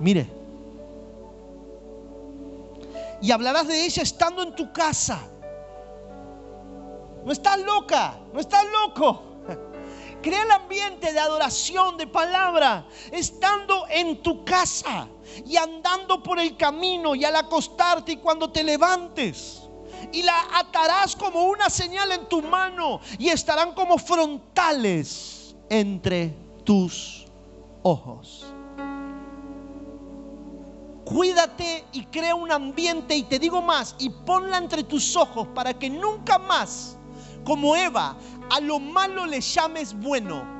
Mire. 0.00 0.28
Y 3.22 3.30
hablarás 3.30 3.68
de 3.68 3.84
ella 3.84 4.02
estando 4.02 4.42
en 4.42 4.52
tu 4.56 4.72
casa. 4.72 5.20
No 7.24 7.30
estás 7.30 7.60
loca, 7.60 8.18
no 8.34 8.40
estás 8.40 8.64
loco. 8.82 9.22
Crea 10.20 10.42
el 10.42 10.50
ambiente 10.50 11.12
de 11.12 11.20
adoración, 11.20 11.96
de 11.98 12.08
palabra, 12.08 12.84
estando 13.12 13.86
en 13.88 14.20
tu 14.24 14.44
casa 14.44 15.06
y 15.46 15.56
andando 15.56 16.20
por 16.20 16.40
el 16.40 16.56
camino 16.56 17.14
y 17.14 17.24
al 17.24 17.36
acostarte 17.36 18.10
y 18.10 18.16
cuando 18.16 18.50
te 18.50 18.64
levantes. 18.64 19.67
Y 20.12 20.22
la 20.22 20.46
atarás 20.54 21.14
como 21.14 21.44
una 21.44 21.68
señal 21.68 22.12
en 22.12 22.28
tu 22.28 22.42
mano 22.42 23.00
y 23.18 23.28
estarán 23.28 23.74
como 23.74 23.98
frontales 23.98 25.54
entre 25.68 26.34
tus 26.64 27.26
ojos. 27.82 28.46
Cuídate 31.04 31.84
y 31.92 32.04
crea 32.06 32.34
un 32.34 32.52
ambiente 32.52 33.16
y 33.16 33.22
te 33.22 33.38
digo 33.38 33.62
más, 33.62 33.94
y 33.98 34.10
ponla 34.10 34.58
entre 34.58 34.82
tus 34.82 35.16
ojos 35.16 35.48
para 35.54 35.72
que 35.72 35.88
nunca 35.88 36.38
más, 36.38 36.98
como 37.44 37.74
Eva, 37.74 38.14
a 38.50 38.60
lo 38.60 38.78
malo 38.78 39.24
le 39.24 39.40
llames 39.40 39.98
bueno. 39.98 40.57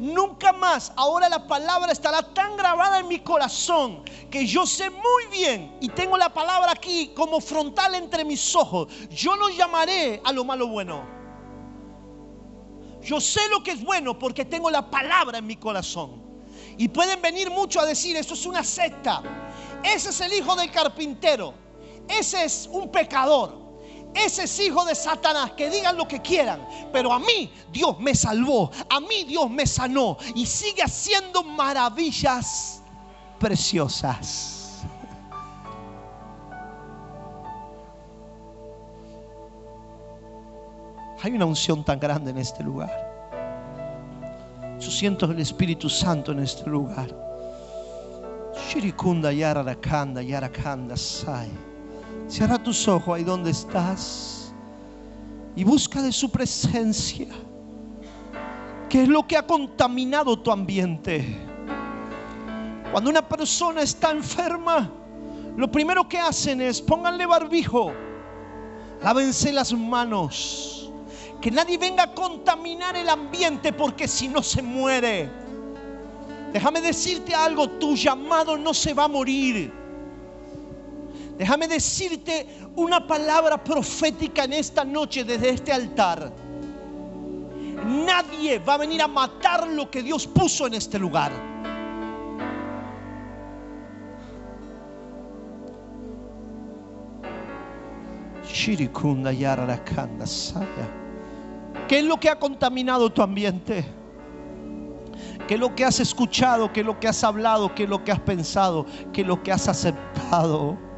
Nunca 0.00 0.54
más, 0.54 0.94
ahora 0.96 1.28
la 1.28 1.46
palabra 1.46 1.92
estará 1.92 2.22
tan 2.22 2.56
grabada 2.56 3.00
en 3.00 3.08
mi 3.08 3.18
corazón 3.18 4.02
que 4.30 4.46
yo 4.46 4.64
sé 4.66 4.88
muy 4.88 5.26
bien 5.30 5.76
y 5.78 5.90
tengo 5.90 6.16
la 6.16 6.32
palabra 6.32 6.72
aquí 6.72 7.12
como 7.14 7.38
frontal 7.38 7.94
entre 7.94 8.24
mis 8.24 8.56
ojos. 8.56 8.90
Yo 9.10 9.36
no 9.36 9.50
llamaré 9.50 10.22
a 10.24 10.32
lo 10.32 10.42
malo 10.42 10.68
bueno. 10.68 11.06
Yo 13.02 13.20
sé 13.20 13.42
lo 13.50 13.62
que 13.62 13.72
es 13.72 13.84
bueno 13.84 14.18
porque 14.18 14.46
tengo 14.46 14.70
la 14.70 14.90
palabra 14.90 15.36
en 15.36 15.46
mi 15.46 15.56
corazón. 15.56 16.22
Y 16.78 16.88
pueden 16.88 17.20
venir 17.20 17.50
muchos 17.50 17.82
a 17.82 17.86
decir, 17.86 18.16
eso 18.16 18.32
es 18.32 18.46
una 18.46 18.64
secta. 18.64 19.22
Ese 19.84 20.08
es 20.08 20.20
el 20.22 20.32
hijo 20.32 20.56
del 20.56 20.70
carpintero. 20.70 21.52
Ese 22.08 22.44
es 22.44 22.66
un 22.72 22.90
pecador. 22.90 23.69
Ese 24.14 24.44
es 24.44 24.60
hijo 24.60 24.84
de 24.84 24.94
Satanás, 24.94 25.52
que 25.52 25.70
digan 25.70 25.96
lo 25.96 26.06
que 26.06 26.20
quieran, 26.20 26.66
pero 26.92 27.12
a 27.12 27.18
mí 27.18 27.52
Dios 27.70 27.98
me 28.00 28.14
salvó, 28.14 28.70
a 28.88 29.00
mí 29.00 29.24
Dios 29.24 29.48
me 29.48 29.66
sanó 29.66 30.16
y 30.34 30.46
sigue 30.46 30.82
haciendo 30.82 31.42
maravillas 31.44 32.82
preciosas. 33.38 34.84
Hay 41.22 41.32
una 41.32 41.44
unción 41.44 41.84
tan 41.84 42.00
grande 42.00 42.30
en 42.30 42.38
este 42.38 42.64
lugar. 42.64 42.90
Yo 44.80 44.90
siento 44.90 45.26
el 45.26 45.38
Espíritu 45.38 45.88
Santo 45.90 46.32
en 46.32 46.40
este 46.40 46.68
lugar. 46.68 47.08
Shirikunda 48.68 49.30
Yararakanda 49.30 50.22
Yarakanda 50.22 50.96
Sai. 50.96 51.69
Cierra 52.30 52.62
tus 52.62 52.86
ojos 52.86 53.16
ahí 53.16 53.24
donde 53.24 53.50
estás 53.50 54.54
y 55.56 55.64
busca 55.64 56.00
de 56.00 56.12
su 56.12 56.30
presencia. 56.30 57.26
¿Qué 58.88 59.02
es 59.02 59.08
lo 59.08 59.26
que 59.26 59.36
ha 59.36 59.44
contaminado 59.44 60.38
tu 60.38 60.52
ambiente? 60.52 61.36
Cuando 62.92 63.10
una 63.10 63.28
persona 63.28 63.82
está 63.82 64.12
enferma, 64.12 64.88
lo 65.56 65.72
primero 65.72 66.08
que 66.08 66.18
hacen 66.18 66.60
es 66.60 66.80
pónganle 66.80 67.26
barbijo, 67.26 67.92
lávense 69.02 69.52
las 69.52 69.72
manos, 69.72 70.92
que 71.40 71.50
nadie 71.50 71.78
venga 71.78 72.04
a 72.04 72.14
contaminar 72.14 72.94
el 72.94 73.08
ambiente 73.08 73.72
porque 73.72 74.06
si 74.06 74.28
no 74.28 74.40
se 74.40 74.62
muere. 74.62 75.28
Déjame 76.52 76.80
decirte 76.80 77.34
algo, 77.34 77.68
tu 77.68 77.96
llamado 77.96 78.56
no 78.56 78.72
se 78.72 78.94
va 78.94 79.04
a 79.04 79.08
morir. 79.08 79.79
Déjame 81.40 81.66
decirte 81.68 82.46
una 82.76 83.06
palabra 83.06 83.64
profética 83.64 84.44
en 84.44 84.52
esta 84.52 84.84
noche 84.84 85.24
desde 85.24 85.48
este 85.48 85.72
altar. 85.72 86.30
Nadie 87.86 88.58
va 88.58 88.74
a 88.74 88.76
venir 88.76 89.00
a 89.00 89.08
matar 89.08 89.66
lo 89.68 89.90
que 89.90 90.02
Dios 90.02 90.26
puso 90.26 90.66
en 90.66 90.74
este 90.74 90.98
lugar. 90.98 91.32
¿Qué 101.88 101.98
es 102.00 102.04
lo 102.04 102.20
que 102.20 102.28
ha 102.28 102.38
contaminado 102.38 103.08
tu 103.08 103.22
ambiente? 103.22 103.86
¿Qué 105.48 105.54
es 105.54 105.60
lo 105.60 105.74
que 105.74 105.86
has 105.86 106.00
escuchado? 106.00 106.70
¿Qué 106.70 106.80
es 106.80 106.86
lo 106.86 107.00
que 107.00 107.08
has 107.08 107.24
hablado? 107.24 107.74
¿Qué 107.74 107.84
es 107.84 107.88
lo 107.88 108.04
que 108.04 108.12
has 108.12 108.20
pensado? 108.20 108.84
¿Qué 109.14 109.22
es 109.22 109.26
lo 109.26 109.42
que 109.42 109.52
has 109.52 109.68
aceptado? 109.68 110.89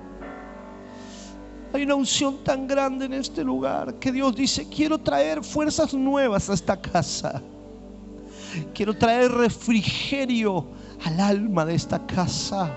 Hay 1.72 1.84
una 1.84 1.94
unción 1.94 2.44
tan 2.44 2.66
grande 2.66 3.06
en 3.06 3.14
este 3.14 3.42
lugar 3.42 3.94
que 3.94 4.12
Dios 4.12 4.36
dice, 4.36 4.68
quiero 4.68 4.98
traer 4.98 5.42
fuerzas 5.42 5.94
nuevas 5.94 6.50
a 6.50 6.52
esta 6.52 6.80
casa. 6.80 7.42
Quiero 8.74 8.94
traer 8.94 9.30
refrigerio 9.30 10.66
al 11.04 11.18
alma 11.18 11.64
de 11.64 11.74
esta 11.74 12.06
casa. 12.06 12.70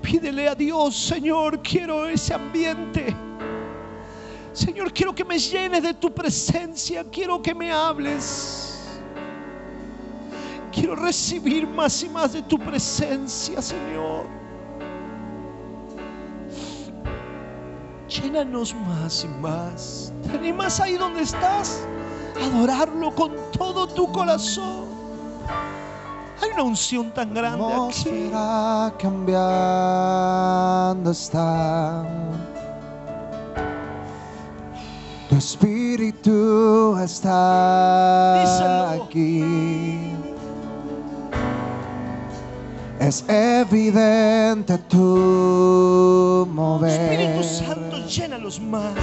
Pídele 0.00 0.48
a 0.48 0.54
Dios, 0.54 0.96
Señor, 0.96 1.60
quiero 1.60 2.06
ese 2.06 2.32
ambiente. 2.32 3.14
Señor, 4.54 4.90
quiero 4.94 5.14
que 5.14 5.24
me 5.24 5.38
llenes 5.38 5.82
de 5.82 5.92
tu 5.92 6.14
presencia, 6.14 7.04
quiero 7.10 7.42
que 7.42 7.54
me 7.54 7.70
hables. 7.70 8.75
Quiero 10.76 10.94
recibir 10.94 11.66
más 11.66 12.02
y 12.02 12.08
más 12.10 12.34
de 12.34 12.42
tu 12.42 12.58
presencia, 12.58 13.62
Señor. 13.62 14.26
Llénanos 18.08 18.74
más 18.86 19.24
y 19.24 19.28
más. 19.40 20.12
¿Te 20.22 20.32
animas 20.36 20.78
ahí 20.78 20.98
donde 20.98 21.22
estás? 21.22 21.82
Adorarlo 22.44 23.10
con 23.14 23.32
todo 23.56 23.86
tu 23.86 24.12
corazón. 24.12 24.84
Hay 26.42 26.50
una 26.52 26.64
unción 26.64 27.10
tan 27.14 27.32
grande 27.32 27.64
aquí. 27.64 27.72
atmósfera 27.72 28.92
cambiando 28.98 29.40
está. 31.10 32.04
Tu 35.30 35.36
espíritu 35.36 36.98
está 36.98 38.42
Díselo. 38.42 39.04
aquí. 39.04 40.05
Es 43.06 43.24
evidente 43.28 44.76
tu 44.88 46.48
mover. 46.52 46.90
Espíritu 46.90 47.44
Santo, 47.44 47.98
llénalos 48.08 48.60
más. 48.60 48.94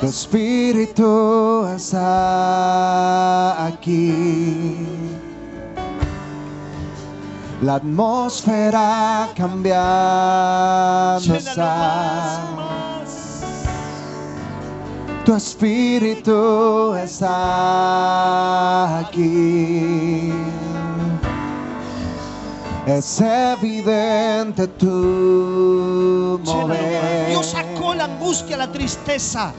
Tu 0.00 0.06
espíritu 0.06 1.66
está 1.76 3.66
aquí. 3.66 4.86
La 7.60 7.74
atmósfera 7.74 9.28
cambiando 9.36 11.34
está. 11.34 12.40
Tu 15.26 15.34
espíritu 15.34 16.94
está 16.94 19.00
aquí. 19.00 20.32
Es 22.86 23.20
evidente 23.20 24.66
tu 24.66 26.40
más. 26.44 26.46
Dios 26.46 26.56
mover. 26.56 27.44
sacó 27.44 27.94
la 27.94 28.04
angustia, 28.04 28.56
la 28.56 28.70
tristeza. 28.72 29.52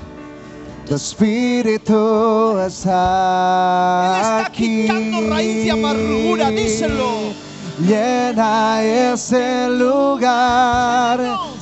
Tu 0.88 0.96
espíritu 0.96 2.58
Él 2.60 2.66
está 2.68 4.18
está 4.22 4.46
aquí. 4.48 4.82
quitando 4.84 5.30
raíz 5.30 5.64
de 5.66 5.72
amargura, 5.72 6.50
díselo. 6.50 7.32
Llena 7.80 8.84
ese 8.84 9.70
lugar, 9.70 11.20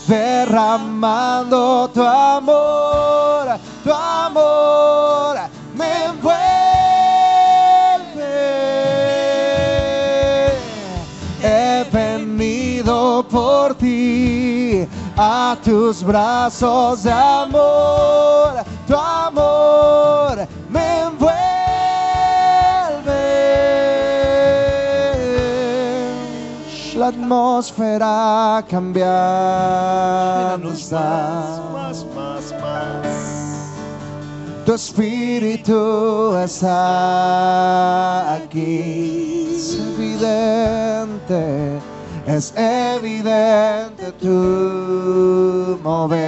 derramando 0.08 1.90
tu 1.94 2.02
amor, 2.02 3.60
tu 3.84 3.92
amor 3.94 4.19
a 15.22 15.58
tus 15.62 16.02
brazos 16.02 17.04
de 17.04 17.12
amor, 17.12 18.64
tu 18.88 18.96
amor 18.96 20.48
me 20.70 21.02
envuelve. 21.02 21.36
La 26.96 27.08
atmósfera 27.08 28.64
está. 30.70 31.64
más, 31.74 31.76
más, 31.76 32.06
más, 32.16 32.54
más. 32.62 33.06
Tu 34.66 34.74
espíritu 34.74 36.34
está 36.38 38.36
aquí. 38.36 39.50
Es 39.54 39.76
evidente, 39.76 41.82
es 42.30 42.54
evidente 42.56 44.12
tu 44.22 45.80
mover. 45.84 46.20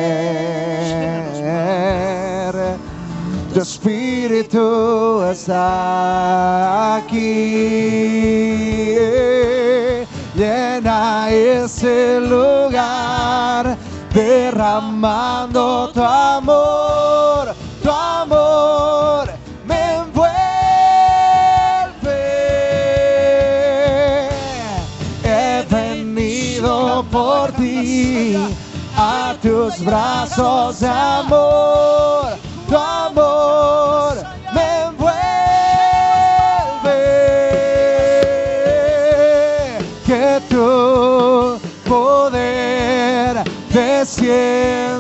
Tu 3.53 3.59
espíritu 3.61 5.21
está 5.29 6.95
aquí. 6.95 7.67
Llena 10.33 11.29
ese 11.29 12.19
lugar, 12.21 13.77
derramando 14.11 15.91
tu 15.93 16.01
amor, 16.01 16.90
tus 29.41 29.83
brazos 29.83 30.79
de 30.79 30.87
amor, 30.87 32.37
tu 32.69 32.77
amor 32.77 34.13
me 34.53 34.83
envuelve. 34.83 35.21
Que 40.05 40.41
tu 40.49 41.59
poder 41.89 43.43
descienda 43.69 44.90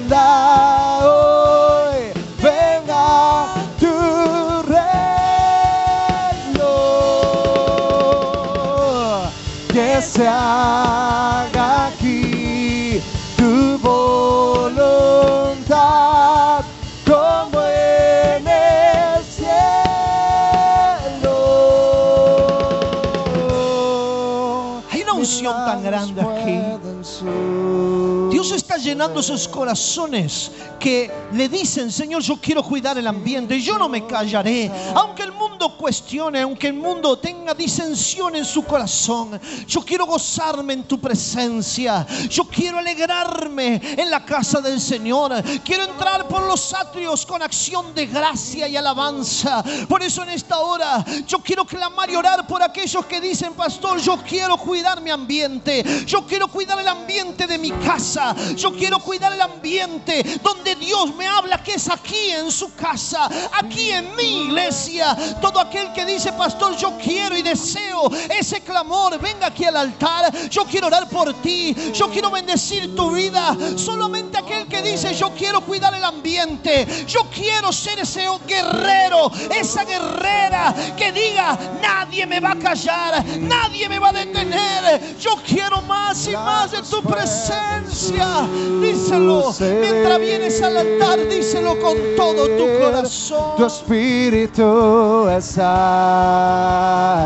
llenando 29.01 29.23
sus 29.23 29.47
corazones 29.47 30.51
que 30.79 31.09
le 31.33 31.49
dicen, 31.49 31.91
Señor, 31.91 32.21
yo 32.21 32.37
quiero 32.39 32.61
cuidar 32.61 32.99
el 32.99 33.07
ambiente, 33.07 33.59
yo 33.59 33.79
no 33.79 33.89
me 33.89 34.05
callaré. 34.05 34.71
Aunque 34.93 35.23
el 35.23 35.31
mundo 35.31 35.70
cuestione, 35.81 36.41
aunque 36.41 36.67
el 36.67 36.73
mundo 36.73 37.17
tenga 37.17 37.55
disensión 37.55 38.35
en 38.35 38.45
su 38.45 38.63
corazón, 38.63 39.41
yo 39.67 39.81
quiero 39.81 40.05
gozarme 40.05 40.73
en 40.73 40.83
tu 40.83 41.01
presencia. 41.01 42.05
Yo 42.29 42.43
quiero 42.43 42.77
alegrarme 42.77 43.81
en 43.97 44.11
la 44.11 44.23
casa 44.23 44.61
del 44.61 44.79
Señor. 44.79 45.33
Quiero 45.65 45.85
entrar 45.85 46.27
por 46.27 46.43
los 46.43 46.71
atrios 46.75 47.25
con 47.25 47.41
acción 47.41 47.95
de 47.95 48.05
gracia 48.05 48.67
y 48.67 48.77
alabanza. 48.77 49.63
Por 49.89 50.03
eso 50.03 50.21
en 50.21 50.29
esta 50.29 50.59
hora 50.59 51.03
yo 51.25 51.39
quiero 51.39 51.65
clamar 51.65 52.11
y 52.11 52.15
orar 52.15 52.45
por 52.45 52.61
aquellos 52.61 53.03
que 53.07 53.19
dicen, 53.19 53.53
pastor, 53.53 53.99
yo 53.99 54.17
quiero 54.17 54.57
cuidar 54.57 55.01
mi 55.01 55.09
ambiente. 55.09 55.83
Yo 56.05 56.27
quiero 56.27 56.47
cuidar 56.47 56.79
el 56.79 56.87
ambiente 56.87 57.47
de 57.47 57.57
mi 57.57 57.71
casa. 57.71 58.35
Yo 58.55 58.71
quiero 58.71 58.99
cuidar 58.99 59.33
el 59.33 59.41
ambiente 59.41 60.39
donde 60.43 60.75
Dios 60.75 61.15
me 61.15 61.25
habla, 61.25 61.63
que 61.63 61.73
es 61.73 61.89
aquí 61.89 62.29
en 62.29 62.51
su 62.51 62.75
casa, 62.75 63.27
aquí 63.51 63.89
en 63.89 64.15
mi 64.15 64.43
iglesia. 64.43 65.17
Todo 65.41 65.59
aquel 65.71 65.93
que 65.93 66.05
dice, 66.05 66.33
pastor, 66.33 66.75
yo 66.75 66.97
quiero 67.01 67.37
y 67.37 67.41
deseo 67.41 68.11
ese 68.29 68.59
clamor, 68.61 69.17
venga 69.19 69.47
aquí 69.47 69.63
al 69.63 69.77
altar. 69.77 70.31
Yo 70.49 70.65
quiero 70.65 70.87
orar 70.87 71.07
por 71.07 71.33
ti. 71.41 71.73
Yo 71.93 72.09
quiero 72.09 72.29
bendecir 72.29 72.93
tu 72.95 73.11
vida. 73.11 73.55
Solamente 73.77 74.37
aquel 74.37 74.67
que 74.67 74.81
dice, 74.81 75.13
yo 75.13 75.31
quiero 75.31 75.61
cuidar 75.61 75.93
el 75.95 76.03
ambiente. 76.03 76.85
Yo 77.07 77.21
quiero 77.33 77.71
ser 77.71 77.99
ese 77.99 78.25
guerrero, 78.45 79.31
esa 79.55 79.85
guerrera 79.85 80.73
que 80.97 81.11
diga, 81.13 81.57
nadie 81.81 82.25
me 82.25 82.39
va 82.41 82.51
a 82.51 82.59
callar, 82.59 83.23
nadie 83.39 83.87
me 83.87 83.99
va 83.99 84.09
a 84.09 84.13
detener. 84.13 85.17
Yo 85.19 85.37
quiero 85.47 85.81
más 85.83 86.27
y 86.27 86.31
más 86.33 86.71
de 86.71 86.81
tu 86.81 87.01
presencia. 87.01 88.47
Díselo. 88.81 89.53
Mientras 89.59 90.19
vienes 90.19 90.61
al 90.61 90.77
altar, 90.77 91.27
díselo 91.29 91.79
con 91.79 91.97
todo 92.17 92.45
tu 92.47 92.61
Tu 92.61 92.79
corazón. 92.79 93.65
espíritu 93.65 95.29
está 95.29 95.60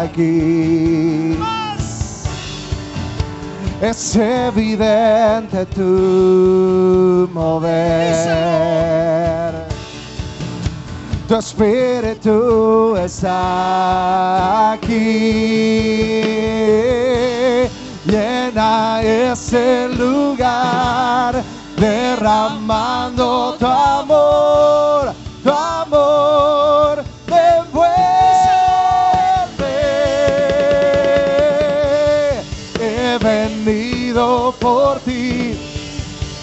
aquí. 0.03 1.37
Es 3.81 4.15
evidente 4.15 5.65
tu 5.67 7.29
mover. 7.33 8.35
Tu 11.27 11.35
espíritu 11.35 12.95
está 12.97 14.73
aquí. 14.73 16.21
Llena 18.05 19.01
ese 19.01 19.89
lugar, 19.89 21.43
derramando 21.77 23.55
tu 23.59 23.65
amor, 23.65 24.84
por 34.65 34.99
ti 35.01 35.55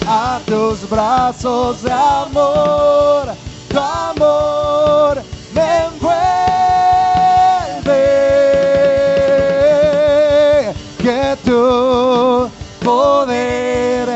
a 0.07 0.41
tus 0.47 0.89
brazos 0.89 1.83
de 1.83 1.91
amor, 1.91 3.35
tu 3.69 3.79
amor 3.81 5.21
me 5.53 5.87
envuelve. 5.87 6.23
Que 10.99 11.37
tu 11.45 12.49
poder 12.85 14.09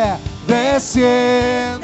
descienda 0.46 1.75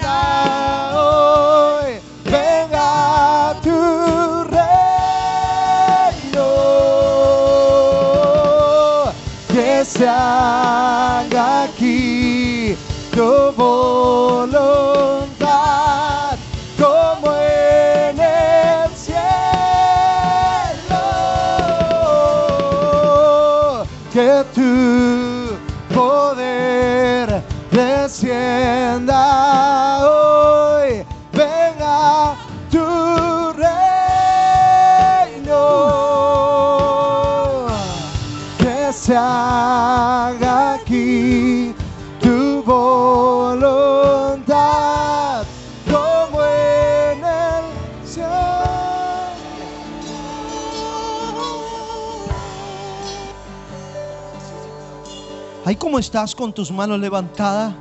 estás 55.99 56.35
con 56.35 56.53
tus 56.53 56.71
manos 56.71 56.99
levantadas, 56.99 57.75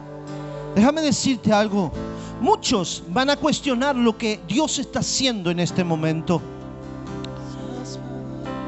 déjame 0.76 1.02
decirte 1.02 1.52
algo. 1.54 1.92
Muchos 2.40 3.04
van 3.10 3.30
a 3.30 3.38
cuestionar 3.38 3.96
lo 3.96 4.18
que 4.18 4.40
Dios 4.48 4.80
está 4.80 5.00
haciendo 5.00 5.52
en 5.52 5.60
este 5.60 5.84
momento. 5.84 6.42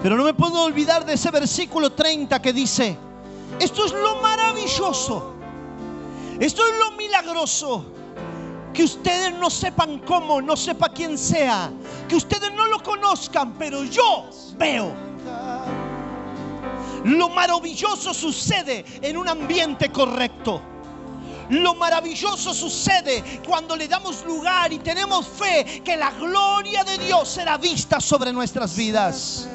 Pero 0.04 0.18
no 0.18 0.24
me 0.24 0.34
puedo 0.34 0.64
olvidar 0.64 1.06
de 1.06 1.14
ese 1.14 1.32
versículo 1.32 1.92
30 1.92 2.42
que 2.42 2.54
dice, 2.54 2.98
esto 3.60 3.86
es 3.86 3.94
lo 3.94 4.18
maravilloso, 4.22 5.34
esto 6.40 6.62
es 6.68 6.74
lo 6.80 6.92
milagroso, 6.98 7.86
que 8.74 8.84
ustedes 8.84 9.34
no 9.34 9.50
sepan 9.50 10.00
cómo, 10.00 10.42
no 10.42 10.58
sepa 10.58 10.90
quién 10.90 11.18
sea, 11.18 11.72
que 12.10 12.16
ustedes 12.16 12.54
no 12.54 12.66
lo 12.66 12.84
conozcan, 12.84 13.54
pero 13.58 13.84
yo 13.86 14.30
veo. 14.58 15.13
Lo 17.04 17.30
maravilloso 17.30 18.14
sucede 18.14 18.86
en 19.02 19.18
un 19.18 19.28
ambiente 19.28 19.92
correcto. 19.92 20.62
Lo 21.50 21.76
maravilloso 21.76 22.54
sucede 22.54 23.42
cuando 23.46 23.76
le 23.76 23.88
damos 23.88 24.24
lugar 24.26 24.72
y 24.72 24.80
tenemos 24.80 25.28
fe 25.28 25.82
que 25.84 25.98
la 25.98 26.12
gloria 26.12 26.84
de 26.84 26.98
Dios 26.98 27.28
será 27.28 27.58
vista 27.58 28.00
sobre 28.00 28.32
nuestras 28.32 28.76
vidas. 28.76 29.48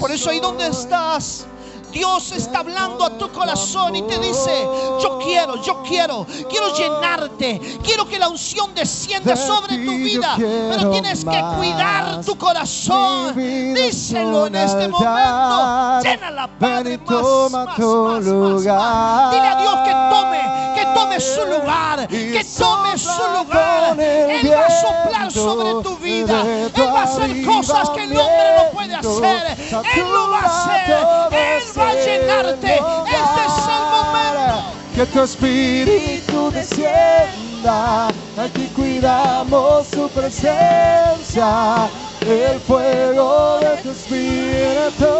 Por 0.00 0.10
eso 0.10 0.30
ahí 0.30 0.40
donde 0.40 0.66
estás, 0.66 1.46
Dios 1.94 2.32
está 2.32 2.58
hablando 2.58 3.04
a 3.04 3.16
tu 3.16 3.30
corazón 3.30 3.94
y 3.94 4.02
te 4.02 4.18
dice, 4.18 4.66
yo 5.00 5.20
quiero, 5.22 5.62
yo 5.62 5.80
quiero, 5.84 6.26
quiero 6.50 6.74
llenarte, 6.74 7.60
quiero 7.84 8.04
que 8.06 8.18
la 8.18 8.28
unción 8.28 8.74
descienda 8.74 9.36
sobre 9.36 9.78
tu 9.78 9.92
vida, 9.92 10.34
pero 10.36 10.90
tienes 10.90 11.24
que 11.24 11.40
cuidar 11.56 12.24
tu 12.24 12.36
corazón. 12.36 13.34
Díselo 13.36 14.48
en 14.48 14.56
este 14.56 14.88
momento, 14.88 16.00
llénala, 16.02 16.50
Padre, 16.58 16.98
más, 16.98 17.22
más, 17.52 17.78
más, 17.78 18.24
más. 18.24 19.30
Dile 19.30 19.46
a 19.46 19.56
Dios 19.60 19.76
que 19.84 19.92
tome, 20.10 20.40
que 20.74 20.84
tome 20.94 21.20
su 21.20 21.44
lugar, 21.46 22.08
que 22.08 22.44
tome 22.58 22.98
su 22.98 23.22
lugar. 23.38 24.00
Él 24.00 24.50
va 24.52 24.66
a 24.66 24.70
soplar 24.82 25.30
sobre 25.32 25.82
tu 25.84 25.96
vida, 25.98 26.42
Él 26.42 26.72
va 26.76 27.00
a 27.00 27.04
hacer 27.04 27.44
cosas 27.44 27.90
que 27.90 28.02
el 28.02 28.16
hombre 28.16 28.56
no 28.56 28.70
puede 28.72 28.94
hacer, 28.96 29.56
Él 29.94 30.12
lo 30.12 30.30
va 30.30 30.40
a 30.40 30.46
hacer, 30.46 30.90
Él 31.30 31.62
va 31.78 31.83
a 31.84 31.94
llenarte. 31.94 32.74
Este 32.74 33.42
es 33.46 33.58
el 33.68 33.84
momento. 33.90 34.74
Que 34.94 35.06
tu 35.06 35.22
espíritu 35.22 36.50
descienda, 36.52 38.08
aquí 38.36 38.68
cuidamos 38.74 39.88
su 39.88 40.08
presencia. 40.10 41.88
El 42.20 42.60
fuego 42.60 43.58
de 43.60 43.76
tu 43.82 43.90
espíritu 43.90 45.14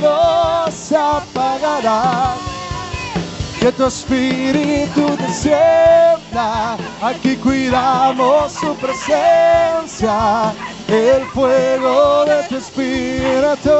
no 0.00 0.70
se 0.70 0.96
apagará. 0.96 2.34
Que 3.60 3.70
tu 3.72 3.86
espíritu 3.86 5.16
descienda, 5.18 6.76
aquí 7.02 7.36
cuidamos 7.36 8.52
su 8.52 8.74
presencia. 8.76 10.52
El 10.88 11.24
fuego 11.26 12.24
de 12.24 12.42
tu 12.48 12.56
espíritu 12.56 13.70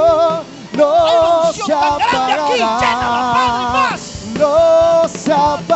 no 0.77 1.53
se 1.53 1.73
apagará. 1.73 2.45
No 4.39 5.09
se 5.09 5.33
apagará. 5.33 5.74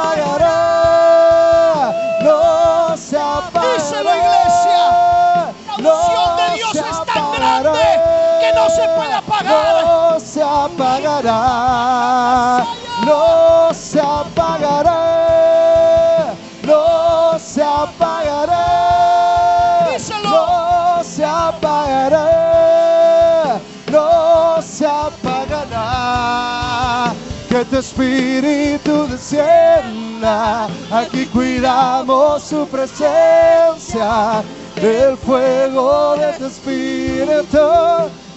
Espíritu 27.79 29.07
descienda. 29.07 30.66
Aquí 30.91 31.26
cuidamos 31.26 32.43
su 32.43 32.66
presencia. 32.66 34.43
El 34.74 35.16
fuego 35.16 36.16
de 36.16 36.33
tu 36.39 36.47
espíritu 36.47 37.59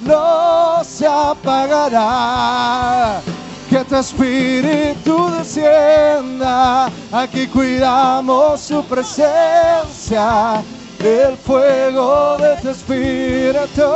no 0.01 0.83
se 0.83 1.07
apagará. 1.07 1.99
Que 3.67 3.83
tu 3.83 3.95
espíritu 3.95 5.31
descienda. 5.31 6.91
Aquí 7.11 7.47
cuidamos 7.47 8.61
su 8.61 8.83
presencia. 8.85 10.61
El 10.99 11.35
fuego 11.37 12.37
de 12.37 12.57
tu 12.61 12.69
espíritu 12.69 13.89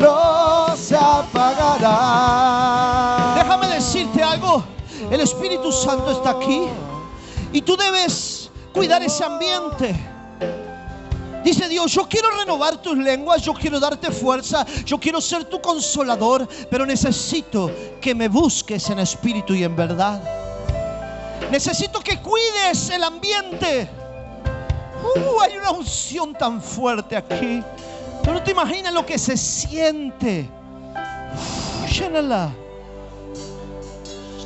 no 0.00 0.76
se 0.76 0.96
apagará. 0.96 2.24
El 5.14 5.20
Espíritu 5.20 5.70
Santo 5.70 6.10
está 6.10 6.30
aquí 6.30 6.62
y 7.52 7.62
tú 7.62 7.76
debes 7.76 8.50
cuidar 8.72 9.00
ese 9.00 9.22
ambiente. 9.22 9.94
Dice 11.44 11.68
Dios, 11.68 11.92
yo 11.92 12.08
quiero 12.08 12.32
renovar 12.32 12.82
tus 12.82 12.98
lenguas, 12.98 13.40
yo 13.42 13.54
quiero 13.54 13.78
darte 13.78 14.10
fuerza, 14.10 14.66
yo 14.84 14.98
quiero 14.98 15.20
ser 15.20 15.44
tu 15.44 15.60
consolador, 15.60 16.48
pero 16.68 16.84
necesito 16.84 17.70
que 18.00 18.12
me 18.12 18.26
busques 18.26 18.90
en 18.90 18.98
espíritu 18.98 19.54
y 19.54 19.62
en 19.62 19.76
verdad. 19.76 20.20
Necesito 21.48 22.00
que 22.00 22.18
cuides 22.20 22.90
el 22.90 23.04
ambiente. 23.04 23.88
Uh, 25.14 25.40
hay 25.42 25.56
una 25.58 25.70
unción 25.70 26.32
tan 26.32 26.60
fuerte 26.60 27.16
aquí. 27.16 27.62
Tú 28.24 28.32
no 28.32 28.42
te 28.42 28.50
imaginas 28.50 28.92
lo 28.92 29.06
que 29.06 29.16
se 29.16 29.36
siente. 29.36 30.50
Uf, 31.84 31.88
llénala. 31.88 32.63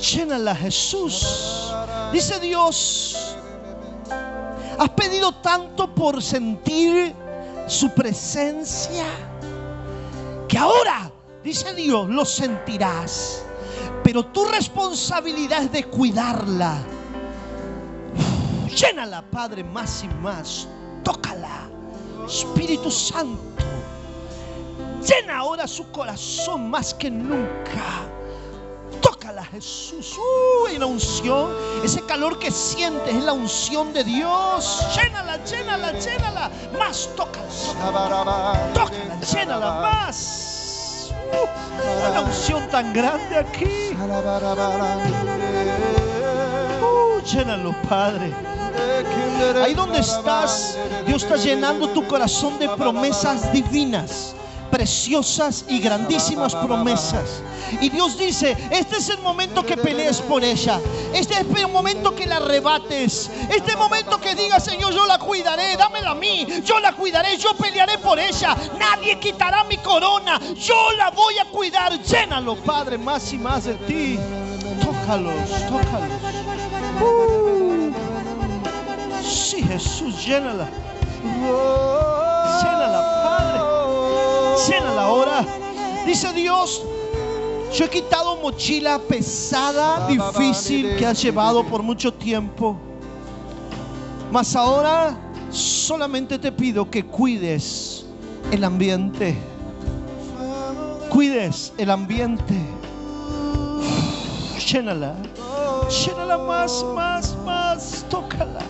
Llénala, 0.00 0.54
Jesús. 0.54 1.72
Dice 2.12 2.38
Dios, 2.40 3.36
has 4.78 4.88
pedido 4.90 5.32
tanto 5.42 5.92
por 5.94 6.22
sentir 6.22 7.14
su 7.66 7.90
presencia 7.90 9.04
que 10.48 10.56
ahora, 10.56 11.12
dice 11.44 11.74
Dios, 11.74 12.08
lo 12.08 12.24
sentirás. 12.24 13.44
Pero 14.02 14.24
tu 14.26 14.46
responsabilidad 14.46 15.64
es 15.64 15.72
de 15.72 15.84
cuidarla. 15.84 16.78
Llénala, 18.74 19.22
Padre, 19.30 19.64
más 19.64 20.04
y 20.04 20.08
más. 20.22 20.66
Tócala. 21.02 21.68
Espíritu 22.26 22.90
Santo. 22.90 23.64
Llena 25.02 25.38
ahora 25.38 25.66
su 25.66 25.90
corazón 25.90 26.70
más 26.70 26.94
que 26.94 27.10
nunca. 27.10 28.17
Tócala, 29.48 29.50
Jesús. 29.50 30.18
Uy, 30.64 30.78
la 30.78 30.86
unción. 30.86 31.50
Ese 31.82 32.02
calor 32.02 32.38
que 32.38 32.50
sientes 32.50 33.14
es 33.14 33.24
la 33.24 33.32
unción 33.32 33.92
de 33.92 34.04
Dios. 34.04 34.86
Llénala, 34.94 35.42
llénala, 35.44 35.92
llénala. 35.92 36.50
Más, 36.78 37.08
tócala. 37.16 37.46
Tócala, 38.74 39.20
llénala 39.20 39.80
más. 39.80 41.12
Uh, 41.32 42.10
una 42.10 42.20
unción 42.22 42.68
tan 42.68 42.92
grande 42.92 43.38
aquí. 43.38 43.96
Uh, 46.80 47.20
llénalo, 47.22 47.74
Padre. 47.88 48.32
Ahí 49.62 49.74
donde 49.74 49.98
estás, 49.98 50.78
Dios 51.06 51.22
está 51.24 51.36
llenando 51.36 51.88
tu 51.88 52.06
corazón 52.06 52.58
de 52.58 52.68
promesas 52.68 53.52
divinas, 53.52 54.34
preciosas 54.70 55.64
y 55.68 55.78
grandísimas 55.80 56.54
promesas. 56.54 57.42
Y 57.80 57.90
Dios 57.90 58.18
dice, 58.18 58.56
este 58.70 58.96
es 58.96 59.08
el 59.10 59.18
momento 59.18 59.64
que 59.64 59.76
pelees 59.76 60.20
por 60.20 60.42
ella. 60.42 60.80
Este 61.12 61.34
es 61.34 61.40
el 61.40 61.68
momento 61.68 62.14
que 62.14 62.26
la 62.26 62.36
arrebates. 62.36 63.30
Este 63.42 63.56
es 63.56 63.72
el 63.72 63.78
momento 63.78 64.18
que 64.20 64.34
digas, 64.34 64.64
Señor, 64.64 64.92
yo 64.92 65.06
la 65.06 65.18
cuidaré, 65.18 65.76
dámela 65.76 66.10
a 66.10 66.14
mí. 66.14 66.46
Yo 66.64 66.80
la 66.80 66.92
cuidaré, 66.92 67.36
yo 67.36 67.54
pelearé 67.54 67.98
por 67.98 68.18
ella. 68.18 68.56
Nadie 68.78 69.18
quitará 69.18 69.64
mi 69.64 69.76
corona. 69.78 70.40
Yo 70.54 70.92
la 70.96 71.10
voy 71.10 71.38
a 71.38 71.44
cuidar. 71.46 72.00
Llénalo, 72.00 72.56
Padre, 72.56 72.98
más 72.98 73.32
y 73.32 73.38
más 73.38 73.64
de 73.64 73.74
ti. 73.74 74.18
Tócalos, 74.80 75.50
tócalos. 75.68 76.10
Uh. 77.00 77.92
Sí, 79.22 79.62
Jesús, 79.62 80.24
llénala. 80.24 80.68
Padre. 81.22 82.37
Llénala 84.68 85.02
ahora. 85.02 85.46
Dice 86.04 86.32
Dios, 86.32 86.82
yo 87.72 87.84
he 87.84 87.88
quitado 87.88 88.36
mochila 88.36 88.98
pesada, 88.98 90.06
difícil 90.06 90.96
que 90.96 91.06
has 91.06 91.22
llevado 91.22 91.64
por 91.64 91.82
mucho 91.82 92.12
tiempo. 92.12 92.76
Mas 94.30 94.54
ahora 94.54 95.16
solamente 95.50 96.38
te 96.38 96.52
pido 96.52 96.90
que 96.90 97.04
cuides 97.04 98.04
el 98.50 98.64
ambiente. 98.64 99.36
Cuides 101.08 101.72
el 101.78 101.90
ambiente. 101.90 102.54
Llénala. 104.70 105.14
Llénala 105.88 106.38
más, 106.38 106.84
más, 106.94 107.36
más. 107.44 108.04
Tócala. 108.10 108.60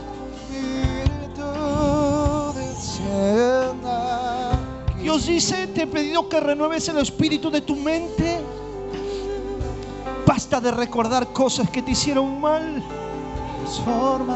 Dios 5.18 5.26
dice, 5.26 5.66
te 5.66 5.82
he 5.82 5.86
pedido 5.88 6.28
que 6.28 6.38
renueves 6.38 6.88
el 6.88 6.98
espíritu 6.98 7.50
de 7.50 7.60
tu 7.60 7.74
mente. 7.74 8.40
Basta 10.24 10.60
de 10.60 10.70
recordar 10.70 11.32
cosas 11.32 11.68
que 11.70 11.82
te 11.82 11.90
hicieron 11.90 12.40
mal. 12.40 12.80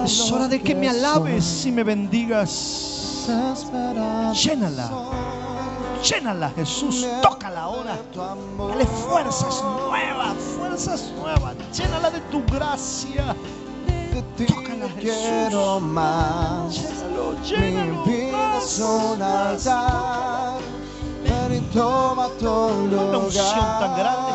Es 0.05 0.29
hora 0.33 0.49
de 0.49 0.61
que 0.61 0.75
me 0.75 0.89
alabes 0.89 1.65
y 1.67 1.71
me 1.71 1.85
bendigas. 1.85 3.29
Llénala. 4.35 4.91
Llénala, 6.03 6.51
Jesús. 6.51 7.07
Tócala 7.23 7.61
ahora. 7.61 7.97
Dale 8.69 8.85
fuerzas 8.85 9.63
nuevas, 9.63 10.35
fuerzas 10.59 11.13
nuevas. 11.17 11.55
Llénala 11.79 12.11
de 12.11 12.21
tu 12.23 12.43
gracia. 12.47 13.37
Tócala, 14.37 14.89
quiero 14.99 15.75
Jesús. 15.75 15.83
más. 15.83 16.75
Llénalo, 16.75 17.33
Mi 17.39 17.47
llénalo. 17.49 18.03
vida 18.05 18.59
es 18.59 18.81
un 18.81 19.23
altar. 19.23 20.52
Toma 21.73 22.29
tu 22.39 22.47
Una 22.47 23.19
unción 23.19 23.67
tan 23.81 23.97
grande. 23.97 24.33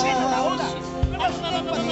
Llénala 0.00 0.36
ahora. 0.38 0.66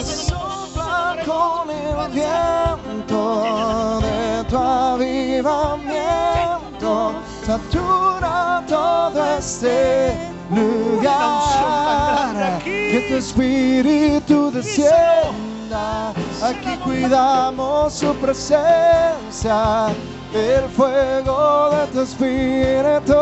Sopla 0.05 1.17
con 1.27 1.71
el 1.71 2.11
viento 2.13 4.01
de 4.01 4.45
tu 4.49 4.57
avivamiento. 4.57 7.13
Satura 7.45 8.63
todo 8.69 9.25
este 9.39 10.15
lugar. 10.51 12.61
Que 12.63 13.07
tu 13.09 13.17
espíritu 13.17 14.53
descienda. 14.53 16.13
Aquí 16.43 16.77
cuidamos 16.85 17.93
su 17.93 18.15
presencia. 18.17 19.89
El 20.33 20.69
fuego 20.69 21.71
de 21.71 21.87
tu 21.89 22.01
espíritu 22.03 23.17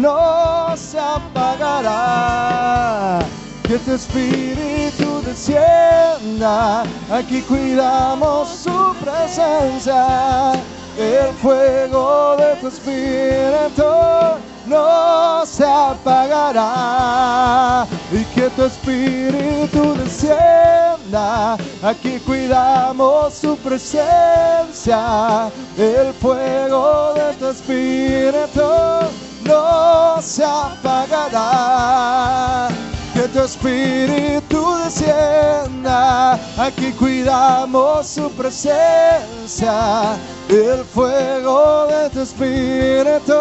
no 0.00 0.74
se 0.76 0.98
apagará. 0.98 2.00
Que 3.62 3.78
tu 3.78 3.92
espíritu 3.92 5.22
descienda. 5.24 6.82
Aquí 7.10 7.42
cuidamos 7.42 8.48
su 8.48 8.94
presencia. 9.00 10.52
El 10.98 11.32
fuego 11.34 12.36
de 12.36 12.56
tu 12.56 12.66
espíritu 12.68 13.84
no 14.66 15.46
se 15.46 15.64
apagará. 15.64 16.66
Y 18.10 18.24
que 18.34 18.50
tu 18.50 18.64
espíritu 18.64 19.94
descienda. 19.94 21.56
Aquí 21.82 22.18
cuidamos 22.26 23.34
su 23.34 23.56
presencia. 23.58 25.50
El 25.78 26.12
fuego 26.14 27.14
de 27.14 27.34
tu 27.34 27.46
espíritu 27.48 28.62
no 29.50 30.22
se 30.22 30.44
apagará. 30.44 31.48
Que 33.12 33.26
tu 33.28 33.40
espíritu 33.40 34.78
descienda, 34.84 36.38
aquí 36.56 36.92
cuidamos 36.92 38.06
su 38.06 38.30
presencia. 38.30 40.16
El 40.48 40.84
fuego 40.84 41.86
de 41.88 42.10
tu 42.10 42.20
espíritu 42.20 43.34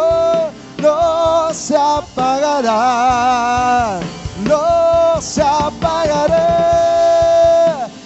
no 0.81 1.53
se 1.53 1.77
apagará, 1.77 2.79
no 4.43 5.21
se 5.21 5.43
apagará, 5.43 6.37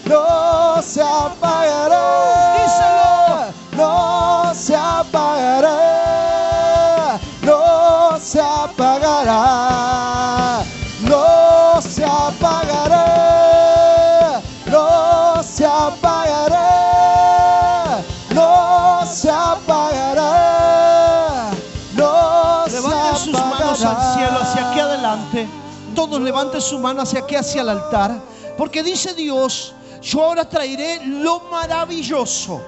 no 0.05 0.81
se 0.81 1.01
apagará. 1.01 1.42
Todos 26.24 26.36
levanten 26.36 26.61
su 26.61 26.80
mano 26.80 27.01
hacia 27.01 27.19
aquí, 27.19 27.36
hacia 27.36 27.63
el 27.63 27.69
altar. 27.69 28.17
Porque 28.57 28.82
dice 28.82 29.13
Dios, 29.13 29.74
yo 30.01 30.24
ahora 30.24 30.47
traeré 30.47 31.05
lo 31.05 31.41
maravilloso. 31.51 32.61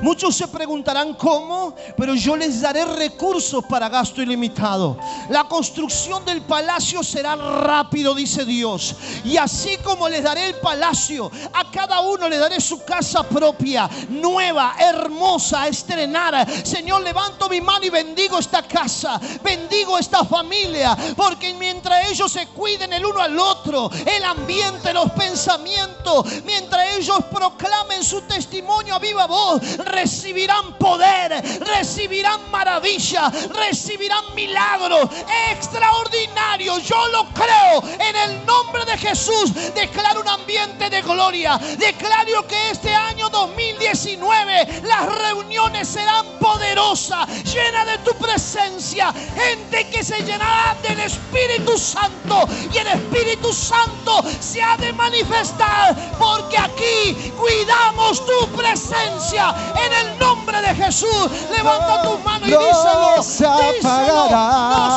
Muchos 0.00 0.36
se 0.36 0.48
preguntarán 0.48 1.14
cómo, 1.14 1.74
pero 1.96 2.14
yo 2.14 2.36
les 2.36 2.60
daré 2.60 2.84
recursos 2.84 3.64
para 3.64 3.88
gasto 3.88 4.22
ilimitado. 4.22 4.98
La 5.28 5.44
construcción 5.44 6.24
del 6.24 6.42
palacio 6.42 7.02
será 7.02 7.36
rápido, 7.36 8.14
dice 8.14 8.44
Dios. 8.44 8.96
Y 9.24 9.36
así 9.36 9.76
como 9.78 10.08
les 10.08 10.22
daré 10.22 10.46
el 10.46 10.54
palacio, 10.56 11.30
a 11.52 11.70
cada 11.70 12.00
uno 12.00 12.28
le 12.28 12.38
daré 12.38 12.60
su 12.60 12.82
casa 12.84 13.22
propia, 13.22 13.88
nueva, 14.08 14.74
hermosa, 14.78 15.62
a 15.62 15.68
estrenar. 15.68 16.46
Señor, 16.64 17.02
levanto 17.02 17.48
mi 17.48 17.60
mano 17.60 17.84
y 17.84 17.90
bendigo 17.90 18.38
esta 18.38 18.62
casa, 18.62 19.20
bendigo 19.42 19.98
esta 19.98 20.24
familia, 20.24 20.96
porque 21.16 21.54
mientras 21.54 22.10
ellos 22.10 22.32
se 22.32 22.46
cuiden 22.48 22.92
el 22.92 23.04
uno 23.04 23.20
al 23.20 23.38
otro, 23.38 23.90
el 24.06 24.24
ambiente, 24.24 24.92
los 24.92 25.10
pensamientos, 25.12 26.26
mientras 26.44 26.96
ellos 26.96 27.18
proclamen 27.30 28.02
su 28.02 28.22
testimonio 28.22 28.94
a 28.94 28.98
viva 28.98 29.26
voz, 29.26 29.60
recibirán 29.84 30.72
poder, 30.74 31.42
recibirán 31.60 32.50
maravilla, 32.50 33.30
recibirán 33.54 34.34
milagros 34.34 35.08
extraordinarios. 35.50 36.82
Yo 36.84 37.08
lo 37.08 37.26
creo 37.30 37.82
en 37.98 38.16
el 38.16 38.46
nombre 38.46 38.84
de 38.84 38.96
Jesús. 38.98 39.52
Declaro 39.74 40.20
un 40.20 40.28
ambiente 40.28 40.90
de 40.90 41.02
gloria. 41.02 41.58
Declaro 41.78 42.46
que 42.46 42.70
este 42.70 42.94
año 42.94 43.28
2019 43.28 44.82
las 44.84 45.18
reuniones 45.18 45.88
serán 45.88 46.26
poderosas, 46.38 47.28
llenas 47.44 47.86
de 47.86 47.98
tu 47.98 48.14
presencia. 48.14 49.12
Gente 49.12 49.88
que 49.88 50.02
se 50.02 50.22
llenará 50.22 50.76
del 50.82 51.00
Espíritu 51.00 51.78
Santo 51.78 52.48
y 52.72 52.78
el 52.78 52.86
Espíritu 52.88 53.52
Santo 53.52 54.22
se 54.40 54.62
ha 54.62 54.76
de 54.76 54.92
manifestar 54.92 55.94
porque 56.18 56.58
aquí 56.58 57.32
cuidamos 57.38 58.24
tu 58.24 58.48
presencia 58.56 59.71
en 59.76 59.92
el 60.06 60.18
nombre 60.18 60.60
de 60.60 60.74
Jesús, 60.74 61.30
levanta 61.50 62.02
tu 62.02 62.18
mano 62.18 62.46
y 62.46 62.50
díselo. 62.50 63.16
No 63.16 63.22
se 63.22 63.46
apagará. 63.46 64.92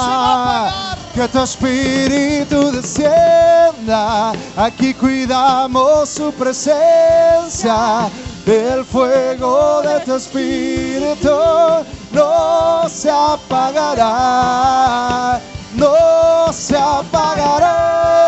Que 1.13 1.27
tu 1.29 1.41
espíritu 1.43 2.71
descienda, 2.71 4.33
aquí 4.57 4.93
cuidamos 4.93 6.09
su 6.09 6.33
presencia, 6.33 8.09
el 8.45 8.83
fuego 8.83 9.81
de 9.81 10.01
tu 10.01 10.15
espíritu 10.15 11.31
no 12.11 12.89
se 12.89 13.09
apagará, 13.09 14.19
no 15.75 16.51
se 16.51 16.77
apagará. 16.77 18.24